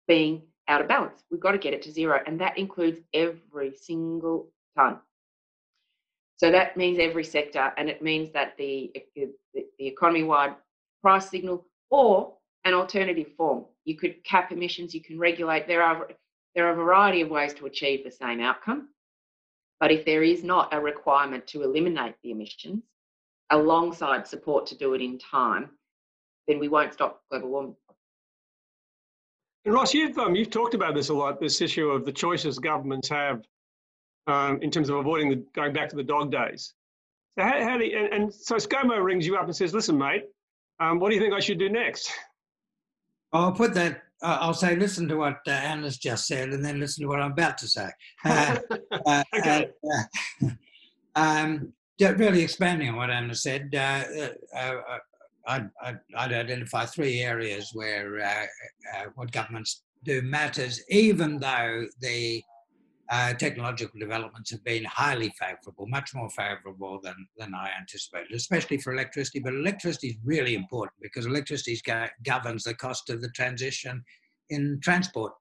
being 0.08 0.42
out 0.68 0.82
of 0.82 0.88
balance. 0.88 1.24
We've 1.30 1.40
got 1.40 1.52
to 1.52 1.60
get 1.60 1.74
it 1.74 1.84
to 1.84 1.92
zero, 1.92 2.20
and 2.26 2.42
that 2.42 2.58
includes 2.58 3.00
every 3.14 3.76
single 3.80 4.50
ton. 4.76 4.98
So 6.38 6.52
that 6.52 6.76
means 6.78 6.98
every 6.98 7.24
sector, 7.24 7.72
and 7.78 7.90
it 7.90 8.02
means 8.02 8.32
that 8.32 8.56
the, 8.58 8.92
the, 9.16 9.30
economy 9.80 10.24
wide 10.24 10.56
price 11.04 11.30
signal, 11.30 11.66
or 11.92 12.34
an 12.66 12.74
alternative 12.74 13.28
form. 13.38 13.66
You 13.86 13.96
could 13.96 14.24
cap 14.24 14.52
emissions, 14.52 14.96
you 14.96 15.02
can 15.02 15.20
regulate. 15.20 15.68
There 15.68 15.84
are 15.84 16.10
there 16.56 16.68
are 16.68 16.72
a 16.72 16.76
variety 16.76 17.22
of 17.22 17.30
ways 17.30 17.54
to 17.54 17.68
achieve 17.68 18.04
the 18.04 18.12
same 18.12 18.42
outcome. 18.42 18.90
But 19.80 19.92
if 19.92 20.06
there 20.06 20.24
is 20.24 20.44
not 20.44 20.74
a 20.74 20.82
requirement 20.82 21.46
to 21.48 21.62
eliminate 21.62 22.16
the 22.24 22.32
emissions 22.32 22.84
alongside 23.52 24.28
support 24.28 24.66
to 24.68 24.76
do 24.76 24.94
it 24.94 25.02
in 25.02 25.18
time, 25.18 25.70
then 26.48 26.60
we 26.60 26.68
won't 26.68 26.94
stop 26.94 27.22
global 27.30 27.50
warming. 27.50 27.76
And 29.66 29.74
Ross, 29.74 29.94
you've 29.94 30.18
um, 30.18 30.36
you've 30.36 30.50
talked 30.50 30.74
about 30.74 30.96
this 30.96 31.10
a 31.10 31.14
lot. 31.14 31.40
This 31.40 31.62
issue 31.62 31.90
of 31.90 32.06
the 32.06 32.12
choices 32.12 32.58
governments 32.58 33.10
have 33.10 33.44
um, 34.28 34.60
in 34.62 34.72
terms 34.72 34.90
of 34.90 34.96
avoiding 34.96 35.30
the 35.30 35.44
going 35.54 35.74
back 35.74 35.90
to 35.90 35.96
the 35.96 36.04
dog 36.04 36.32
days. 36.32 36.74
So 37.38 37.44
how, 37.44 37.64
how 37.64 37.78
do 37.78 37.86
you, 37.86 37.98
and, 37.98 38.14
and, 38.14 38.34
so 38.34 38.56
ScoMo 38.56 39.04
rings 39.04 39.28
you 39.28 39.36
up 39.36 39.44
and 39.44 39.56
says, 39.56 39.74
"Listen, 39.74 39.98
mate, 39.98 40.24
um, 40.80 41.00
what 41.00 41.10
do 41.10 41.16
you 41.16 41.22
think 41.22 41.34
I 41.34 41.40
should 41.40 41.60
do 41.60 41.70
next?" 41.70 42.12
I'll 43.34 43.52
put 43.52 43.74
that. 43.74 44.04
Uh, 44.22 44.38
I'll 44.42 44.54
say, 44.54 44.76
listen 44.76 45.08
to 45.10 45.18
what 45.18 45.40
uh, 45.48 45.52
Anna's 45.52 45.98
just 45.98 46.28
said, 46.28 46.50
and 46.50 46.64
then 46.64 46.80
listen 46.80 47.04
to 47.04 47.08
what 47.08 47.22
I'm 47.22 47.32
about 47.32 47.58
to 47.60 47.68
say. 47.68 47.90
Uh, 48.26 48.58
uh 49.06 49.24
okay. 49.36 49.70
Uh, 50.44 50.48
um, 51.16 51.74
really 52.00 52.42
expanding 52.42 52.90
on 52.90 52.96
what 52.96 53.10
Anna 53.10 53.36
said, 53.36 53.74
uh, 53.74 53.78
uh, 53.78 54.30
uh, 54.56 54.60
uh, 54.60 54.98
I'd, 55.48 55.70
I'd, 55.82 56.00
I'd, 56.18 56.34
identify 56.34 56.86
three 56.86 57.22
areas 57.22 57.72
where 57.74 58.50
what 59.16 59.32
governments 59.32 59.84
do 60.04 60.22
matters, 60.22 60.84
even 60.90 61.40
though 61.40 61.86
the 62.02 62.44
uh, 63.10 63.34
technological 63.34 64.00
developments 64.00 64.52
have 64.52 64.64
been 64.66 64.84
highly 64.84 65.34
favourable, 65.40 65.88
much 65.88 66.14
more 66.14 66.30
favourable 66.30 67.00
than, 67.02 67.16
than 67.38 67.54
I 67.56 67.72
anticipated, 67.80 68.34
especially 68.34 68.78
for 68.80 68.94
electricity. 68.94 69.40
But 69.40 69.54
electricity 69.54 70.10
is 70.10 70.18
really 70.26 70.56
important 70.56 70.94
because 71.02 71.26
electricity 71.26 71.80
governs 72.24 72.66
the 72.66 72.74
cost 72.74 73.10
of 73.10 73.22
the 73.22 73.30
transition 73.30 74.04
in 74.50 74.80
transport. 74.84 75.32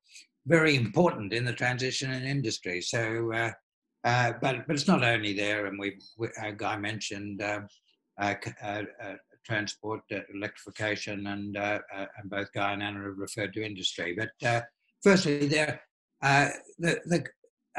Very 0.46 0.76
important 0.76 1.32
in 1.32 1.44
the 1.44 1.52
transition 1.52 2.12
in 2.12 2.22
industry. 2.22 2.80
So, 2.80 3.52
uh, 4.07 4.09
uh, 4.09 4.32
but 4.40 4.66
but 4.66 4.76
it's 4.76 4.88
not 4.88 5.04
only 5.04 5.32
there, 5.32 5.66
and 5.66 5.78
we, 5.78 5.98
we 6.16 6.28
uh, 6.42 6.52
Guy 6.57 6.76
mentioned 6.76 7.42
um, 7.42 7.66
uh, 8.20 8.34
uh, 8.62 8.82
transport 9.44 10.00
electrification, 10.34 11.26
and 11.26 11.57
and 11.57 12.30
both 12.30 12.52
Guy 12.52 12.72
and 12.72 12.82
Anna 12.82 13.02
have 13.02 13.18
referred 13.18 13.52
to 13.54 13.64
industry. 13.64 14.16
But 14.16 14.64
firstly, 15.02 15.46
there 15.46 15.80
uh, 16.22 16.48
the, 16.78 17.00
the, 17.07 17.24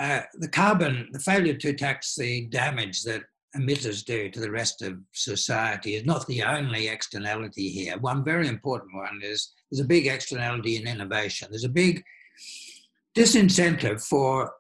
uh, 0.01 0.21
the 0.35 0.47
carbon, 0.47 1.09
the 1.11 1.19
failure 1.19 1.55
to 1.55 1.73
tax 1.73 2.15
the 2.15 2.45
damage 2.47 3.03
that 3.03 3.23
emitters 3.55 4.03
do 4.05 4.29
to 4.29 4.39
the 4.39 4.51
rest 4.51 4.81
of 4.81 4.97
society 5.13 5.95
is 5.95 6.05
not 6.05 6.27
the 6.27 6.43
only 6.43 6.87
externality 6.87 7.69
here. 7.69 7.97
One 7.97 8.23
very 8.23 8.47
important 8.47 8.93
one 8.93 9.21
is 9.23 9.53
there's 9.71 9.83
a 9.83 9.87
big 9.87 10.05
externality 10.05 10.75
in 10.75 10.87
innovation. 10.87 11.47
There's 11.49 11.63
a 11.63 11.69
big 11.69 12.03
disincentive 13.17 14.05
for 14.05 14.51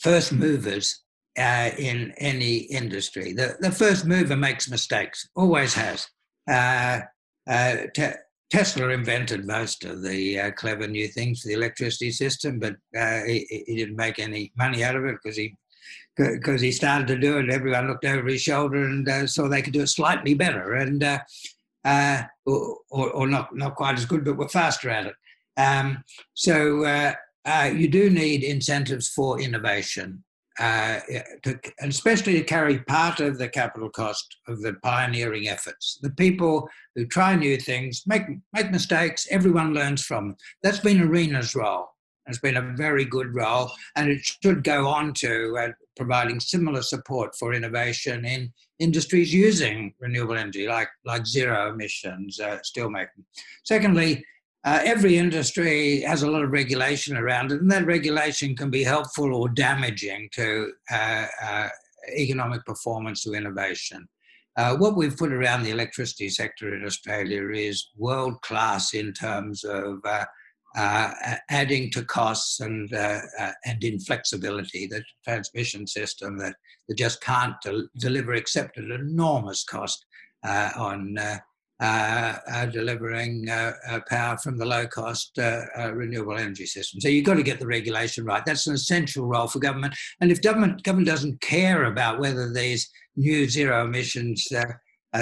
first 0.00 0.32
movers 0.32 1.02
uh, 1.38 1.70
in 1.78 2.12
any 2.18 2.56
industry. 2.56 3.32
The, 3.32 3.56
the 3.60 3.70
first 3.70 4.06
mover 4.06 4.36
makes 4.36 4.70
mistakes, 4.70 5.28
always 5.34 5.74
has. 5.74 6.06
Uh, 6.50 7.00
uh, 7.48 7.76
Tesla 8.50 8.88
invented 8.90 9.46
most 9.46 9.84
of 9.84 10.02
the 10.02 10.38
uh, 10.38 10.50
clever 10.52 10.86
new 10.86 11.08
things 11.08 11.40
for 11.40 11.48
the 11.48 11.54
electricity 11.54 12.10
system, 12.10 12.58
but 12.58 12.74
uh, 12.96 13.22
he, 13.24 13.64
he, 13.66 13.76
didn't 13.76 13.96
make 13.96 14.18
any 14.18 14.52
money 14.56 14.84
out 14.84 14.94
of 14.94 15.04
it 15.04 15.16
because 15.22 15.36
he 15.36 15.56
because 16.16 16.60
he 16.60 16.70
started 16.70 17.06
to 17.06 17.18
do 17.18 17.38
it. 17.38 17.48
Everyone 17.48 17.88
looked 17.88 18.04
over 18.04 18.28
his 18.28 18.42
shoulder 18.42 18.84
and 18.84 19.08
uh, 19.08 19.26
saw 19.26 19.48
they 19.48 19.62
could 19.62 19.72
do 19.72 19.80
it 19.80 19.86
slightly 19.86 20.34
better, 20.34 20.74
and 20.74 21.02
or, 22.44 22.76
or, 22.90 23.26
not 23.26 23.56
not 23.56 23.74
quite 23.74 23.96
as 23.96 24.04
good, 24.04 24.22
but 24.24 24.36
were 24.36 24.48
faster 24.48 24.90
at 24.90 25.06
it. 25.06 25.14
Um, 25.56 26.04
so 26.34 27.14
uh, 27.44 27.70
you 27.74 27.88
do 27.88 28.10
need 28.10 28.42
incentives 28.42 29.08
for 29.08 29.40
innovation 29.40 30.22
uh, 30.58 31.00
to, 31.42 31.58
especially 31.80 32.34
to 32.34 32.44
carry 32.44 32.80
part 32.80 33.20
of 33.20 33.38
the 33.38 33.48
capital 33.48 33.88
cost 33.88 34.36
of 34.48 34.60
the 34.60 34.74
pioneering 34.82 35.48
efforts. 35.48 35.98
The 36.02 36.10
people 36.10 36.68
who 36.94 37.06
try 37.06 37.34
new 37.34 37.56
things 37.56 38.02
make 38.06 38.22
make 38.52 38.70
mistakes. 38.70 39.26
Everyone 39.30 39.74
learns 39.74 40.04
from. 40.04 40.28
them. 40.28 40.36
That's 40.62 40.80
been 40.80 41.00
ARENA's 41.00 41.54
role. 41.54 41.88
It's 42.26 42.38
been 42.38 42.56
a 42.56 42.74
very 42.76 43.04
good 43.04 43.34
role, 43.34 43.72
and 43.96 44.08
it 44.08 44.24
should 44.24 44.62
go 44.62 44.86
on 44.86 45.12
to 45.14 45.56
uh, 45.58 45.68
providing 45.96 46.38
similar 46.38 46.82
support 46.82 47.34
for 47.36 47.52
innovation 47.52 48.24
in 48.24 48.52
industries 48.78 49.34
using 49.34 49.94
renewable 49.98 50.36
energy, 50.36 50.68
like 50.68 50.88
like 51.04 51.26
zero 51.26 51.72
emissions 51.72 52.38
uh, 52.38 52.58
steelmaking. 52.58 53.24
Secondly, 53.64 54.24
uh, 54.64 54.80
every 54.84 55.16
industry 55.16 56.02
has 56.02 56.22
a 56.22 56.30
lot 56.30 56.42
of 56.42 56.50
regulation 56.50 57.16
around 57.16 57.50
it, 57.50 57.60
and 57.60 57.70
that 57.70 57.86
regulation 57.86 58.54
can 58.54 58.70
be 58.70 58.84
helpful 58.84 59.34
or 59.34 59.48
damaging 59.48 60.28
to 60.32 60.72
uh, 60.90 61.26
uh, 61.42 61.68
economic 62.16 62.64
performance 62.64 63.26
or 63.26 63.34
innovation. 63.34 64.08
Uh, 64.56 64.76
what 64.76 64.96
we've 64.96 65.16
put 65.16 65.32
around 65.32 65.62
the 65.62 65.70
electricity 65.70 66.28
sector 66.28 66.74
in 66.74 66.84
Australia 66.84 67.48
is 67.50 67.88
world 67.96 68.40
class 68.42 68.94
in 68.94 69.12
terms 69.12 69.64
of 69.64 69.98
uh, 70.04 70.24
uh, 70.76 71.12
adding 71.50 71.90
to 71.90 72.04
costs 72.04 72.60
and 72.60 72.92
and 72.92 73.82
inflexibility. 73.82 74.86
The 74.86 75.02
transmission 75.24 75.86
system 75.86 76.38
that, 76.38 76.54
that 76.88 76.98
just 76.98 77.20
can't 77.20 77.56
del- 77.64 77.88
deliver 77.98 78.34
except 78.34 78.78
at 78.78 78.84
enormous 78.84 79.64
cost 79.64 80.04
on 80.44 81.16
uh, 81.82 82.38
uh, 82.48 82.66
delivering 82.66 83.48
uh, 83.50 83.72
uh, 83.88 83.98
power 84.08 84.38
from 84.38 84.56
the 84.56 84.64
low 84.64 84.86
cost 84.86 85.36
uh, 85.38 85.62
uh, 85.76 85.92
renewable 85.92 86.38
energy 86.38 86.64
system. 86.64 87.00
So 87.00 87.08
you've 87.08 87.24
got 87.24 87.34
to 87.34 87.42
get 87.42 87.58
the 87.58 87.66
regulation 87.66 88.24
right. 88.24 88.44
That's 88.46 88.68
an 88.68 88.74
essential 88.74 89.26
role 89.26 89.48
for 89.48 89.58
government. 89.58 89.94
And 90.20 90.30
if 90.30 90.40
government, 90.40 90.84
government 90.84 91.08
doesn't 91.08 91.40
care 91.40 91.86
about 91.86 92.20
whether 92.20 92.52
these 92.52 92.88
new 93.16 93.48
zero 93.48 93.84
emissions 93.84 94.46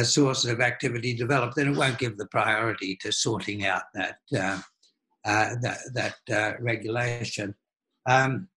sources 0.03 0.51
of 0.51 0.61
activity 0.61 1.15
develop, 1.15 1.55
then 1.55 1.69
it 1.69 1.77
won't 1.77 1.99
give 1.99 2.19
the 2.19 2.27
priority 2.27 2.97
to 3.01 3.11
sorting 3.11 3.65
out 3.65 3.83
that, 3.95 4.19
that, 5.25 6.15
that 6.29 6.63
regulation. 6.63 7.55
Um, 8.07 8.49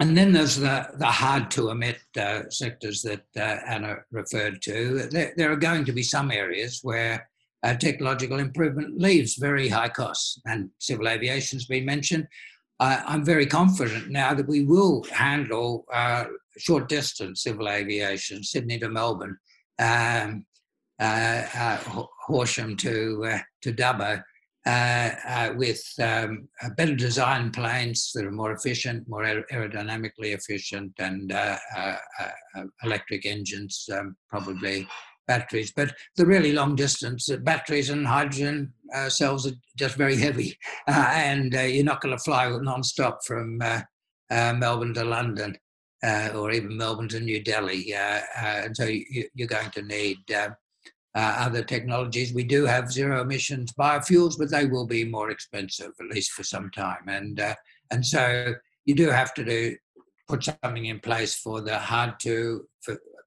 and 0.00 0.16
then 0.16 0.32
there's 0.32 0.56
the, 0.56 0.88
the 0.96 1.06
hard 1.06 1.50
to 1.52 1.68
emit 1.68 2.00
uh, 2.18 2.48
sectors 2.48 3.02
that 3.02 3.24
uh, 3.36 3.58
Anna 3.68 3.98
referred 4.10 4.62
to. 4.62 5.06
There, 5.10 5.32
there, 5.36 5.52
are 5.52 5.56
going 5.56 5.84
to 5.84 5.92
be 5.92 6.02
some 6.02 6.32
areas 6.32 6.80
where 6.82 7.28
uh, 7.62 7.74
technological 7.74 8.38
improvement 8.38 8.98
leaves 8.98 9.36
very 9.36 9.68
high 9.68 9.88
costs, 9.88 10.40
and 10.46 10.70
civil 10.78 11.08
aviation's 11.08 11.66
been 11.66 11.84
mentioned. 11.84 12.26
Uh, 12.80 13.00
I'm 13.06 13.24
very 13.24 13.46
confident 13.46 14.10
now 14.10 14.34
that 14.34 14.48
we 14.48 14.64
will 14.64 15.04
handle 15.12 15.84
uh, 15.92 16.24
short 16.58 16.88
distance 16.88 17.44
civil 17.44 17.68
aviation, 17.68 18.42
Sydney 18.42 18.78
to 18.80 18.88
Melbourne, 18.88 19.36
um, 19.78 20.44
uh, 21.00 21.44
uh, 21.54 22.04
Horsham 22.26 22.76
to 22.78 23.24
uh, 23.26 23.38
to 23.62 23.72
Dubbo, 23.72 24.22
with 25.56 25.82
um, 26.00 26.48
better 26.76 26.94
designed 26.96 27.52
planes 27.52 28.10
that 28.14 28.24
are 28.24 28.32
more 28.32 28.52
efficient, 28.52 29.08
more 29.08 29.22
aerodynamically 29.22 30.34
efficient, 30.34 30.92
and 30.98 31.32
electric 32.82 33.26
engines 33.26 33.88
um, 33.92 34.16
probably 34.28 34.88
batteries. 35.26 35.72
But 35.74 35.94
the 36.16 36.26
really 36.26 36.52
long 36.52 36.76
distance 36.76 37.30
uh, 37.30 37.36
batteries 37.36 37.90
and 37.90 38.06
hydrogen 38.06 38.72
uh, 38.94 39.08
cells 39.08 39.46
are 39.46 39.56
just 39.76 39.96
very 39.96 40.16
heavy, 40.16 40.58
uh, 40.88 41.10
and 41.14 41.54
uh, 41.54 41.60
you're 41.60 41.84
not 41.84 42.00
going 42.00 42.16
to 42.16 42.22
fly 42.22 42.48
non-stop 42.60 43.24
from 43.24 43.60
uh, 43.62 43.82
Melbourne 44.30 44.94
to 44.94 45.04
London 45.04 45.56
or 46.34 46.50
even 46.50 46.76
Melbourne 46.76 47.08
to 47.08 47.20
New 47.20 47.42
Delhi. 47.42 47.94
and 47.94 48.76
so 48.76 48.84
you, 48.86 49.28
are 49.42 49.46
going 49.46 49.70
to 49.70 49.82
need 49.82 50.18
other 51.14 51.62
technologies. 51.62 52.34
We 52.34 52.44
do 52.44 52.64
have 52.64 52.92
zero 52.92 53.20
emissions 53.20 53.72
biofuels, 53.72 54.36
but 54.36 54.50
they 54.50 54.66
will 54.66 54.86
be 54.86 55.04
more 55.04 55.30
expensive, 55.30 55.92
at 56.00 56.06
least 56.06 56.32
for 56.32 56.42
some 56.42 56.70
time. 56.70 57.08
And 57.08 57.40
and 57.90 58.04
so 58.04 58.54
you 58.84 58.94
do 58.94 59.10
have 59.10 59.32
to 59.34 59.44
do 59.44 59.76
put 60.28 60.44
something 60.44 60.86
in 60.86 60.98
place 60.98 61.36
for 61.36 61.60
the 61.60 61.78
hard 61.78 62.18
to 62.20 62.66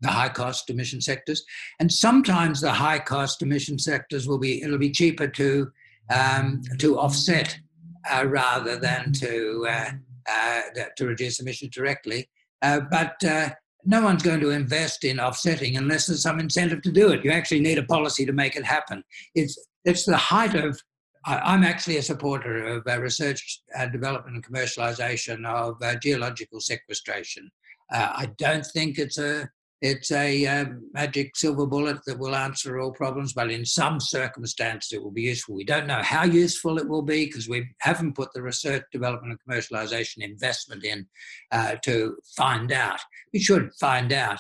the 0.06 0.12
high 0.12 0.30
cost 0.30 0.70
emission 0.70 1.02
sectors. 1.02 1.44
And 1.80 1.92
sometimes 1.92 2.62
the 2.62 2.72
high 2.72 3.00
cost 3.00 3.42
emission 3.42 3.80
sectors 3.80 4.28
will 4.28 4.38
be, 4.38 4.62
it'll 4.62 4.78
be 4.78 4.92
cheaper 4.92 5.28
to, 5.28 5.72
um, 6.14 6.62
to 6.78 7.00
offset 7.00 7.58
uh, 8.12 8.26
rather 8.28 8.78
than 8.78 9.12
to, 9.14 9.66
uh, 9.68 9.92
uh, 10.32 10.62
to 10.98 11.08
reduce 11.08 11.40
emissions 11.40 11.74
directly. 11.74 12.30
Uh, 12.62 12.82
but 12.92 13.16
uh, 13.24 13.50
no 13.84 14.02
one's 14.04 14.24
going 14.24 14.40
to 14.40 14.52
invest 14.52 15.04
in 15.04 15.20
offsetting 15.20 15.78
unless 15.78 16.06
there's 16.06 16.22
some 16.22 16.40
incentive 16.40 16.82
to 16.84 16.92
do 16.92 17.12
it. 17.12 17.26
You 17.26 17.32
actually 17.32 17.62
need 17.62 17.80
a 17.80 17.84
policy 17.84 18.26
to 18.26 18.34
make 18.34 18.56
it 18.56 18.66
happen. 18.66 19.04
It's, 19.34 19.58
it's 19.86 20.06
the 20.06 20.18
height 20.18 20.56
of 20.56 20.80
I'm 21.28 21.64
actually 21.64 21.98
a 21.98 22.04
supporter 22.04 22.68
of 22.68 22.84
uh, 22.88 23.02
research, 23.02 23.64
uh, 23.76 23.88
development, 23.88 24.36
and 24.36 24.46
commercialization 24.46 25.44
of 25.48 25.76
uh, 25.82 25.96
geological 25.96 26.60
sequestration. 26.60 27.50
I 27.92 28.30
don't 28.38 28.66
think 28.66 29.00
it's 29.00 29.18
a 29.18 29.50
it's 29.86 30.12
a 30.12 30.48
uh, 30.48 30.66
magic 30.94 31.36
silver 31.36 31.68
bullet 31.68 32.00
that 32.08 32.18
will 32.18 32.36
answer 32.36 32.80
all 32.80 32.92
problems, 32.92 33.34
but 33.34 33.52
in 33.52 33.64
some 33.64 34.00
circumstances 34.00 34.92
it 34.92 35.04
will 35.04 35.12
be 35.12 35.22
useful. 35.22 35.54
We 35.54 35.64
don't 35.64 35.86
know 35.86 36.02
how 36.02 36.24
useful 36.24 36.80
it 36.80 36.90
will 36.90 37.04
be 37.04 37.28
because 37.28 37.48
we 37.48 37.70
haven't 37.82 38.16
put 38.16 38.34
the 38.34 38.42
research, 38.42 38.82
development, 38.92 39.38
and 39.38 39.40
commercialization 39.48 40.24
investment 40.24 40.84
in 40.84 41.06
uh, 41.52 41.76
to 41.84 42.18
find 42.36 42.72
out. 42.72 43.00
We 43.32 43.40
should 43.40 43.76
find 43.80 44.12
out. 44.12 44.40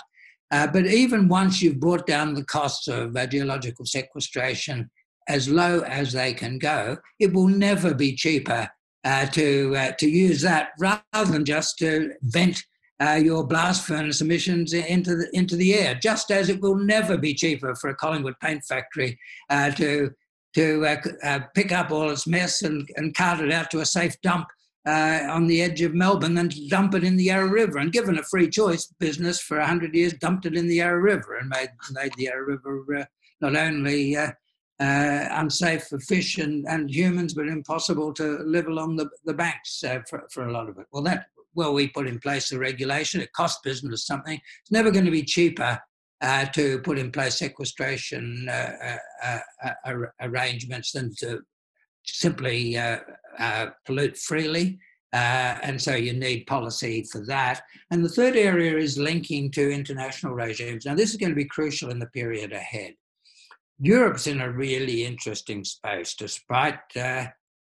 Uh, 0.49 0.65
but 0.65 0.87
even 0.87 1.27
once 1.27 1.61
you've 1.61 1.79
brought 1.79 2.07
down 2.07 2.33
the 2.33 2.45
costs 2.45 2.87
of 2.87 3.15
uh, 3.15 3.27
geological 3.27 3.85
sequestration 3.85 4.89
as 5.27 5.47
low 5.47 5.81
as 5.81 6.11
they 6.11 6.33
can 6.33 6.57
go, 6.57 6.97
it 7.19 7.31
will 7.33 7.49
never 7.49 7.93
be 7.93 8.15
cheaper 8.15 8.67
uh, 9.03 9.27
to 9.27 9.75
uh, 9.77 9.91
to 9.99 10.09
use 10.09 10.41
that 10.41 10.69
rather 10.79 11.31
than 11.31 11.45
just 11.45 11.77
to 11.77 12.13
vent 12.23 12.63
uh, 13.01 13.19
your 13.21 13.45
blast 13.45 13.85
furnace 13.85 14.21
emissions 14.21 14.73
into 14.73 15.15
the 15.15 15.29
into 15.33 15.55
the 15.55 15.73
air. 15.73 15.95
Just 15.95 16.31
as 16.31 16.49
it 16.49 16.61
will 16.61 16.75
never 16.75 17.17
be 17.17 17.33
cheaper 17.33 17.75
for 17.75 17.89
a 17.89 17.95
Collingwood 17.95 18.39
paint 18.39 18.63
factory 18.63 19.19
uh, 19.49 19.71
to 19.71 20.11
to 20.55 20.85
uh, 20.85 21.01
uh, 21.23 21.39
pick 21.53 21.73
up 21.73 21.91
all 21.91 22.09
its 22.09 22.25
mess 22.27 22.61
and, 22.61 22.87
and 22.95 23.15
cart 23.15 23.41
it 23.41 23.51
out 23.51 23.69
to 23.71 23.81
a 23.81 23.85
safe 23.85 24.19
dump 24.21 24.47
uh, 24.87 25.23
on 25.29 25.47
the 25.47 25.61
edge 25.61 25.81
of 25.81 25.93
Melbourne 25.93 26.35
than 26.35 26.47
to 26.47 26.67
dump 26.69 26.95
it 26.95 27.03
in 27.03 27.17
the 27.17 27.25
Yarra 27.25 27.49
River. 27.49 27.79
And 27.79 27.91
given 27.91 28.17
a 28.17 28.23
free 28.23 28.49
choice, 28.49 28.85
business 28.99 29.41
for 29.41 29.59
hundred 29.59 29.93
years 29.93 30.13
dumped 30.13 30.45
it 30.45 30.55
in 30.55 30.67
the 30.67 30.75
Yarra 30.75 31.01
River 31.01 31.35
and 31.35 31.49
made 31.49 31.69
made 31.91 32.13
the 32.15 32.25
Yarra 32.25 32.45
River 32.45 32.99
uh, 32.99 33.05
not 33.41 33.57
only 33.57 34.15
unsafe 34.79 35.83
for 35.87 35.99
fish 35.99 36.37
and, 36.37 36.65
and 36.69 36.89
humans, 36.89 37.33
but 37.33 37.47
impossible 37.47 38.13
to 38.13 38.39
live 38.39 38.67
along 38.67 38.95
the, 38.95 39.09
the 39.25 39.33
banks 39.33 39.83
for, 40.09 40.25
for 40.31 40.47
a 40.47 40.51
lot 40.51 40.69
of 40.69 40.77
it. 40.77 40.85
Well, 40.91 41.03
that 41.03 41.27
well, 41.55 41.73
we 41.73 41.87
put 41.87 42.07
in 42.07 42.19
place 42.19 42.49
the 42.49 42.59
regulation, 42.59 43.21
it 43.21 43.33
costs 43.33 43.61
business 43.63 44.05
something. 44.05 44.39
It's 44.61 44.71
never 44.71 44.91
going 44.91 45.05
to 45.05 45.11
be 45.11 45.23
cheaper 45.23 45.79
uh, 46.21 46.45
to 46.45 46.79
put 46.79 46.97
in 46.97 47.11
place 47.11 47.37
sequestration 47.37 48.47
uh, 48.49 48.97
uh, 49.23 49.39
uh 49.85 49.93
arrangements 50.21 50.91
than 50.91 51.13
to 51.19 51.41
simply 52.05 52.77
uh, 52.77 52.99
uh, 53.39 53.67
pollute 53.85 54.17
freely. 54.17 54.79
and 55.13 55.81
so 55.81 55.95
you 55.95 56.13
need 56.13 56.45
policy 56.45 57.03
for 57.11 57.25
that. 57.25 57.61
And 57.91 58.03
the 58.03 58.09
third 58.09 58.35
area 58.35 58.77
is 58.77 58.97
linking 58.97 59.49
to 59.51 59.71
international 59.71 60.33
regimes. 60.33 60.85
Now, 60.85 60.95
this 60.95 61.11
is 61.11 61.17
going 61.17 61.31
to 61.31 61.35
be 61.35 61.45
crucial 61.45 61.89
in 61.89 61.99
the 61.99 62.07
period 62.07 62.51
ahead. 62.51 62.93
Europe's 63.79 64.27
in 64.27 64.41
a 64.41 64.51
really 64.51 65.05
interesting 65.05 65.63
space, 65.63 66.15
despite 66.15 66.79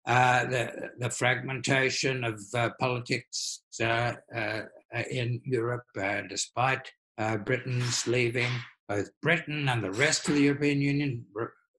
uh, 0.08 0.46
the, 0.46 0.90
the 1.00 1.10
fragmentation 1.10 2.24
of 2.24 2.42
uh, 2.56 2.70
politics 2.80 3.64
uh, 3.82 4.14
uh 4.36 4.62
in 5.10 5.40
Europe, 5.46 5.86
uh, 6.02 6.22
despite 6.28 6.92
Britain's 7.46 8.08
leaving, 8.08 8.52
both 8.90 9.10
Britain 9.22 9.70
and 9.70 9.84
the 9.84 9.92
rest 9.92 10.28
of 10.28 10.36
the 10.36 10.42
European 10.42 10.82
Union 10.82 11.26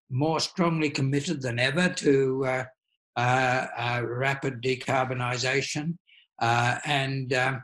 more 0.09 0.41
strongly 0.41 0.89
committed 0.89 1.43
than 1.43 1.59
ever 1.59 1.89
to 1.89 2.65
rapid 3.17 4.63
decarbonisation. 4.63 5.99
and 6.41 7.33
um, 7.35 7.63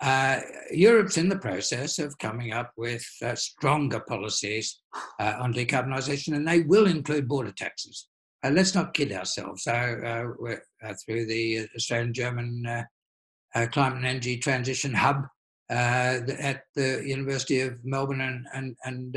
uh, 0.00 0.40
Europe's 0.70 1.18
in 1.18 1.28
the 1.28 1.38
process 1.38 1.98
of 1.98 2.16
coming 2.18 2.52
up 2.52 2.72
with 2.76 3.04
uh, 3.22 3.34
stronger 3.34 4.00
policies 4.00 4.80
uh, 5.18 5.34
on 5.40 5.52
decarbonisation, 5.52 6.36
and 6.36 6.46
they 6.46 6.60
will 6.60 6.86
include 6.86 7.28
border 7.28 7.52
taxes. 7.52 8.06
Uh, 8.44 8.50
let's 8.50 8.74
not 8.74 8.94
kid 8.94 9.12
ourselves. 9.12 9.66
Uh, 9.66 10.24
uh, 10.82 10.94
through 11.04 11.26
the 11.26 11.66
Australian 11.74 12.14
German 12.14 12.64
uh, 12.66 12.84
uh, 13.54 13.66
Climate 13.66 13.98
and 13.98 14.06
Energy 14.06 14.36
Transition 14.38 14.94
Hub 14.94 15.24
uh, 15.70 16.20
at 16.38 16.62
the 16.76 17.02
University 17.04 17.60
of 17.60 17.84
Melbourne 17.84 18.20
and, 18.20 18.46
and, 18.54 18.76
and 18.84 19.16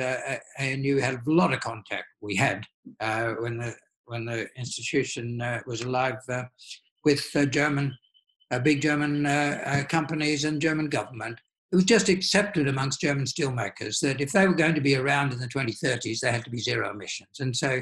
ANU 0.60 0.98
had 0.98 1.16
a 1.16 1.32
lot 1.32 1.54
of 1.54 1.60
contact. 1.60 2.06
We 2.22 2.36
had 2.36 2.66
when, 3.00 3.58
the, 3.58 3.76
when 4.06 4.26
the 4.26 4.48
institution 4.58 5.40
was 5.68 5.82
alive 5.82 6.18
with 7.06 7.24
German, 7.52 7.96
big 8.64 8.82
German 8.82 9.24
companies 9.88 10.46
and 10.46 10.62
German 10.62 10.90
government 10.90 11.40
it 11.72 11.76
was 11.76 11.86
just 11.86 12.10
accepted 12.10 12.68
amongst 12.68 13.00
German 13.00 13.24
steelmakers 13.24 14.02
that 14.02 14.20
if 14.20 14.34
they 14.34 14.46
were 14.46 14.54
going 14.54 14.76
to 14.76 14.82
be 14.82 14.98
around 14.98 15.32
in 15.32 15.40
the 15.40 15.48
2030s, 15.48 16.20
they 16.20 16.30
had 16.30 16.44
to 16.44 16.50
be 16.50 16.58
zero 16.58 16.92
emissions. 16.92 17.40
And 17.40 17.56
so 17.56 17.82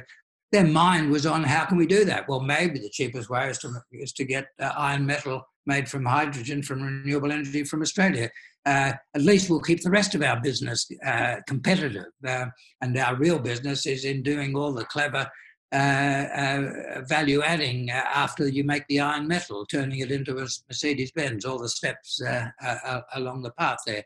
their 0.52 0.66
mind 0.66 1.12
was 1.12 1.26
on 1.26 1.44
how 1.44 1.66
can 1.66 1.78
we 1.78 1.86
do 1.86 2.06
that? 2.06 2.28
Well, 2.28 2.42
maybe 2.42 2.80
the 2.80 2.90
cheapest 2.90 3.30
way 3.30 3.50
is 3.50 3.60
to, 3.60 3.72
is 3.92 4.14
to 4.14 4.26
get 4.26 4.48
uh, 4.60 4.72
iron 4.76 5.06
metal 5.06 5.44
made 5.66 5.88
from 5.88 6.06
hydrogen 6.06 6.64
from 6.64 6.82
renewable 6.82 7.32
energy 7.32 7.64
from 7.64 7.82
Australia. 7.82 8.30
Uh, 8.66 8.94
at 9.16 9.22
least 9.22 9.50
we'll 9.50 9.62
keep 9.62 9.82
the 9.84 9.90
rest 9.90 10.16
of 10.16 10.24
our 10.24 10.42
business 10.42 10.90
uh, 11.06 11.36
competitive. 11.48 12.08
Uh, 12.28 12.46
and 12.82 12.98
our 12.98 13.16
real 13.16 13.40
business 13.40 13.86
is 13.86 14.06
in 14.06 14.24
doing 14.24 14.56
all 14.56 14.74
the 14.74 14.86
clever 14.86 15.30
Uh, 15.72 16.26
uh, 16.36 17.02
value 17.08 17.44
adding 17.44 17.92
uh, 17.92 18.02
after 18.16 18.48
you 18.48 18.64
make 18.64 18.84
the 18.88 19.00
iron 19.00 19.28
metal, 19.28 19.68
turning 19.68 20.00
it 20.00 20.10
into 20.10 20.36
a 20.40 20.48
Mercedes 20.68 21.12
Benz, 21.12 21.46
all 21.46 21.60
the 21.60 21.70
steps 21.70 22.20
uh, 22.24 23.02
along 23.14 23.44
the 23.44 23.52
path 23.52 23.78
there. 23.86 24.04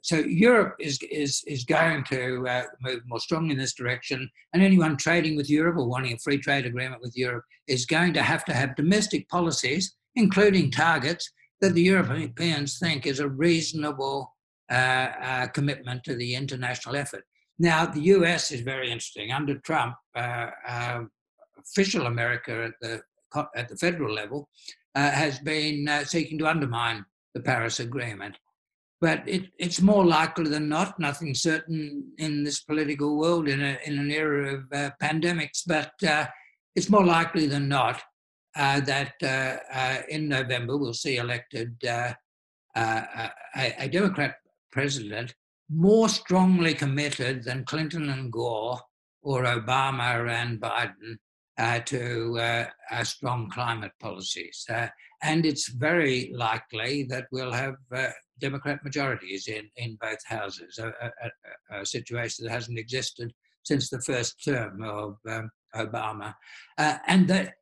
so 0.00 0.16
Europe 0.16 0.76
is, 0.80 0.98
is, 1.10 1.44
is 1.46 1.64
going 1.64 2.04
to 2.04 2.66
move 2.80 3.02
more 3.06 3.20
strongly 3.20 3.52
in 3.52 3.58
this 3.58 3.74
direction, 3.74 4.30
and 4.54 4.62
anyone 4.62 4.96
trading 4.96 5.36
with 5.36 5.50
Europe 5.50 5.76
or 5.76 5.86
wanting 5.86 6.14
a 6.14 6.18
free 6.18 6.38
trade 6.38 6.64
agreement 6.64 7.02
with 7.02 7.14
Europe 7.14 7.44
is 7.66 7.84
going 7.84 8.14
to 8.14 8.22
have 8.22 8.42
to 8.46 8.54
have 8.54 8.74
domestic 8.74 9.28
policies, 9.28 9.94
including 10.16 10.70
targets 10.70 11.30
that 11.60 11.74
the 11.74 11.82
Europeans 11.82 12.78
think 12.78 13.06
is 13.06 13.20
a 13.20 13.28
reasonable 13.28 14.34
uh, 14.70 14.74
uh, 14.74 15.46
commitment 15.48 16.02
to 16.04 16.14
the 16.14 16.34
international 16.34 16.96
effort. 16.96 17.24
Now, 17.58 17.86
the 17.86 18.00
US 18.00 18.52
is 18.52 18.60
very 18.60 18.90
interesting. 18.90 19.32
Under 19.32 19.58
Trump, 19.58 19.96
uh, 20.14 20.50
uh, 20.66 21.00
official 21.58 22.06
America 22.06 22.64
at 22.64 22.74
the, 22.80 23.02
at 23.56 23.68
the 23.68 23.76
federal 23.76 24.14
level 24.14 24.48
uh, 24.94 25.10
has 25.10 25.38
been 25.40 25.88
uh, 25.88 26.04
seeking 26.04 26.38
to 26.38 26.46
undermine 26.46 27.04
the 27.34 27.40
Paris 27.40 27.80
Agreement. 27.80 28.38
But 29.00 29.22
it, 29.26 29.50
it's 29.58 29.80
more 29.80 30.04
likely 30.04 30.48
than 30.50 30.68
not, 30.68 30.98
nothing 30.98 31.34
certain 31.34 32.12
in 32.18 32.42
this 32.42 32.60
political 32.60 33.16
world 33.16 33.48
in, 33.48 33.60
a, 33.60 33.78
in 33.84 33.98
an 33.98 34.10
era 34.10 34.54
of 34.54 34.64
uh, 34.72 34.90
pandemics, 35.02 35.62
but 35.66 35.92
uh, 36.08 36.26
it's 36.74 36.90
more 36.90 37.04
likely 37.04 37.46
than 37.46 37.68
not 37.68 38.00
that 38.56 39.14
in 40.08 40.28
November 40.28 40.76
we'll 40.76 40.92
see 40.92 41.16
elected 41.16 41.76
a, 41.84 42.16
a 42.74 43.88
Democrat 43.88 44.36
president 44.72 45.32
more 45.70 46.08
strongly 46.08 46.74
committed 46.74 47.44
than 47.44 47.64
Clinton 47.64 48.08
and 48.10 48.32
Gore 48.32 48.80
or 49.22 49.44
Obama 49.44 50.28
and 50.28 50.60
Biden 50.60 51.16
uh, 51.58 51.80
to 51.80 52.38
uh, 52.38 53.04
strong 53.04 53.50
climate 53.50 53.92
policies. 54.00 54.64
Uh, 54.70 54.88
and 55.22 55.44
it's 55.44 55.68
very 55.68 56.32
likely 56.34 57.02
that 57.04 57.26
we'll 57.32 57.52
have 57.52 57.74
uh, 57.94 58.08
Democrat 58.40 58.82
majorities 58.84 59.48
in, 59.48 59.68
in 59.76 59.98
both 60.00 60.24
houses, 60.24 60.78
a, 60.78 60.88
a, 60.88 61.80
a, 61.80 61.84
situation 61.84 62.44
that 62.44 62.52
hasn't 62.52 62.78
existed 62.78 63.32
since 63.64 63.90
the 63.90 64.00
first 64.00 64.42
term 64.44 64.82
of 64.84 65.16
um, 65.28 65.50
Obama. 65.74 66.34
Uh, 66.78 66.98
and 67.08 67.26
that 67.26 67.54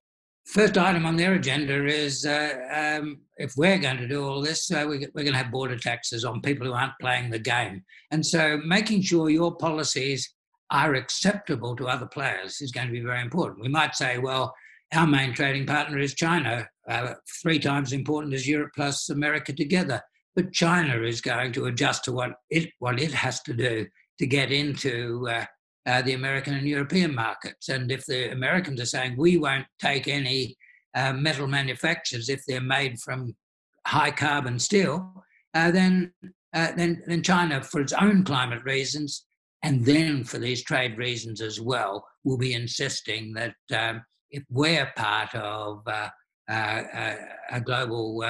first 0.47 0.79
item 0.79 1.05
on 1.05 1.17
their 1.17 1.35
agenda 1.35 1.87
is 1.87 2.25
uh, 2.25 2.99
um, 3.01 3.19
if 3.37 3.55
we're 3.57 3.79
going 3.79 3.99
to 3.99 4.09
do 4.09 4.25
all 4.25 4.41
this, 4.41 4.71
uh, 4.71 4.87
we, 4.89 4.99
we're 5.15 5.25
going 5.25 5.33
to 5.33 5.39
have 5.43 5.51
border 5.51 5.77
taxes 5.77 6.25
on 6.25 6.41
people 6.41 6.67
who 6.67 6.73
aren't 6.73 6.99
playing 7.01 7.31
the 7.31 7.39
game. 7.39 7.85
And 8.11 8.25
so 8.25 8.59
making 8.65 9.03
sure 9.03 9.29
your 9.29 9.55
policies 9.57 10.33
are 10.71 10.95
acceptable 10.95 11.77
to 11.77 11.89
other 11.89 12.07
players 12.07 12.61
is 12.61 12.73
going 12.73 12.87
to 12.87 12.93
be 12.93 13.01
very 13.01 13.21
important. 13.21 13.61
We 13.61 13.69
might 13.69 13.95
say, 13.95 14.19
well, 14.19 14.55
our 14.95 15.07
main 15.07 15.35
trading 15.35 15.67
partner 15.67 15.99
is 15.99 16.15
China, 16.15 16.69
uh, 16.89 17.15
three 17.43 17.59
times 17.59 17.93
important 17.93 18.35
as 18.35 18.49
Europe 18.49 18.71
plus 18.75 19.11
America 19.11 19.53
together. 19.53 20.01
But 20.37 20.53
China 20.53 21.03
is 21.03 21.21
going 21.21 21.53
to 21.53 21.67
adjust 21.67 22.05
to 22.05 22.13
what 22.13 22.33
it, 22.51 22.71
what 22.79 23.01
it 23.01 23.13
has 23.13 23.43
to 23.43 23.53
do 23.53 23.87
to 24.19 24.27
get 24.27 24.53
into 24.53 25.29
uh, 25.87 26.03
the 26.03 26.15
American 26.15 26.55
and 26.55 26.69
European 26.69 27.15
markets. 27.15 27.69
And 27.69 27.91
if 27.91 28.05
the 28.07 28.33
Americans 28.33 28.81
are 28.81 28.87
saying 28.87 29.17
we 29.17 29.37
won't 29.37 29.67
take 29.81 30.09
any 30.09 30.57
uh, 30.95 31.13
metal 31.13 31.47
manufacturers 31.47 32.29
if 32.29 32.43
they're 32.47 32.61
made 32.61 32.99
from 33.01 33.37
high 33.87 34.11
carbon 34.11 34.59
steel, 34.59 35.25
uh, 35.55 35.71
then, 35.71 36.13
uh, 36.55 36.73
then, 36.77 37.03
then 37.07 37.23
China, 37.23 37.63
for 37.63 37.81
its 37.81 37.93
own 37.93 38.25
climate 38.25 38.65
reasons, 38.65 39.27
and 39.63 39.85
then 39.85 40.25
for 40.25 40.39
these 40.39 40.63
trade 40.63 40.99
reasons 40.99 41.41
as 41.41 41.61
well, 41.61 42.07
will 42.25 42.39
be 42.39 42.55
insisting 42.55 43.33
that 43.35 43.55
um, 43.75 44.03
if 44.31 44.43
we're 44.51 44.93
part 44.97 45.35
of 45.35 45.83
uh, 45.87 46.09
uh, 46.49 47.15
a 47.51 47.61
global 47.61 48.23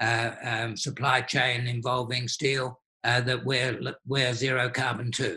um, 0.00 0.76
supply 0.76 1.20
chain 1.20 1.66
involving 1.66 2.28
steel, 2.28 2.80
that 3.02 3.44
we're, 3.44 3.78
we're 4.06 4.32
zero 4.32 4.70
carbon 4.70 5.12
too. 5.12 5.36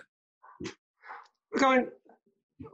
Going, 1.59 1.87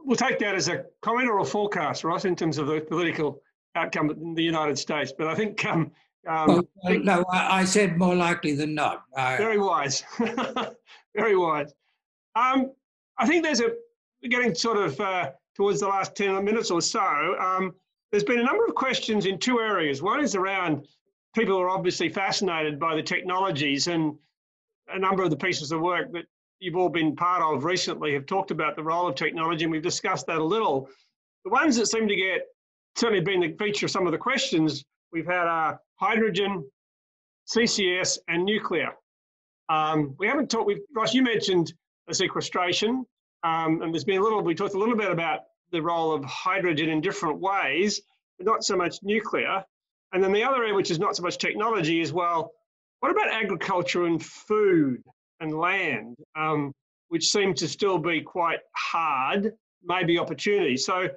we'll 0.04 0.16
take 0.16 0.38
that 0.40 0.54
as 0.54 0.68
a 0.68 0.84
comment 1.02 1.28
or 1.28 1.38
a 1.40 1.44
forecast, 1.44 2.04
Ross, 2.04 2.24
in 2.24 2.36
terms 2.36 2.58
of 2.58 2.66
the 2.66 2.80
political 2.80 3.40
outcome 3.74 4.10
in 4.10 4.34
the 4.34 4.42
United 4.42 4.78
States. 4.78 5.12
But 5.16 5.28
I 5.28 5.34
think. 5.34 5.64
Um, 5.64 5.90
um, 6.26 6.66
well, 6.82 6.98
no, 7.00 7.24
I 7.30 7.66
said 7.66 7.98
more 7.98 8.14
likely 8.14 8.54
than 8.54 8.74
not. 8.74 9.04
very 9.14 9.58
wise. 9.58 10.02
Very 11.14 11.36
wise. 11.36 11.72
Um, 12.34 12.72
I 13.18 13.26
think 13.26 13.44
there's 13.44 13.60
a, 13.60 13.68
we're 14.20 14.30
getting 14.30 14.54
sort 14.54 14.78
of 14.78 15.00
uh, 15.00 15.30
towards 15.54 15.80
the 15.80 15.86
last 15.86 16.16
10 16.16 16.44
minutes 16.44 16.70
or 16.70 16.82
so. 16.82 17.00
Um, 17.38 17.74
there's 18.10 18.24
been 18.24 18.40
a 18.40 18.44
number 18.44 18.64
of 18.64 18.74
questions 18.74 19.26
in 19.26 19.38
two 19.38 19.60
areas. 19.60 20.02
One 20.02 20.20
is 20.20 20.34
around 20.34 20.86
people 21.34 21.56
are 21.58 21.68
obviously 21.68 22.08
fascinated 22.08 22.78
by 22.78 22.94
the 22.94 23.02
technologies 23.02 23.86
and 23.86 24.16
a 24.88 24.98
number 24.98 25.22
of 25.22 25.30
the 25.30 25.36
pieces 25.36 25.72
of 25.72 25.80
work 25.80 26.12
that 26.12 26.24
you've 26.64 26.76
all 26.76 26.88
been 26.88 27.14
part 27.14 27.42
of 27.42 27.64
recently 27.64 28.14
have 28.14 28.24
talked 28.24 28.50
about 28.50 28.74
the 28.74 28.82
role 28.82 29.06
of 29.06 29.14
technology 29.14 29.64
and 29.64 29.70
we've 29.72 29.82
discussed 29.82 30.26
that 30.26 30.38
a 30.38 30.44
little. 30.44 30.88
The 31.44 31.50
ones 31.50 31.76
that 31.76 31.86
seem 31.86 32.08
to 32.08 32.16
get 32.16 32.42
certainly 32.96 33.22
been 33.22 33.40
the 33.40 33.54
feature 33.62 33.86
of 33.86 33.92
some 33.92 34.06
of 34.06 34.12
the 34.12 34.18
questions 34.18 34.82
we've 35.12 35.26
had 35.26 35.46
are 35.46 35.78
hydrogen, 35.96 36.64
CCS, 37.54 38.18
and 38.28 38.44
nuclear. 38.44 38.92
Um, 39.68 40.14
we 40.18 40.26
haven't 40.26 40.50
talked. 40.50 40.72
Ross, 40.94 41.14
you 41.14 41.22
mentioned 41.22 41.72
sequestration, 42.10 43.04
um, 43.42 43.82
and 43.82 43.92
there's 43.92 44.04
been 44.04 44.20
a 44.20 44.22
little. 44.22 44.42
We 44.42 44.54
talked 44.54 44.74
a 44.74 44.78
little 44.78 44.96
bit 44.96 45.10
about 45.10 45.40
the 45.70 45.82
role 45.82 46.12
of 46.12 46.24
hydrogen 46.24 46.88
in 46.88 47.00
different 47.00 47.40
ways, 47.40 48.00
but 48.38 48.46
not 48.46 48.64
so 48.64 48.76
much 48.76 48.96
nuclear. 49.02 49.62
And 50.12 50.22
then 50.22 50.32
the 50.32 50.44
other 50.44 50.58
area, 50.58 50.74
which 50.74 50.90
is 50.90 50.98
not 50.98 51.16
so 51.16 51.22
much 51.22 51.38
technology, 51.38 52.00
is 52.00 52.12
well, 52.12 52.52
what 53.00 53.10
about 53.10 53.28
agriculture 53.28 54.04
and 54.04 54.22
food 54.22 55.02
and 55.44 55.58
land, 55.58 56.16
um, 56.36 56.72
which 57.08 57.30
seem 57.30 57.54
to 57.54 57.68
still 57.68 57.98
be 57.98 58.20
quite 58.20 58.60
hard, 58.74 59.52
maybe 59.84 60.18
opportunities. 60.18 60.84
So 60.84 61.08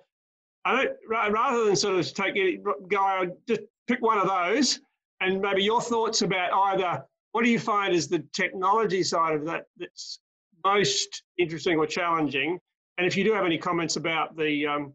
I 0.65 0.75
don't, 0.75 0.91
rather 1.09 1.65
than 1.65 1.75
sort 1.75 1.97
of 1.97 2.13
take 2.13 2.35
it, 2.35 2.61
go, 2.89 3.35
just 3.47 3.61
pick 3.87 4.01
one 4.01 4.17
of 4.17 4.27
those 4.27 4.79
and 5.21 5.41
maybe 5.41 5.63
your 5.63 5.81
thoughts 5.81 6.21
about 6.21 6.53
either 6.53 7.03
what 7.31 7.43
do 7.43 7.49
you 7.49 7.59
find 7.59 7.93
is 7.93 8.07
the 8.07 8.23
technology 8.33 9.03
side 9.03 9.35
of 9.35 9.45
that 9.45 9.65
that's 9.77 10.19
most 10.63 11.23
interesting 11.37 11.77
or 11.77 11.85
challenging? 11.85 12.59
And 12.97 13.07
if 13.07 13.15
you 13.15 13.23
do 13.23 13.33
have 13.33 13.45
any 13.45 13.57
comments 13.57 13.95
about 13.95 14.35
the 14.35 14.65
um, 14.67 14.93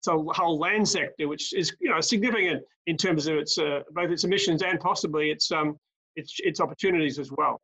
so 0.00 0.30
whole 0.34 0.58
land 0.58 0.88
sector, 0.88 1.28
which 1.28 1.52
is 1.52 1.74
you 1.80 1.90
know 1.90 2.00
significant 2.00 2.62
in 2.86 2.96
terms 2.96 3.26
of 3.26 3.36
its 3.36 3.58
uh, 3.58 3.80
both 3.92 4.10
its 4.10 4.24
emissions 4.24 4.62
and 4.62 4.78
possibly 4.80 5.30
its 5.30 5.50
um, 5.50 5.76
its 6.16 6.36
its 6.40 6.60
opportunities 6.60 7.18
as 7.18 7.30
well. 7.32 7.60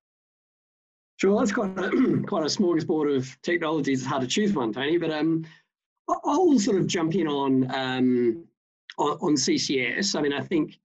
Sure, 1.17 1.39
that's 1.39 1.53
quite 1.53 1.79
a, 1.79 2.23
quite 2.27 2.43
a 2.43 2.47
smorgasbord 2.47 3.17
of 3.17 3.43
technologies. 3.43 4.01
It's 4.01 4.09
hard 4.09 4.23
to 4.23 4.29
choose 4.29 4.53
one, 4.53 4.73
Tony. 4.73 4.99
But 4.99 5.11
um, 5.11 5.47
I'll 6.09 6.59
sort 6.59 6.79
of 6.79 6.87
jump 6.87 7.15
in 7.15 7.27
on, 7.27 7.75
um, 7.75 8.45
on 8.99 9.35
CCS. 9.35 10.17
I 10.17 10.23
mean, 10.23 10.33
I 10.33 10.41
think 10.41 10.79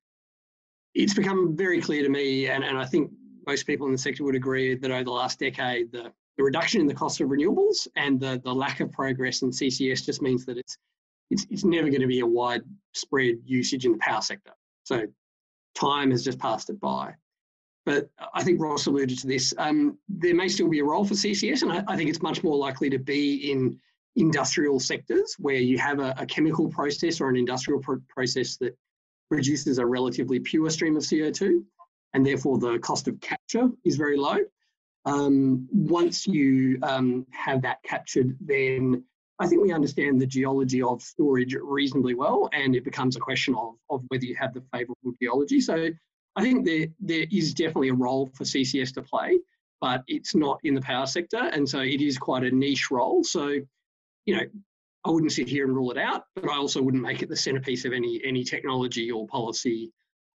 it's 0.95 1.13
become 1.13 1.55
very 1.55 1.81
clear 1.81 2.03
to 2.03 2.09
me, 2.09 2.47
and, 2.47 2.63
and 2.63 2.77
I 2.77 2.85
think 2.85 3.11
most 3.47 3.65
people 3.65 3.87
in 3.87 3.91
the 3.91 3.97
sector 3.97 4.23
would 4.23 4.35
agree 4.35 4.75
that 4.75 4.91
over 4.91 5.03
the 5.03 5.11
last 5.11 5.39
decade, 5.39 5.91
the, 5.91 6.11
the 6.37 6.43
reduction 6.43 6.81
in 6.81 6.87
the 6.87 6.93
cost 6.93 7.19
of 7.21 7.29
renewables 7.29 7.87
and 7.95 8.19
the, 8.19 8.41
the 8.43 8.53
lack 8.53 8.79
of 8.79 8.91
progress 8.91 9.41
in 9.41 9.49
CCS 9.49 10.05
just 10.05 10.21
means 10.21 10.45
that 10.45 10.57
it's 10.57 10.77
it's, 11.29 11.45
it's 11.49 11.63
never 11.63 11.89
going 11.89 12.01
to 12.01 12.07
be 12.07 12.21
a 12.21 12.25
widespread 12.25 13.35
usage 13.45 13.85
in 13.85 13.93
the 13.93 13.97
power 13.99 14.21
sector. 14.21 14.51
So 14.83 15.03
time 15.75 16.11
has 16.11 16.23
just 16.23 16.39
passed 16.39 16.69
it 16.69 16.79
by. 16.79 17.13
But 17.89 18.07
I 18.35 18.43
think 18.43 18.61
Ross 18.61 18.85
alluded 18.85 19.17
to 19.17 19.25
this. 19.25 19.51
Um, 19.57 19.97
there 20.07 20.35
may 20.35 20.47
still 20.47 20.67
be 20.67 20.77
a 20.77 20.83
role 20.83 21.03
for 21.03 21.15
CCS, 21.15 21.63
and 21.63 21.71
I, 21.71 21.83
I, 21.87 21.97
think 21.97 22.07
it's 22.07 22.21
much 22.21 22.43
more 22.43 22.55
likely 22.55 22.87
to 22.91 22.99
be 22.99 23.51
in 23.51 23.79
industrial 24.15 24.79
sectors 24.79 25.35
where 25.39 25.55
you 25.55 25.79
have 25.79 25.97
a, 25.97 26.13
a 26.19 26.25
chemical 26.27 26.69
process 26.69 27.19
or 27.19 27.29
an 27.29 27.35
industrial 27.35 27.79
pro- 27.79 27.99
process 28.07 28.57
that 28.57 28.77
produces 29.27 29.79
a 29.79 29.85
relatively 29.87 30.39
pure 30.39 30.69
stream 30.69 30.97
of 30.97 31.01
CO2, 31.01 31.63
and 32.13 32.23
therefore 32.23 32.59
the 32.59 32.77
cost 32.77 33.07
of 33.07 33.19
capture 33.21 33.71
is 33.83 33.95
very 33.95 34.17
low. 34.17 34.37
Um, 35.05 35.67
once 35.71 36.27
you 36.27 36.77
um, 36.83 37.25
have 37.31 37.63
that 37.63 37.81
captured, 37.81 38.37
then 38.39 39.03
I 39.39 39.47
think 39.47 39.63
we 39.63 39.73
understand 39.73 40.21
the 40.21 40.27
geology 40.27 40.83
of 40.83 41.01
storage 41.01 41.55
reasonably 41.59 42.13
well, 42.13 42.51
and 42.53 42.75
it 42.75 42.83
becomes 42.83 43.15
a 43.15 43.19
question 43.19 43.55
of, 43.55 43.73
of 43.89 44.03
whether 44.09 44.25
you 44.25 44.35
have 44.35 44.53
the 44.53 44.61
favourable 44.71 45.13
geology. 45.19 45.59
So 45.59 45.89
I 46.39 46.41
think 46.41 46.65
there, 46.65 46.87
there 47.01 47.25
is 47.31 47.53
definitely 47.53 47.89
a 47.89 47.93
role 47.93 48.29
for 48.33 48.45
CCS 48.45 48.93
to 48.93 49.01
play, 49.01 49.39
but 49.81 50.03
it's 50.07 50.35
not 50.35 50.57
in 50.63 50.73
the 50.73 50.81
power 50.81 51.05
sector, 51.05 51.37
and 51.37 51.67
so 51.67 51.79
it 51.79 52.01
is 52.01 52.17
quite 52.17 52.45
a 52.45 52.51
niche 52.51 52.89
role. 52.91 53.25
So, 53.25 53.59
you 54.25 54.35
know, 54.35 54.43
I 55.05 55.09
wouldn't 55.09 55.33
sit 55.33 55.49
here 55.49 55.65
and 55.65 55.75
rule 55.75 55.91
it 55.91 55.97
out, 55.97 56.23
but 56.35 56.49
I 56.49 56.55
also 56.55 56.81
wouldn't 56.81 57.03
make 57.03 57.21
it 57.21 57.27
the 57.27 57.35
centerpiece 57.35 57.83
of 57.83 57.91
any 57.91 58.21
any 58.23 58.45
technology 58.45 59.11
or 59.11 59.27
policy 59.27 59.91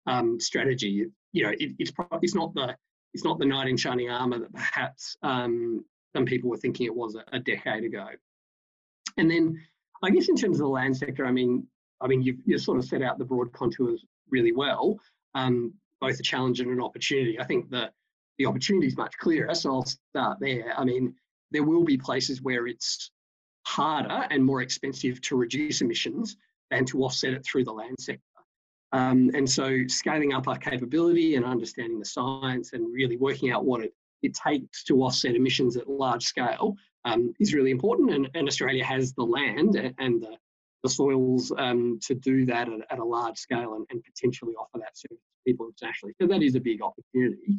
um, 0.06 0.39
strategy. 0.41 1.06
You 1.32 1.43
know, 1.43 1.51
it, 1.51 1.72
it's 1.80 1.91
it's 2.22 2.36
not 2.36 2.54
the 2.54 2.76
it's 3.14 3.24
not 3.24 3.39
the 3.39 3.45
knight 3.45 3.70
in 3.70 3.78
shining 3.78 4.10
armor 4.10 4.39
that 4.39 4.54
perhaps 4.54 5.16
um, 5.24 5.86
some 6.14 6.26
people 6.26 6.49
were 6.49 6.58
thinking 6.58 6.86
it 6.86 6.95
was 6.95 7.16
a, 7.16 7.24
a 7.34 7.39
decade 7.39 7.86
ago. 7.86 8.08
And 9.18 9.32
then 9.32 9.58
I 10.04 10.10
guess 10.10 10.28
in 10.28 10.36
terms 10.36 10.58
of 10.58 10.66
the 10.66 10.68
land 10.68 10.97
sector, 10.97 11.26
I 11.26 11.32
mean, 11.32 11.66
I 12.01 12.08
mean, 12.08 12.22
you've, 12.22 12.39
you've 12.45 12.62
sort 12.62 12.78
of 12.78 12.86
set 12.86 13.01
out 13.01 13.18
the 13.18 13.26
broad 13.26 13.54
contours 13.54 14.04
really 14.30 14.51
well, 14.51 14.99
um, 15.36 15.74
both 16.04 16.20
a 16.20 16.24
challenge 16.24 16.60
and 16.60 16.70
an 16.70 16.82
opportunity. 16.82 17.39
I 17.39 17.45
think 17.45 17.70
the, 17.70 17.89
the 18.38 18.45
opportunity 18.45 18.88
is 18.88 18.97
much 18.97 19.18
clearer, 19.18 19.56
so 19.56 19.72
I'll 19.72 19.86
start 19.86 20.38
there. 20.41 20.74
I 20.78 20.84
mean, 20.84 21.16
there 21.51 21.64
will 21.64 21.86
be 21.86 21.97
places 21.97 22.41
where 22.41 22.68
it's 22.68 23.10
harder 23.66 24.28
and 24.30 24.43
more 24.43 24.62
expensive 24.62 25.22
to 25.22 25.38
reduce 25.38 25.80
emissions 25.80 26.36
than 26.70 26.84
to 26.88 27.04
offset 27.06 27.34
it 27.34 27.45
through 27.45 27.64
the 27.64 27.72
land 27.72 27.95
sector. 27.99 28.22
Um, 28.91 29.32
and 29.34 29.49
so 29.49 29.88
scaling 29.88 30.34
up 30.34 30.49
our 30.49 30.58
capability 30.58 31.36
and 31.36 31.45
understanding 31.45 31.99
the 31.99 32.06
science 32.06 32.74
and 32.74 32.93
really 32.93 33.16
working 33.16 33.51
out 33.51 33.64
what 33.64 33.82
it, 33.82 33.93
it 34.24 34.34
takes 34.34 34.84
to 34.84 35.04
offset 35.04 35.36
emissions 35.36 35.78
at 35.78 35.89
large 35.89 36.24
scale 36.24 36.76
um, 37.06 37.34
is 37.39 37.54
really 37.54 37.72
important. 37.72 38.12
And, 38.12 38.30
and, 38.36 38.47
Australia 38.47 38.84
has 38.84 39.14
the 39.14 39.24
land 39.24 39.76
and 39.97 40.22
the, 40.22 40.38
the 40.84 40.90
soils 40.90 41.52
um, 41.58 42.00
to 42.04 42.14
do 42.14 42.46
that 42.46 42.68
at, 42.68 42.80
at, 42.90 43.00
a 43.00 43.04
large 43.04 43.38
scale 43.38 43.76
and, 43.76 43.86
and, 43.90 44.04
potentially 44.04 44.54
offer 44.56 44.80
that 44.80 44.98
service 44.98 45.18
to 45.18 45.50
people 45.52 45.68
internationally. 45.68 46.14
So 46.22 46.28
that 46.28 46.44
is 46.44 46.56
a 46.56 46.60
big 46.60 46.82
opportunity. 46.82 47.58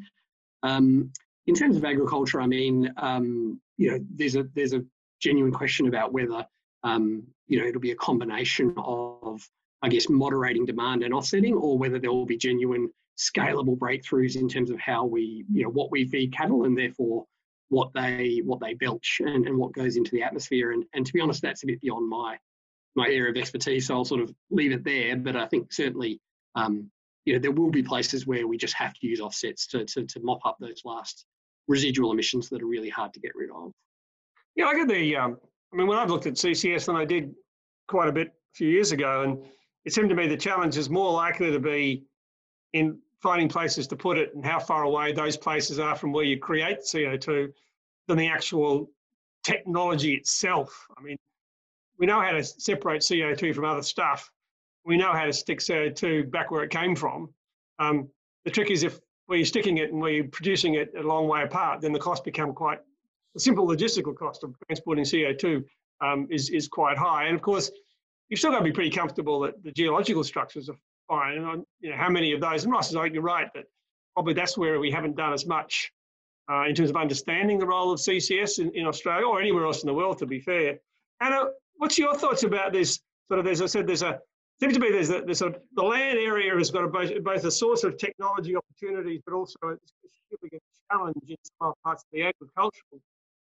Um, 0.63 1.11
in 1.47 1.55
terms 1.55 1.77
of 1.77 1.85
agriculture, 1.85 2.41
I 2.41 2.47
mean, 2.47 2.93
um, 2.97 3.61
you 3.77 3.91
know, 3.91 3.99
there's 4.15 4.37
a 4.37 4.45
there's 4.55 4.75
a 4.75 4.85
genuine 5.21 5.53
question 5.53 5.89
about 5.89 6.13
whether 6.13 6.47
um, 6.83 7.25
you 7.47 7.61
know 7.61 7.67
it'll 7.67 7.81
be 7.81 7.93
a 7.93 7.97
combination 7.97 8.75
of, 8.79 9.47
I 9.83 9.89
guess, 9.89 10.09
moderating 10.09 10.67
demand 10.67 11.03
and 11.03 11.15
offsetting, 11.15 11.55
or 11.55 11.79
whether 11.79 11.99
there 11.99 12.13
will 12.13 12.27
be 12.27 12.37
genuine 12.37 12.91
scalable 13.17 13.79
breakthroughs 13.79 14.37
in 14.37 14.49
terms 14.49 14.71
of 14.71 14.79
how 14.79 15.05
we, 15.05 15.45
you 15.53 15.63
know, 15.63 15.71
what 15.71 15.91
we 15.91 16.07
feed 16.07 16.33
cattle 16.33 16.65
and 16.65 16.77
therefore 16.77 17.25
what 17.69 17.93
they 17.95 18.41
what 18.45 18.61
they 18.61 18.75
belch 18.75 19.21
and, 19.25 19.47
and 19.47 19.57
what 19.57 19.73
goes 19.73 19.97
into 19.97 20.11
the 20.11 20.23
atmosphere. 20.23 20.73
And, 20.73 20.85
and 20.95 21.07
to 21.07 21.13
be 21.13 21.21
honest, 21.21 21.43
that's 21.43 21.63
a 21.63 21.67
bit 21.67 21.81
beyond 21.81 22.09
my 22.09 22.39
my 22.97 23.07
area 23.07 23.31
of 23.31 23.37
expertise. 23.37 23.87
So 23.87 23.95
I'll 23.95 24.05
sort 24.05 24.23
of 24.23 24.33
leave 24.51 24.73
it 24.73 24.85
there. 24.85 25.17
But 25.17 25.37
I 25.37 25.47
think 25.47 25.73
certainly, 25.73 26.21
um, 26.55 26.91
you 27.25 27.35
know, 27.35 27.39
there 27.39 27.53
will 27.53 27.71
be 27.71 27.83
places 27.83 28.27
where 28.27 28.47
we 28.47 28.57
just 28.57 28.75
have 28.75 28.95
to 28.95 29.07
use 29.07 29.21
offsets 29.21 29.67
to, 29.69 29.85
to, 29.85 30.05
to 30.05 30.21
mop 30.21 30.41
up 30.45 30.57
those 30.61 30.83
last 30.85 31.25
residual 31.69 32.13
emissions 32.13 32.49
that 32.51 32.63
are 32.63 32.67
really 32.67 32.91
hard 32.91 33.13
to 33.15 33.21
get 33.21 33.33
rid 33.35 33.51
of. 33.51 33.73
Yeah, 34.57 34.67
I 34.67 34.75
get 34.75 34.89
the. 34.89 35.17
Um, 35.17 35.39
I 35.73 35.77
mean, 35.77 35.87
when 35.87 35.99
I've 35.99 36.11
looked 36.11 36.27
at 36.27 36.35
CCS, 36.35 36.89
and 36.89 36.97
I 36.97 37.05
did 37.05 37.35
quite 37.89 38.09
a 38.09 38.13
bit 38.13 38.29
a 38.29 38.55
few 38.55 38.69
years 38.69 38.93
ago, 38.93 39.23
and 39.23 39.45
it 39.85 39.93
seemed 39.93 40.09
to 40.11 40.15
me 40.15 40.29
the 40.29 40.37
challenge 40.37 40.77
is 40.77 40.89
more 40.89 41.13
likely 41.13 41.51
to 41.51 41.59
be 41.59 42.05
in 42.73 42.99
finding 43.23 43.49
places 43.49 43.87
to 43.89 43.97
put 43.97 44.19
it 44.19 44.35
and 44.35 44.45
how 44.45 44.61
far 44.61 44.85
away 44.85 45.13
those 45.13 45.37
places 45.37 45.79
are 45.79 45.97
from 45.97 46.13
where 46.13 46.25
you 46.25 46.39
create 46.39 46.81
CO2 46.81 47.49
than 48.07 48.19
the 48.19 48.29
actual 48.29 48.91
technology 49.45 50.15
itself. 50.15 50.87
I 50.97 51.03
mean, 51.03 51.17
we 51.99 52.07
know 52.07 52.21
how 52.21 52.33
to 52.33 52.43
separate 52.43 53.03
CO2 53.03 53.55
from 53.55 53.65
other 53.65 53.83
stuff. 53.83 54.31
We 54.85 54.97
know 54.97 55.13
how 55.13 55.25
to 55.25 55.33
stick 55.33 55.61
CO2 55.61 56.31
back 56.31 56.51
where 56.51 56.63
it 56.63 56.71
came 56.71 56.95
from. 56.95 57.31
Um, 57.79 58.09
the 58.45 58.51
trick 58.51 58.71
is 58.71 58.83
if 58.83 58.99
we're 59.29 59.45
sticking 59.45 59.79
it 59.79 59.93
and 59.93 60.01
we're 60.01 60.25
producing 60.25 60.75
it 60.75 60.93
a 60.99 61.03
long 61.03 61.29
way 61.29 61.43
apart, 61.43 61.81
then 61.81 61.93
the 61.93 61.99
cost 61.99 62.25
become 62.25 62.53
quite 62.53 62.79
the 63.35 63.41
simple 63.41 63.67
logistical 63.67 64.15
cost 64.15 64.45
of 64.45 64.55
transporting 64.67 65.05
CO2 65.05 65.65
um, 66.01 66.29
is 66.31 66.51
is 66.51 66.69
quite 66.69 66.97
high. 66.97 67.25
And 67.25 67.35
of 67.35 67.43
course, 67.43 67.71
you've 68.29 68.39
still 68.39 68.51
got 68.51 68.59
to 68.59 68.65
be 68.65 68.73
pretty 68.73 68.91
comfortable 68.91 69.41
that 69.41 69.63
the 69.63 69.73
geological 69.73 70.25
structures 70.25 70.69
are 70.69 70.77
fine. 71.09 71.39
And 71.39 71.65
you 71.81 71.91
know, 71.91 71.97
how 71.97 72.09
many 72.09 72.33
of 72.33 72.41
those? 72.41 72.65
And 72.65 72.73
Ross 72.73 72.89
is 72.91 72.95
like, 72.95 73.13
you're 73.13 73.23
right 73.23 73.49
that 73.55 73.65
probably 74.15 74.35
that's 74.35 74.57
where 74.57 74.79
we 74.79 74.91
haven't 74.91 75.17
done 75.17 75.33
as 75.33 75.47
much 75.47 75.93
uh, 76.51 76.65
in 76.69 76.75
terms 76.75 76.91
of 76.91 76.97
understanding 76.97 77.59
the 77.59 77.67
role 77.67 77.93
of 77.93 77.99
CCS 77.99 78.59
in, 78.59 78.71
in 78.75 78.87
Australia 78.87 79.27
or 79.27 79.41
anywhere 79.41 79.65
else 79.65 79.83
in 79.83 79.87
the 79.87 79.95
world. 79.95 80.19
To 80.19 80.27
be 80.27 80.41
fair, 80.41 80.79
Anna, 81.21 81.47
what's 81.85 81.99
your 81.99 82.15
thoughts 82.17 82.45
about 82.45 82.73
this? 82.73 82.99
Sort 83.29 83.41
of, 83.41 83.47
as 83.47 83.61
I 83.61 83.67
said, 83.67 83.87
there's 83.87 84.03
a 84.03 84.19
seems 84.59 84.73
to 84.73 84.81
be 84.81 84.91
there's 84.91 85.11
a, 85.11 85.21
there's 85.21 85.43
a 85.43 85.53
the 85.75 85.83
land 85.83 86.19
area 86.19 86.57
has 86.57 86.71
got 86.71 86.85
a, 86.85 86.89
both, 86.89 87.13
both 87.23 87.45
a 87.45 87.51
source 87.51 87.85
of 87.85 87.99
technology 87.99 88.57
opportunities, 88.57 89.21
but 89.27 89.35
also 89.35 89.59
a 89.65 89.77
significant 90.31 90.63
challenge 90.91 91.17
in 91.29 91.37
some 91.61 91.75
parts 91.85 92.03
of 92.05 92.09
the 92.13 92.23
agricultural 92.23 93.01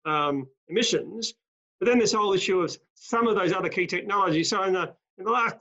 um, 0.06 0.48
emissions. 0.68 1.34
But 1.80 1.88
then 1.88 1.98
this 1.98 2.14
whole 2.14 2.34
issue 2.34 2.62
of 2.62 2.78
some 2.94 3.28
of 3.28 3.36
those 3.36 3.54
other 3.54 3.70
key 3.70 3.88
technologies. 3.88 4.50
So 4.52 4.62
in 4.64 4.74
the 4.74 4.94
in 5.18 5.26
the 5.26 5.32
last 5.32 5.56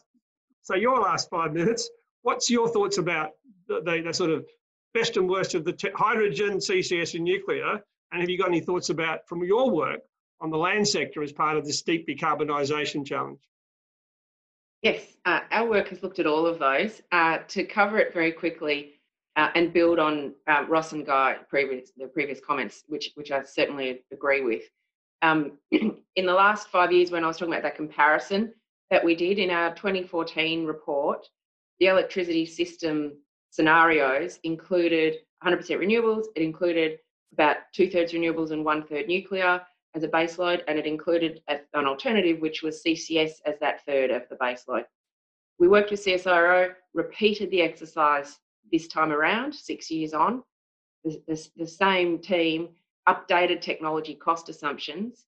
so 0.60 0.74
your 0.74 1.00
last 1.00 1.30
five 1.30 1.54
minutes, 1.54 1.88
what's 2.22 2.50
your 2.50 2.68
thoughts 2.68 2.98
about 2.98 3.30
the, 3.68 3.80
the, 3.80 4.02
the 4.02 4.12
sort 4.12 4.30
of 4.30 4.44
best 4.92 5.16
and 5.16 5.30
worst 5.30 5.54
of 5.54 5.64
the 5.64 5.74
hydrogen, 5.94 6.58
CCS, 6.58 7.14
and 7.14 7.24
nuclear, 7.24 7.80
And 8.12 8.20
have 8.20 8.28
you 8.28 8.36
got 8.36 8.48
any 8.48 8.60
thoughts 8.60 8.90
about, 8.90 9.26
from 9.28 9.44
your 9.44 9.70
work, 9.70 10.00
on 10.40 10.50
the 10.50 10.58
land 10.58 10.86
sector 10.86 11.22
as 11.22 11.32
part 11.32 11.56
of 11.56 11.64
this 11.64 11.82
deep 11.82 12.06
decarbonisation 12.06 13.06
challenge? 13.06 13.40
Yes, 14.82 15.16
uh, 15.24 15.40
our 15.50 15.68
work 15.68 15.88
has 15.88 16.02
looked 16.02 16.18
at 16.18 16.26
all 16.26 16.46
of 16.46 16.58
those. 16.58 17.02
Uh, 17.10 17.38
to 17.48 17.64
cover 17.64 17.98
it 17.98 18.12
very 18.12 18.32
quickly 18.32 19.00
uh, 19.36 19.50
and 19.54 19.72
build 19.72 19.98
on 19.98 20.34
uh, 20.46 20.64
Ross 20.68 20.92
and 20.92 21.04
Guy 21.04 21.36
previous 21.48 21.90
the 21.96 22.06
previous 22.06 22.40
comments, 22.40 22.84
which 22.86 23.10
which 23.14 23.30
I 23.30 23.42
certainly 23.42 24.04
agree 24.12 24.42
with. 24.42 24.62
Um, 25.22 25.52
in 25.70 26.26
the 26.26 26.34
last 26.34 26.68
five 26.68 26.92
years, 26.92 27.10
when 27.10 27.24
I 27.24 27.26
was 27.26 27.36
talking 27.36 27.54
about 27.54 27.62
that 27.62 27.76
comparison 27.76 28.52
that 28.90 29.04
we 29.04 29.14
did 29.14 29.38
in 29.38 29.50
our 29.50 29.74
2014 29.74 30.64
report, 30.64 31.26
the 31.80 31.86
electricity 31.86 32.46
system 32.46 33.14
scenarios 33.50 34.38
included 34.44 35.16
100% 35.44 35.58
renewables. 35.78 36.26
It 36.36 36.42
included 36.42 36.98
about 37.32 37.56
two 37.72 37.90
thirds 37.90 38.12
renewables 38.12 38.52
and 38.52 38.64
one 38.64 38.86
third 38.86 39.08
nuclear 39.08 39.62
as 39.96 40.02
a 40.02 40.08
baseload, 40.08 40.60
and 40.68 40.78
it 40.78 40.86
included 40.86 41.40
an 41.48 41.86
alternative, 41.86 42.38
which 42.40 42.62
was 42.62 42.82
CCS 42.86 43.40
as 43.46 43.58
that 43.60 43.84
third 43.86 44.10
of 44.10 44.28
the 44.28 44.36
baseload. 44.36 44.84
We 45.58 45.68
worked 45.68 45.90
with 45.90 46.04
CSIRO, 46.04 46.74
repeated 46.92 47.50
the 47.50 47.62
exercise 47.62 48.38
this 48.70 48.88
time 48.88 49.10
around, 49.10 49.54
six 49.54 49.90
years 49.90 50.12
on. 50.12 50.42
The, 51.02 51.22
the, 51.26 51.48
the 51.56 51.66
same 51.66 52.18
team 52.18 52.68
updated 53.08 53.62
technology 53.62 54.14
cost 54.14 54.50
assumptions, 54.50 55.24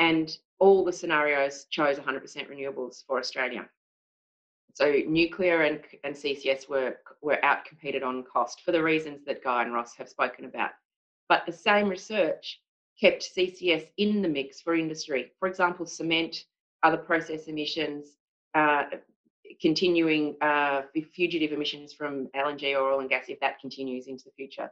and 0.00 0.36
all 0.58 0.84
the 0.84 0.92
scenarios 0.92 1.66
chose 1.70 1.98
100% 1.98 2.50
renewables 2.50 3.04
for 3.06 3.18
Australia. 3.18 3.68
So 4.74 5.00
nuclear 5.06 5.62
and, 5.62 5.80
and 6.02 6.14
CCS 6.14 6.68
were, 6.68 6.96
were 7.22 7.38
outcompeted 7.44 8.02
on 8.04 8.24
cost 8.24 8.62
for 8.64 8.72
the 8.72 8.82
reasons 8.82 9.24
that 9.26 9.44
Guy 9.44 9.62
and 9.62 9.72
Ross 9.72 9.94
have 9.96 10.08
spoken 10.08 10.44
about. 10.44 10.70
But 11.28 11.46
the 11.46 11.52
same 11.52 11.88
research 11.88 12.60
kept 13.00 13.30
CCS 13.36 13.86
in 13.96 14.22
the 14.22 14.28
mix 14.28 14.60
for 14.60 14.74
industry. 14.74 15.32
For 15.38 15.48
example, 15.48 15.86
cement, 15.86 16.44
other 16.82 16.96
process 16.96 17.46
emissions, 17.46 18.16
uh, 18.54 18.84
continuing 19.60 20.36
uh, 20.40 20.82
fugitive 21.14 21.52
emissions 21.52 21.92
from 21.92 22.28
LNG 22.36 22.74
or 22.76 22.92
oil 22.92 23.00
and 23.00 23.08
gas 23.08 23.24
if 23.28 23.40
that 23.40 23.60
continues 23.60 24.06
into 24.06 24.24
the 24.24 24.32
future. 24.32 24.70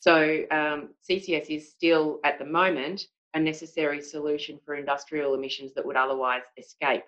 So 0.00 0.44
um, 0.50 0.90
CCS 1.08 1.46
is 1.48 1.70
still 1.70 2.20
at 2.24 2.38
the 2.38 2.44
moment 2.44 3.06
a 3.34 3.40
necessary 3.40 4.00
solution 4.00 4.58
for 4.64 4.74
industrial 4.74 5.34
emissions 5.34 5.74
that 5.74 5.84
would 5.84 5.96
otherwise 5.96 6.42
escape, 6.56 7.04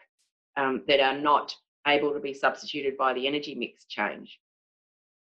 um, 0.57 0.82
that 0.86 1.01
are 1.01 1.18
not 1.18 1.55
able 1.86 2.12
to 2.12 2.20
be 2.20 2.34
substituted 2.34 2.96
by 2.96 3.14
the 3.14 3.26
energy 3.26 3.55
mix 3.55 3.86
change. 3.86 4.38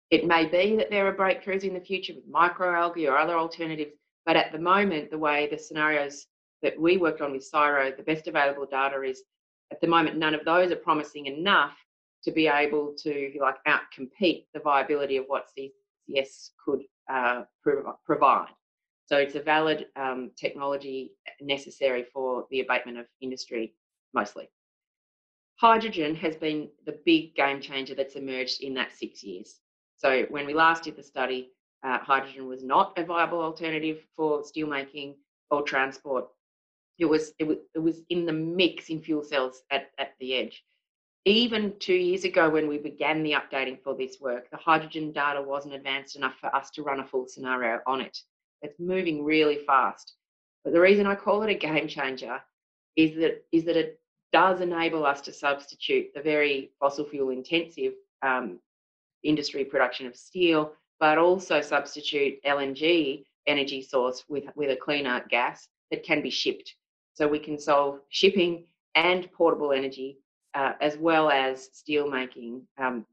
It 0.10 0.28
may 0.28 0.46
be 0.46 0.76
that 0.76 0.90
there 0.90 1.08
are 1.08 1.16
breakthroughs 1.16 1.64
in 1.64 1.74
the 1.74 1.80
future 1.80 2.14
with 2.14 2.32
microalgae 2.32 3.10
or 3.10 3.18
other 3.18 3.38
alternatives, 3.38 3.94
but 4.26 4.36
at 4.36 4.52
the 4.52 4.60
moment, 4.60 5.12
the 5.12 5.18
way 5.18 5.48
the 5.50 5.58
scenarios 5.58 6.28
that 6.62 6.80
we 6.80 6.98
worked 6.98 7.22
on 7.22 7.34
with 7.34 7.50
CSIRO, 7.50 7.96
the 7.96 8.04
best 8.04 8.28
available 8.28 8.66
data 8.66 9.02
is 9.02 9.24
at 9.72 9.82
the 9.82 9.88
moment, 9.88 10.18
none 10.18 10.36
of 10.36 10.46
those 10.46 10.72
are 10.72 10.78
promising 10.78 11.26
enough 11.26 11.76
to 12.24 12.32
be 12.32 12.48
able 12.48 12.94
to, 12.98 13.10
if 13.10 13.36
you 13.36 13.42
like, 13.42 13.58
outcompete 13.68 14.46
the 14.54 14.60
viability 14.60 15.18
of 15.18 15.26
what 15.28 15.50
CCS 15.58 16.52
could 16.64 16.84
uh, 17.12 17.44
provide. 18.06 18.50
So 19.06 19.18
it's 19.18 19.36
a 19.36 19.42
valid 19.42 19.88
um, 19.96 20.32
technology 20.38 21.12
necessary 21.42 22.06
for 22.14 22.46
the 22.50 22.62
abatement 22.62 22.98
of 23.00 23.08
industry 23.22 23.74
mostly. 24.14 24.50
Hydrogen 25.56 26.16
has 26.16 26.36
been 26.36 26.70
the 26.86 27.00
big 27.06 27.36
game 27.36 27.62
changer 27.62 27.96
that's 27.96 28.16
emerged 28.16 28.62
in 28.62 28.74
that 28.76 28.92
six 28.92 29.24
years. 29.24 29.60
So 29.98 30.26
when 30.30 30.46
we 30.46 30.54
last 30.54 30.84
did 30.84 30.96
the 30.96 31.04
study, 31.04 31.52
uh, 31.84 32.00
hydrogen 32.00 32.48
was 32.48 32.64
not 32.64 32.98
a 32.98 33.04
viable 33.04 33.42
alternative 33.42 34.00
for 34.16 34.42
steelmaking 34.42 35.16
or 35.52 35.62
transport. 35.62 36.26
It 37.00 37.06
was, 37.06 37.34
it 37.40 37.46
was 37.46 37.58
it 37.74 37.80
was 37.80 38.02
in 38.10 38.26
the 38.26 38.34
mix 38.34 38.90
in 38.90 39.02
fuel 39.02 39.24
cells 39.24 39.64
at, 39.72 39.92
at 39.98 40.12
the 40.20 40.36
edge. 40.36 40.64
Even 41.26 41.74
two 41.80 41.94
years 41.96 42.24
ago, 42.26 42.50
when 42.50 42.68
we 42.68 42.78
began 42.78 43.24
the 43.24 43.34
updating 43.34 43.82
for 43.82 43.96
this 43.96 44.18
work, 44.20 44.50
the 44.52 44.58
hydrogen 44.58 45.12
data 45.12 45.42
wasn't 45.42 45.74
advanced 45.74 46.16
enough 46.16 46.36
for 46.40 46.54
us 46.56 46.70
to 46.72 46.84
run 46.84 47.00
a 47.00 47.06
full 47.06 47.28
scenario 47.28 47.80
on 47.88 48.02
it. 48.02 48.18
It's 48.62 48.80
moving 48.80 49.24
really 49.24 49.60
fast. 49.66 50.14
But 50.64 50.74
the 50.74 50.82
reason 50.82 51.08
I 51.08 51.16
call 51.16 51.44
it 51.44 51.50
a 51.50 51.56
game 51.56 51.88
changer 51.88 52.42
is 52.96 53.16
that 53.16 53.44
is 53.52 53.64
that 53.66 53.78
it 53.78 54.00
does 54.32 54.62
enable 54.62 55.06
us 55.06 55.22
to 55.22 55.34
substitute 55.34 56.08
the 56.14 56.22
very 56.22 56.72
fossil 56.80 57.06
fuel 57.06 57.30
intensive 57.30 57.94
um, 58.22 58.60
industry 59.24 59.64
production 59.64 60.08
of 60.08 60.16
steel, 60.16 60.74
but 61.04 61.18
also 61.18 61.60
substitute 61.60 62.42
LNG 62.46 63.26
energy 63.46 63.82
source 63.82 64.24
with, 64.30 64.46
with 64.56 64.70
a 64.70 64.76
cleaner 64.78 65.22
gas 65.30 65.68
that 65.92 66.02
can 66.02 66.22
be 66.22 66.30
shipped. 66.30 66.76
So 67.14 67.28
we 67.28 67.40
can 67.40 67.60
solve 67.60 68.00
shipping 68.08 68.68
and 68.96 69.30
portable 69.34 69.74
energy, 69.74 70.20
uh, 70.54 70.72
as 70.80 70.96
well 70.96 71.30
as 71.30 71.68
steel 71.74 72.10
making 72.10 72.62
um, 72.78 73.06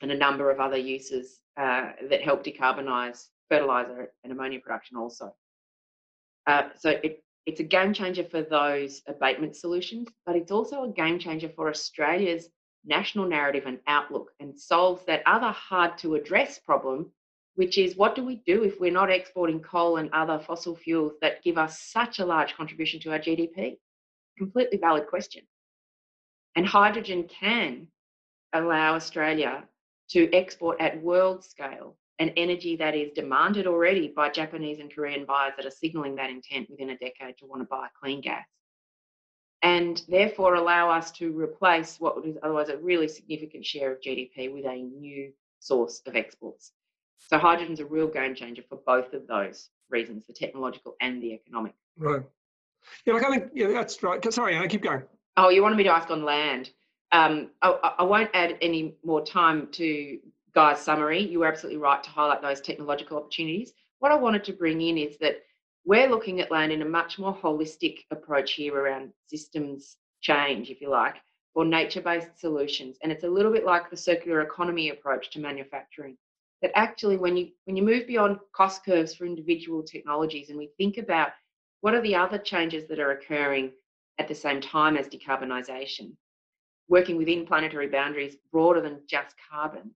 and 0.00 0.12
a 0.12 0.16
number 0.16 0.48
of 0.48 0.60
other 0.60 0.76
uses 0.76 1.40
uh, 1.56 1.90
that 2.08 2.22
help 2.22 2.44
decarbonise 2.44 3.30
fertiliser 3.50 4.12
and 4.22 4.32
ammonia 4.32 4.60
production 4.60 4.96
also. 4.96 5.34
Uh, 6.46 6.68
so 6.78 6.90
it, 6.90 7.24
it's 7.46 7.58
a 7.58 7.64
game 7.64 7.92
changer 7.92 8.22
for 8.22 8.42
those 8.42 9.02
abatement 9.08 9.56
solutions, 9.56 10.06
but 10.24 10.36
it's 10.36 10.52
also 10.52 10.84
a 10.84 10.92
game 10.92 11.18
changer 11.18 11.48
for 11.48 11.68
Australia's 11.68 12.48
national 12.84 13.26
narrative 13.26 13.64
and 13.66 13.80
outlook 13.88 14.30
and 14.38 14.56
solves 14.56 15.04
that 15.06 15.24
other 15.26 15.50
hard 15.50 15.98
to 15.98 16.14
address 16.14 16.60
problem, 16.60 17.10
which 17.54 17.78
is 17.78 17.96
what 17.96 18.14
do 18.14 18.24
we 18.24 18.36
do 18.46 18.64
if 18.64 18.80
we're 18.80 18.90
not 18.90 19.10
exporting 19.10 19.60
coal 19.60 19.96
and 19.96 20.10
other 20.12 20.38
fossil 20.38 20.74
fuels 20.76 21.12
that 21.20 21.42
give 21.42 21.58
us 21.58 21.80
such 21.80 22.18
a 22.18 22.24
large 22.24 22.54
contribution 22.54 23.00
to 23.00 23.12
our 23.12 23.18
GDP? 23.18 23.78
Completely 24.36 24.78
valid 24.78 25.06
question. 25.06 25.42
And 26.56 26.66
hydrogen 26.66 27.24
can 27.24 27.88
allow 28.52 28.94
Australia 28.94 29.64
to 30.10 30.32
export 30.32 30.80
at 30.80 31.02
world 31.02 31.44
scale 31.44 31.96
an 32.20 32.30
energy 32.36 32.76
that 32.76 32.94
is 32.94 33.10
demanded 33.14 33.66
already 33.66 34.08
by 34.08 34.28
Japanese 34.30 34.78
and 34.78 34.94
Korean 34.94 35.24
buyers 35.24 35.54
that 35.56 35.66
are 35.66 35.70
signalling 35.70 36.14
that 36.16 36.30
intent 36.30 36.70
within 36.70 36.90
a 36.90 36.98
decade 36.98 37.36
to 37.38 37.46
want 37.46 37.62
to 37.62 37.66
buy 37.66 37.88
clean 38.00 38.20
gas 38.20 38.46
and 39.64 40.02
therefore 40.08 40.56
allow 40.56 40.90
us 40.90 41.10
to 41.10 41.32
replace 41.32 41.98
what 41.98 42.22
is 42.24 42.36
otherwise 42.42 42.68
a 42.68 42.76
really 42.76 43.08
significant 43.08 43.64
share 43.64 43.92
of 43.92 44.00
GDP 44.00 44.52
with 44.52 44.66
a 44.66 44.76
new 44.76 45.32
source 45.58 46.02
of 46.06 46.14
exports. 46.14 46.72
So 47.18 47.38
hydrogen's 47.38 47.80
a 47.80 47.86
real 47.86 48.08
game 48.08 48.34
changer 48.34 48.62
for 48.68 48.78
both 48.86 49.12
of 49.14 49.26
those 49.26 49.70
reasons, 49.90 50.26
the 50.26 50.32
technological 50.32 50.96
and 51.00 51.22
the 51.22 51.32
economic. 51.32 51.74
Right. 51.96 52.22
Yeah, 53.06 53.14
like 53.14 53.24
I 53.24 53.30
think 53.30 53.52
yeah, 53.54 53.68
that's 53.68 54.02
right. 54.02 54.32
Sorry, 54.32 54.58
I 54.58 54.66
keep 54.66 54.82
going. 54.82 55.02
Oh, 55.36 55.48
you 55.48 55.62
wanted 55.62 55.76
me 55.76 55.84
to 55.84 55.92
ask 55.92 56.10
on 56.10 56.24
land. 56.24 56.70
Um, 57.12 57.50
I, 57.62 57.94
I, 57.98 58.02
won't 58.02 58.30
add 58.34 58.56
any 58.60 58.96
more 59.04 59.24
time 59.24 59.68
to 59.72 60.18
Guy's 60.54 60.80
summary. 60.80 61.20
You 61.20 61.40
were 61.40 61.46
absolutely 61.46 61.78
right 61.78 62.02
to 62.02 62.10
highlight 62.10 62.42
those 62.42 62.60
technological 62.60 63.16
opportunities. 63.16 63.72
What 64.00 64.10
I 64.10 64.16
wanted 64.16 64.44
to 64.44 64.52
bring 64.52 64.80
in 64.80 64.98
is 64.98 65.16
that 65.18 65.42
we're 65.84 66.08
looking 66.08 66.40
at 66.40 66.50
land 66.50 66.72
in 66.72 66.82
a 66.82 66.86
much 66.86 67.18
more 67.18 67.36
holistic 67.36 68.00
approach 68.10 68.52
here 68.52 68.74
around 68.74 69.12
systems 69.26 69.96
change, 70.22 70.70
if 70.70 70.80
you 70.80 70.88
like, 70.88 71.16
or 71.54 71.64
nature 71.64 72.00
based 72.00 72.38
solutions. 72.38 72.96
And 73.02 73.12
it's 73.12 73.24
a 73.24 73.28
little 73.28 73.52
bit 73.52 73.64
like 73.64 73.90
the 73.90 73.96
circular 73.96 74.40
economy 74.40 74.90
approach 74.90 75.30
to 75.30 75.40
manufacturing. 75.40 76.16
That 76.64 76.72
actually, 76.76 77.18
when 77.18 77.36
you 77.36 77.50
when 77.66 77.76
you 77.76 77.82
move 77.82 78.06
beyond 78.06 78.38
cost 78.52 78.86
curves 78.86 79.14
for 79.14 79.26
individual 79.26 79.82
technologies 79.82 80.48
and 80.48 80.56
we 80.56 80.70
think 80.78 80.96
about 80.96 81.32
what 81.82 81.92
are 81.94 82.00
the 82.00 82.14
other 82.14 82.38
changes 82.38 82.88
that 82.88 82.98
are 82.98 83.10
occurring 83.10 83.72
at 84.18 84.28
the 84.28 84.34
same 84.34 84.62
time 84.62 84.96
as 84.96 85.06
decarbonisation, 85.06 86.16
working 86.88 87.18
within 87.18 87.44
planetary 87.44 87.88
boundaries 87.88 88.38
broader 88.50 88.80
than 88.80 89.02
just 89.06 89.34
carbon, 89.50 89.90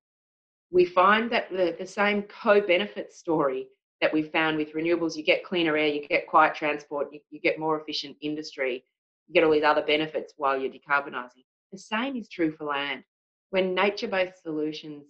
we 0.71 0.85
find 0.85 1.31
that 1.33 1.49
the, 1.49 1.75
the 1.79 1.87
same 1.87 2.25
co 2.25 2.61
benefit 2.61 3.15
story 3.15 3.69
that 4.03 4.13
we've 4.13 4.31
found 4.31 4.59
with 4.59 4.75
renewables, 4.75 5.17
you 5.17 5.23
get 5.23 5.45
cleaner 5.45 5.75
air, 5.75 5.87
you 5.87 6.07
get 6.07 6.27
quiet 6.27 6.55
transport, 6.55 7.09
you, 7.11 7.21
you 7.31 7.41
get 7.41 7.59
more 7.59 7.81
efficient 7.81 8.15
industry, 8.21 8.85
you 9.27 9.33
get 9.33 9.43
all 9.43 9.53
these 9.53 9.63
other 9.63 9.87
benefits 9.87 10.35
while 10.37 10.61
you're 10.61 10.71
decarbonising. 10.71 11.47
The 11.73 11.79
same 11.79 12.15
is 12.15 12.29
true 12.29 12.53
for 12.53 12.65
land. 12.65 13.05
When 13.49 13.75
nature 13.75 14.09
based 14.09 14.43
solutions 14.43 15.07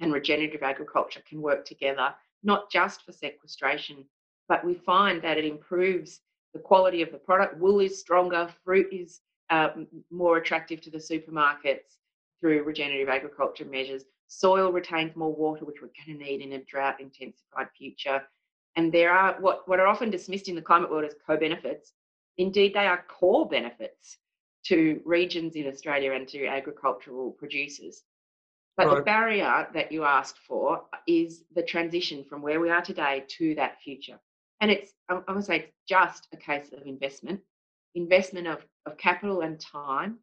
and 0.00 0.12
regenerative 0.12 0.62
agriculture 0.62 1.22
can 1.28 1.40
work 1.40 1.64
together, 1.64 2.14
not 2.42 2.70
just 2.70 3.04
for 3.04 3.12
sequestration, 3.12 4.04
but 4.48 4.64
we 4.64 4.74
find 4.74 5.22
that 5.22 5.38
it 5.38 5.44
improves 5.44 6.20
the 6.52 6.58
quality 6.58 7.02
of 7.02 7.12
the 7.12 7.18
product. 7.18 7.58
Wool 7.58 7.80
is 7.80 7.98
stronger, 7.98 8.48
fruit 8.64 8.88
is 8.92 9.20
uh, 9.50 9.70
more 10.10 10.38
attractive 10.38 10.80
to 10.82 10.90
the 10.90 10.98
supermarkets 10.98 11.98
through 12.40 12.62
regenerative 12.62 13.08
agriculture 13.08 13.64
measures. 13.64 14.04
Soil 14.28 14.72
retains 14.72 15.14
more 15.16 15.34
water, 15.34 15.64
which 15.64 15.80
we're 15.80 15.90
going 16.06 16.18
to 16.18 16.24
need 16.24 16.40
in 16.40 16.52
a 16.52 16.64
drought 16.64 17.00
intensified 17.00 17.68
future. 17.76 18.22
And 18.74 18.92
there 18.92 19.12
are 19.12 19.40
what, 19.40 19.66
what 19.68 19.80
are 19.80 19.86
often 19.86 20.10
dismissed 20.10 20.48
in 20.48 20.54
the 20.54 20.62
climate 20.62 20.90
world 20.90 21.04
as 21.04 21.14
co 21.26 21.36
benefits. 21.36 21.92
Indeed, 22.38 22.74
they 22.74 22.86
are 22.86 23.04
core 23.08 23.48
benefits 23.48 24.18
to 24.64 25.00
regions 25.04 25.54
in 25.54 25.66
Australia 25.68 26.12
and 26.12 26.26
to 26.28 26.46
agricultural 26.46 27.30
producers. 27.32 28.02
But 28.76 28.88
right. 28.88 28.96
the 28.96 29.02
barrier 29.02 29.68
that 29.72 29.90
you 29.90 30.04
asked 30.04 30.38
for 30.46 30.82
is 31.06 31.44
the 31.54 31.62
transition 31.62 32.24
from 32.24 32.42
where 32.42 32.60
we 32.60 32.68
are 32.68 32.82
today 32.82 33.24
to 33.38 33.54
that 33.54 33.80
future. 33.80 34.18
And 34.60 34.70
it's, 34.70 34.92
I, 35.08 35.32
would 35.32 35.44
say, 35.44 35.56
it's 35.56 35.72
just 35.88 36.28
a 36.32 36.36
case 36.36 36.72
of 36.72 36.86
investment, 36.86 37.40
investment 37.94 38.46
of, 38.46 38.64
of 38.84 38.96
capital 38.98 39.40
and 39.40 39.58
time 39.60 40.18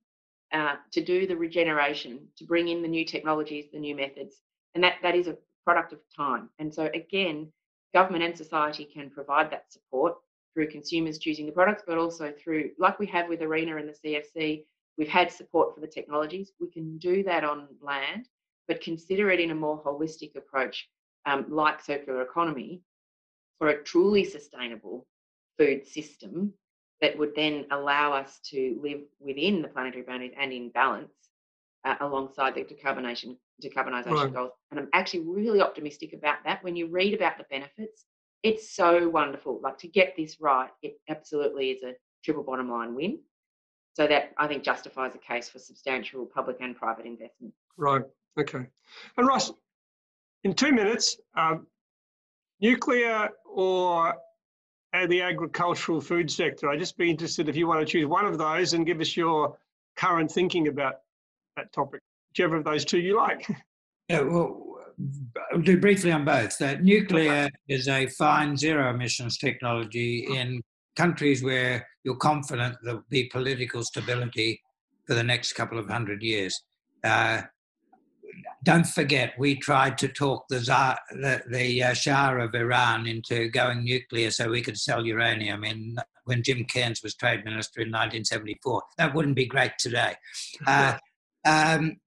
uh, 0.52 0.76
to 0.92 1.04
do 1.04 1.26
the 1.26 1.36
regeneration, 1.36 2.28
to 2.38 2.46
bring 2.46 2.68
in 2.68 2.82
the 2.82 2.88
new 2.88 3.06
technologies, 3.06 3.66
the 3.74 3.80
new 3.80 3.96
methods. 3.96 4.38
And 4.76 4.84
that, 4.84 4.96
that 5.02 5.16
is 5.16 5.28
a 5.28 5.38
product 5.66 5.94
of 5.94 6.00
time. 6.16 6.50
And 6.60 6.74
so, 6.74 6.90
again, 6.94 7.52
government 7.94 8.24
and 8.24 8.38
society 8.38 8.86
can 8.86 9.10
provide 9.10 9.52
that 9.52 9.72
support 9.72 10.16
through 10.54 10.70
consumers 10.70 11.18
choosing 11.18 11.46
the 11.46 11.52
products, 11.52 11.84
but 11.88 11.98
also 11.98 12.32
through, 12.32 12.72
like 12.78 13.00
we 13.00 13.08
have 13.08 13.30
with 13.30 13.42
ARENA 13.42 13.78
and 13.78 13.90
the 13.90 13.94
CEFC, 14.38 14.66
we've 14.98 15.08
had 15.08 15.32
support 15.32 15.74
for 15.74 15.82
the 15.82 15.88
technologies. 15.88 16.52
We 16.60 16.70
can 16.70 16.98
do 17.00 17.24
that 17.24 17.44
on 17.44 17.68
land, 17.82 18.28
but 18.68 18.82
consider 18.82 19.30
it 19.30 19.40
in 19.40 19.52
a 19.52 19.56
more 19.56 19.82
holistic 19.84 20.36
approach, 20.36 20.88
um, 21.26 21.46
like 21.50 21.82
circular 21.82 22.22
economy, 22.22 22.82
for 23.60 23.70
a 23.70 23.84
truly 23.84 24.24
sustainable 24.24 25.06
food 25.58 25.86
system 25.86 26.54
that 27.02 27.18
would 27.18 27.36
then 27.36 27.66
allow 27.72 28.14
us 28.14 28.40
to 28.46 28.80
live 28.82 29.02
within 29.20 29.62
the 29.62 29.68
planetary 29.68 30.04
boundaries 30.04 30.34
and 30.38 30.54
in 30.54 30.70
balance 30.70 31.12
uh, 31.86 31.96
alongside 32.02 32.56
the 32.56 32.64
decarbonation 32.64 33.36
decarbonisation 33.64 34.12
right. 34.12 34.34
goals. 34.34 34.52
And 34.72 34.80
I'm 34.80 34.90
actually 34.94 35.22
really 35.22 35.62
optimistic 35.62 36.14
about 36.14 36.38
that. 36.46 36.64
When 36.64 36.76
you 36.76 36.88
read 36.88 37.14
about 37.14 37.38
the 37.38 37.46
benefits, 37.50 38.06
it's 38.42 38.76
so 38.76 39.08
wonderful. 39.10 39.60
Like 39.62 39.78
to 39.80 39.88
get 39.88 40.16
this 40.18 40.42
right, 40.42 40.70
it 40.82 41.00
absolutely 41.10 41.72
is 41.72 41.84
a 41.84 41.94
triple 42.24 42.44
bottom 42.44 42.70
line 42.70 42.96
win. 42.96 43.20
So 43.94 44.08
that 44.08 44.32
I 44.38 44.48
think 44.48 44.64
justifies 44.64 45.14
a 45.14 45.20
case 45.20 45.50
for 45.50 45.60
substantial 45.60 46.26
public 46.26 46.58
and 46.62 46.76
private 46.76 47.06
investment. 47.06 47.54
Right. 47.78 48.02
Okay. 48.40 48.66
And 49.18 49.28
Ross, 49.28 49.52
in 50.44 50.54
two 50.54 50.72
minutes, 50.72 51.18
um, 51.36 51.68
nuclear 52.60 53.30
or 53.46 54.16
the 55.08 55.22
agricultural 55.22 56.02
food 56.02 56.30
sector? 56.30 56.70
I'd 56.70 56.80
just 56.80 56.98
be 56.98 57.10
interested 57.10 57.50
if 57.50 57.56
you 57.56 57.68
want 57.68 57.80
to 57.80 57.86
choose 57.86 58.06
one 58.06 58.26
of 58.26 58.38
those 58.38 58.74
and 58.74 58.86
give 58.86 59.02
us 59.02 59.18
your 59.18 59.58
current 59.96 60.32
thinking 60.32 60.68
about 60.68 60.96
that 61.58 61.72
topic, 61.74 62.02
whichever 62.30 62.56
of 62.56 62.64
those 62.64 62.86
two 62.86 63.00
you 63.00 63.18
like. 63.18 63.48
Yeah, 64.10 64.20
well, 64.20 64.76
I'll 65.54 65.62
do 65.62 65.80
briefly 65.80 66.12
on 66.12 66.26
both. 66.26 66.62
Uh, 66.62 66.76
nuclear 66.82 67.50
is 67.70 67.88
a 67.88 68.06
fine 68.08 68.58
zero 68.58 68.94
emissions 68.94 69.38
technology 69.38 70.28
in 70.30 70.62
countries 70.98 71.42
where 71.42 71.88
you're 72.04 72.18
confident 72.18 72.76
there'll 72.84 73.06
be 73.10 73.30
political 73.30 73.82
stability 73.82 74.62
for 75.08 75.14
the 75.14 75.24
next 75.24 75.54
couple 75.54 75.80
of 75.80 75.88
hundred 75.88 76.22
years. 76.22 76.64
Uh, 77.02 77.44
don't 78.64 78.88
forget, 78.88 79.34
we 79.38 79.56
tried 79.56 79.98
to 80.00 80.08
talk 80.08 80.46
the, 80.50 80.60
Tsar, 80.60 80.98
the, 81.12 81.42
the 81.50 81.84
uh, 81.84 81.94
Shah 81.94 82.34
of 82.36 82.56
Iran 82.56 83.08
into 83.08 83.50
going 83.50 83.84
nuclear 83.84 84.32
so 84.32 84.50
we 84.50 84.62
could 84.62 84.78
sell 84.78 85.06
uranium 85.06 85.64
in 85.64 85.98
when 86.26 86.44
Jim 86.44 86.64
Cairns 86.64 87.04
was 87.04 87.16
trade 87.16 87.44
minister 87.44 87.82
in 87.82 87.90
1974. 87.90 88.82
That 88.98 89.14
wouldn't 89.14 89.36
be 89.36 89.46
great 89.46 89.74
today. 89.80 90.16
Uh, 90.66 90.98
um, 91.46 91.98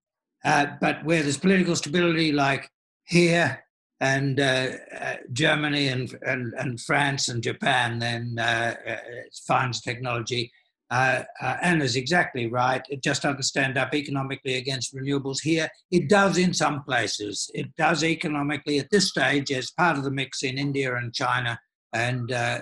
uh, 0.43 0.65
but 0.81 1.03
where 1.05 1.21
there's 1.21 1.37
political 1.37 1.75
stability, 1.75 2.31
like 2.31 2.71
here 3.05 3.63
and 3.99 4.39
uh, 4.39 4.69
uh, 4.99 5.15
Germany 5.33 5.87
and, 5.87 6.17
and, 6.21 6.53
and 6.57 6.79
France 6.79 7.27
and 7.27 7.43
Japan, 7.43 7.99
then 7.99 8.37
uh, 8.39 8.75
it 8.85 9.37
finds 9.47 9.81
technology. 9.81 10.51
Uh, 10.89 11.23
uh, 11.41 11.57
Anna's 11.61 11.97
exactly 11.97 12.47
right. 12.47 12.81
It 12.89 13.03
just 13.03 13.23
doesn't 13.23 13.43
stand 13.43 13.77
up 13.77 13.93
economically 13.93 14.55
against 14.55 14.95
renewables 14.95 15.41
here. 15.41 15.69
It 15.91 16.07
does 16.07 16.37
in 16.37 16.53
some 16.53 16.83
places. 16.83 17.51
It 17.53 17.75
does 17.75 18.03
economically 18.03 18.79
at 18.79 18.89
this 18.89 19.09
stage 19.09 19.51
as 19.51 19.71
part 19.71 19.97
of 19.97 20.05
the 20.05 20.11
mix 20.11 20.43
in 20.43 20.57
India 20.57 20.95
and 20.95 21.13
China, 21.13 21.59
and 21.91 22.31
uh, 22.31 22.61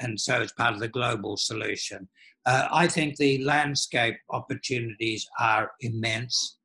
and 0.00 0.18
so 0.18 0.40
it's 0.40 0.52
part 0.52 0.74
of 0.74 0.80
the 0.80 0.88
global 0.88 1.36
solution. 1.36 2.08
Uh, 2.44 2.66
I 2.72 2.88
think 2.88 3.16
the 3.16 3.44
landscape 3.44 4.16
opportunities 4.30 5.28
are 5.38 5.70
immense. 5.80 6.56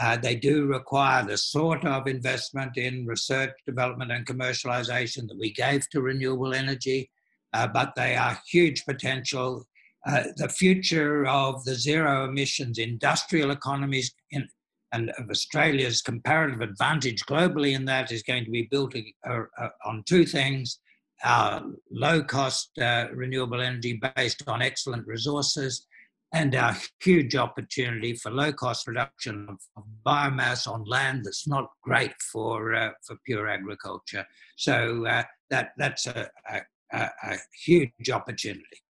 Uh, 0.00 0.16
they 0.16 0.34
do 0.34 0.66
require 0.66 1.24
the 1.24 1.36
sort 1.36 1.84
of 1.84 2.06
investment 2.06 2.76
in 2.76 3.06
research, 3.06 3.52
development, 3.66 4.10
and 4.10 4.26
commercialization 4.26 5.28
that 5.28 5.38
we 5.38 5.52
gave 5.52 5.88
to 5.90 6.00
renewable 6.00 6.54
energy, 6.54 7.10
uh, 7.52 7.66
but 7.66 7.94
they 7.94 8.16
are 8.16 8.40
huge 8.48 8.84
potential 8.84 9.66
uh, 10.06 10.24
the 10.36 10.48
future 10.48 11.26
of 11.26 11.64
the 11.64 11.74
zero 11.74 12.24
emissions 12.24 12.78
industrial 12.78 13.50
economies 13.50 14.12
in, 14.30 14.46
and 14.92 15.10
of 15.18 15.28
Australia's 15.30 16.02
comparative 16.02 16.60
advantage 16.60 17.24
globally 17.26 17.74
in 17.74 17.84
that 17.86 18.12
is 18.12 18.22
going 18.22 18.44
to 18.44 18.50
be 18.50 18.68
built 18.70 18.94
uh, 18.96 19.40
uh, 19.58 19.68
on 19.84 20.04
two 20.06 20.24
things 20.24 20.78
our 21.24 21.62
low 21.90 22.22
cost 22.22 22.70
uh, 22.78 23.06
renewable 23.14 23.60
energy 23.60 24.00
based 24.16 24.42
on 24.46 24.60
excellent 24.60 25.06
resources 25.06 25.86
and 26.32 26.54
our 26.54 26.76
huge 27.00 27.36
opportunity 27.36 28.14
for 28.14 28.30
low 28.30 28.52
cost 28.52 28.84
production 28.84 29.46
of, 29.48 29.56
of 29.76 29.84
biomass 30.04 30.66
on 30.66 30.84
land 30.84 31.24
that's 31.24 31.46
not 31.46 31.70
great 31.82 32.12
for, 32.20 32.74
uh, 32.74 32.90
for 33.06 33.16
pure 33.24 33.48
agriculture. 33.48 34.26
So 34.56 35.06
uh, 35.06 35.22
that, 35.50 35.70
that's 35.78 36.06
a, 36.06 36.28
a, 36.50 36.60
a 36.92 37.36
huge 37.64 38.10
opportunity. 38.12 38.83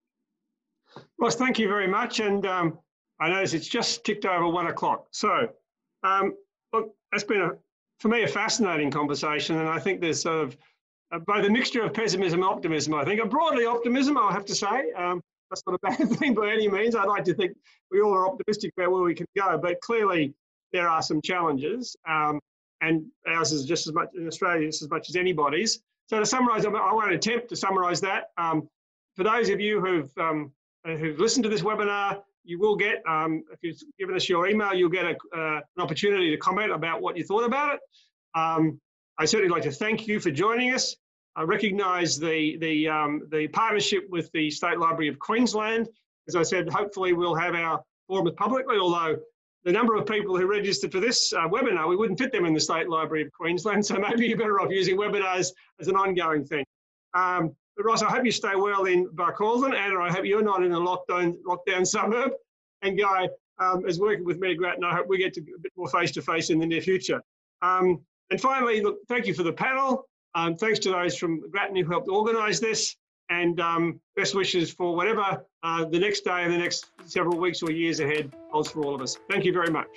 Ross, 1.19 1.37
thank 1.37 1.59
you 1.59 1.69
very 1.69 1.87
much. 1.87 2.21
And 2.21 2.47
um, 2.47 2.79
I 3.21 3.29
notice 3.29 3.55
it's 3.55 3.69
just 3.69 4.05
ticked 4.05 4.27
over 4.27 4.49
one 4.49 4.67
o'clock. 4.67 5.07
So, 5.13 5.49
um, 6.03 6.35
look, 6.73 6.95
that's 7.11 7.25
been, 7.25 7.41
a, 7.41 7.53
for 7.99 8.09
me, 8.09 8.23
a 8.23 8.29
fascinating 8.29 8.91
conversation. 8.91 9.59
And 9.59 9.69
I 9.69 9.79
think 9.79 10.01
there's 10.01 10.23
sort 10.23 10.45
of 10.45 10.57
uh, 11.13 11.33
a 11.33 11.51
mixture 11.51 11.83
of 11.83 11.95
pessimism 11.95 12.43
and 12.43 12.49
optimism, 12.49 12.95
I 12.95 13.05
think. 13.05 13.29
Broadly 13.31 13.65
optimism, 13.65 14.19
I'll 14.19 14.33
have 14.33 14.45
to 14.47 14.55
say. 14.55 14.93
Um, 14.93 15.21
that's 15.51 15.63
not 15.67 15.77
a 15.77 15.79
bad 15.79 16.11
thing 16.19 16.35
by 16.35 16.51
any 16.53 16.69
means. 16.69 16.97
I'd 16.97 17.07
like 17.07 17.25
to 17.25 17.35
think 17.35 17.57
we 17.91 18.01
all 18.01 18.13
are 18.13 18.29
optimistic 18.29 18.73
about 18.77 18.91
where 18.91 19.03
we 19.03 19.15
can 19.15 19.27
go. 19.37 19.59
But 19.59 19.81
clearly, 19.81 20.35
there 20.73 20.89
are 20.89 21.03
some 21.03 21.23
challenges. 21.23 21.97
Um, 22.09 22.41
and 22.81 23.07
ours 23.27 23.53
is 23.53 23.65
just 23.65 23.87
as 23.87 23.95
much 23.95 24.09
in 24.15 24.27
Australia, 24.27 24.67
just 24.67 24.83
as 24.83 24.91
much 24.91 25.09
as 25.09 25.17
anybody's. 25.17 25.81
So 26.09 26.19
to 26.19 26.27
summarise, 26.27 26.67
I 26.67 26.69
won't 26.69 27.13
attempt 27.13 27.49
to 27.49 27.57
summarise 27.57 28.01
that. 28.03 28.31
Um, 28.37 28.69
for 29.17 29.23
those 29.23 29.49
of 29.49 29.61
you 29.61 29.81
who've 29.81 30.11
um, 30.19 30.53
who've 30.85 31.19
listened 31.19 31.45
to 31.45 31.51
this 31.51 31.63
webinar, 31.63 32.23
you 32.45 32.59
will 32.59 32.77
get, 32.77 33.03
um, 33.09 33.43
if 33.51 33.59
you've 33.63 33.79
given 33.99 34.15
us 34.15 34.29
your 34.29 34.47
email, 34.49 34.75
you'll 34.75 34.91
get 34.91 35.07
a, 35.07 35.17
uh, 35.37 35.61
an 35.77 35.83
opportunity 35.83 36.31
to 36.31 36.37
comment 36.37 36.73
about 36.73 37.01
what 37.01 37.17
you 37.17 37.25
thought 37.25 37.45
about 37.45 37.75
it. 37.75 37.81
Um, 38.35 38.81
I 39.19 39.25
certainly 39.25 39.53
like 39.53 39.63
to 39.63 39.73
thank 39.73 40.07
you 40.07 40.21
for 40.21 40.31
joining 40.31 40.75
us. 40.75 40.97
I 41.37 41.43
recognise 41.43 42.19
the, 42.19 42.59
the, 42.59 42.89
um, 42.89 43.23
the 43.31 43.49
partnership 43.49 44.05
with 44.11 44.31
the 44.33 44.51
State 44.51 44.79
Library 44.79 45.09
of 45.09 45.19
Queensland. 45.19 45.89
As 46.29 46.37
I 46.37 46.43
said, 46.43 46.69
hopefully 46.69 47.13
we'll 47.13 47.35
have 47.35 47.55
our 47.55 47.83
forum 48.07 48.31
publicly, 48.37 48.77
although 48.77 49.17
the 49.65 49.73
number 49.73 49.97
of 49.97 50.07
people 50.07 50.37
who 50.37 50.47
registered 50.47 50.93
for 50.93 51.01
this 51.01 51.33
uh, 51.33 51.49
webinar, 51.49 51.89
we 51.89 51.97
wouldn't 51.97 52.19
fit 52.19 52.31
them 52.31 52.45
in 52.45 52.53
the 52.53 52.61
State 52.61 52.89
Library 52.89 53.23
of 53.25 53.33
Queensland, 53.33 53.85
so 53.87 53.97
maybe 53.97 54.27
you're 54.27 54.39
better 54.39 54.61
off 54.61 54.71
using 54.71 54.97
webinars 54.97 55.53
as 55.81 55.89
an 55.89 55.97
ongoing 55.97 56.45
thing. 56.45 56.65
Um, 57.15 57.55
but 57.77 57.85
Ross, 57.85 58.03
I 58.03 58.11
hope 58.11 58.25
you 58.25 58.31
stay 58.31 58.55
well 58.55 58.85
in 58.85 59.09
Barcaldine, 59.09 59.75
and 59.75 60.03
I 60.03 60.11
hope 60.11 60.25
you're 60.25 60.43
not 60.43 60.63
in 60.63 60.73
a 60.73 60.81
lockdown 60.81 61.37
lockdown 61.47 61.87
suburb. 61.87 62.33
And 62.83 62.99
Guy 62.99 63.29
um, 63.59 63.87
is 63.87 63.99
working 63.99 64.25
with 64.25 64.39
me 64.39 64.53
at 64.53 64.59
Grattan. 64.59 64.85
I 64.85 64.95
hope 64.95 65.07
we 65.09 65.19
get 65.19 65.33
to 65.35 65.41
a 65.41 65.59
bit 65.61 65.73
more 65.77 65.89
face 65.89 66.13
to 66.13 66.23
face 66.23 66.51
in 66.51 66.59
the 66.59 66.67
near 66.67 66.81
future. 66.81 67.21
Um, 67.63 68.01
and 68.31 68.41
finally, 68.41 68.83
look, 68.83 68.99
thank 69.09 69.27
you 69.27 69.35
for 69.35 69.43
the 69.43 69.53
panel. 69.53 70.07
Um, 70.35 70.57
thanks 70.57 70.79
to 70.81 70.91
those 70.91 71.17
from 71.17 71.49
Grattan 71.51 71.77
who 71.77 71.85
helped 71.85 72.09
organise 72.09 72.61
this, 72.61 72.97
and 73.31 73.61
um, 73.61 74.01
best 74.17 74.35
wishes 74.35 74.73
for 74.73 74.95
whatever 74.95 75.45
uh, 75.63 75.85
the 75.85 75.99
next 75.99 76.23
day 76.23 76.43
and 76.43 76.53
the 76.53 76.59
next 76.59 76.87
several 77.07 77.39
weeks 77.39 77.63
or 77.63 77.71
years 77.71 78.01
ahead 78.01 78.33
holds 78.51 78.71
for 78.71 78.85
all 78.85 78.95
of 78.95 79.01
us. 79.01 79.17
Thank 79.31 79.45
you 79.45 79.53
very 79.53 79.71
much. 79.71 79.89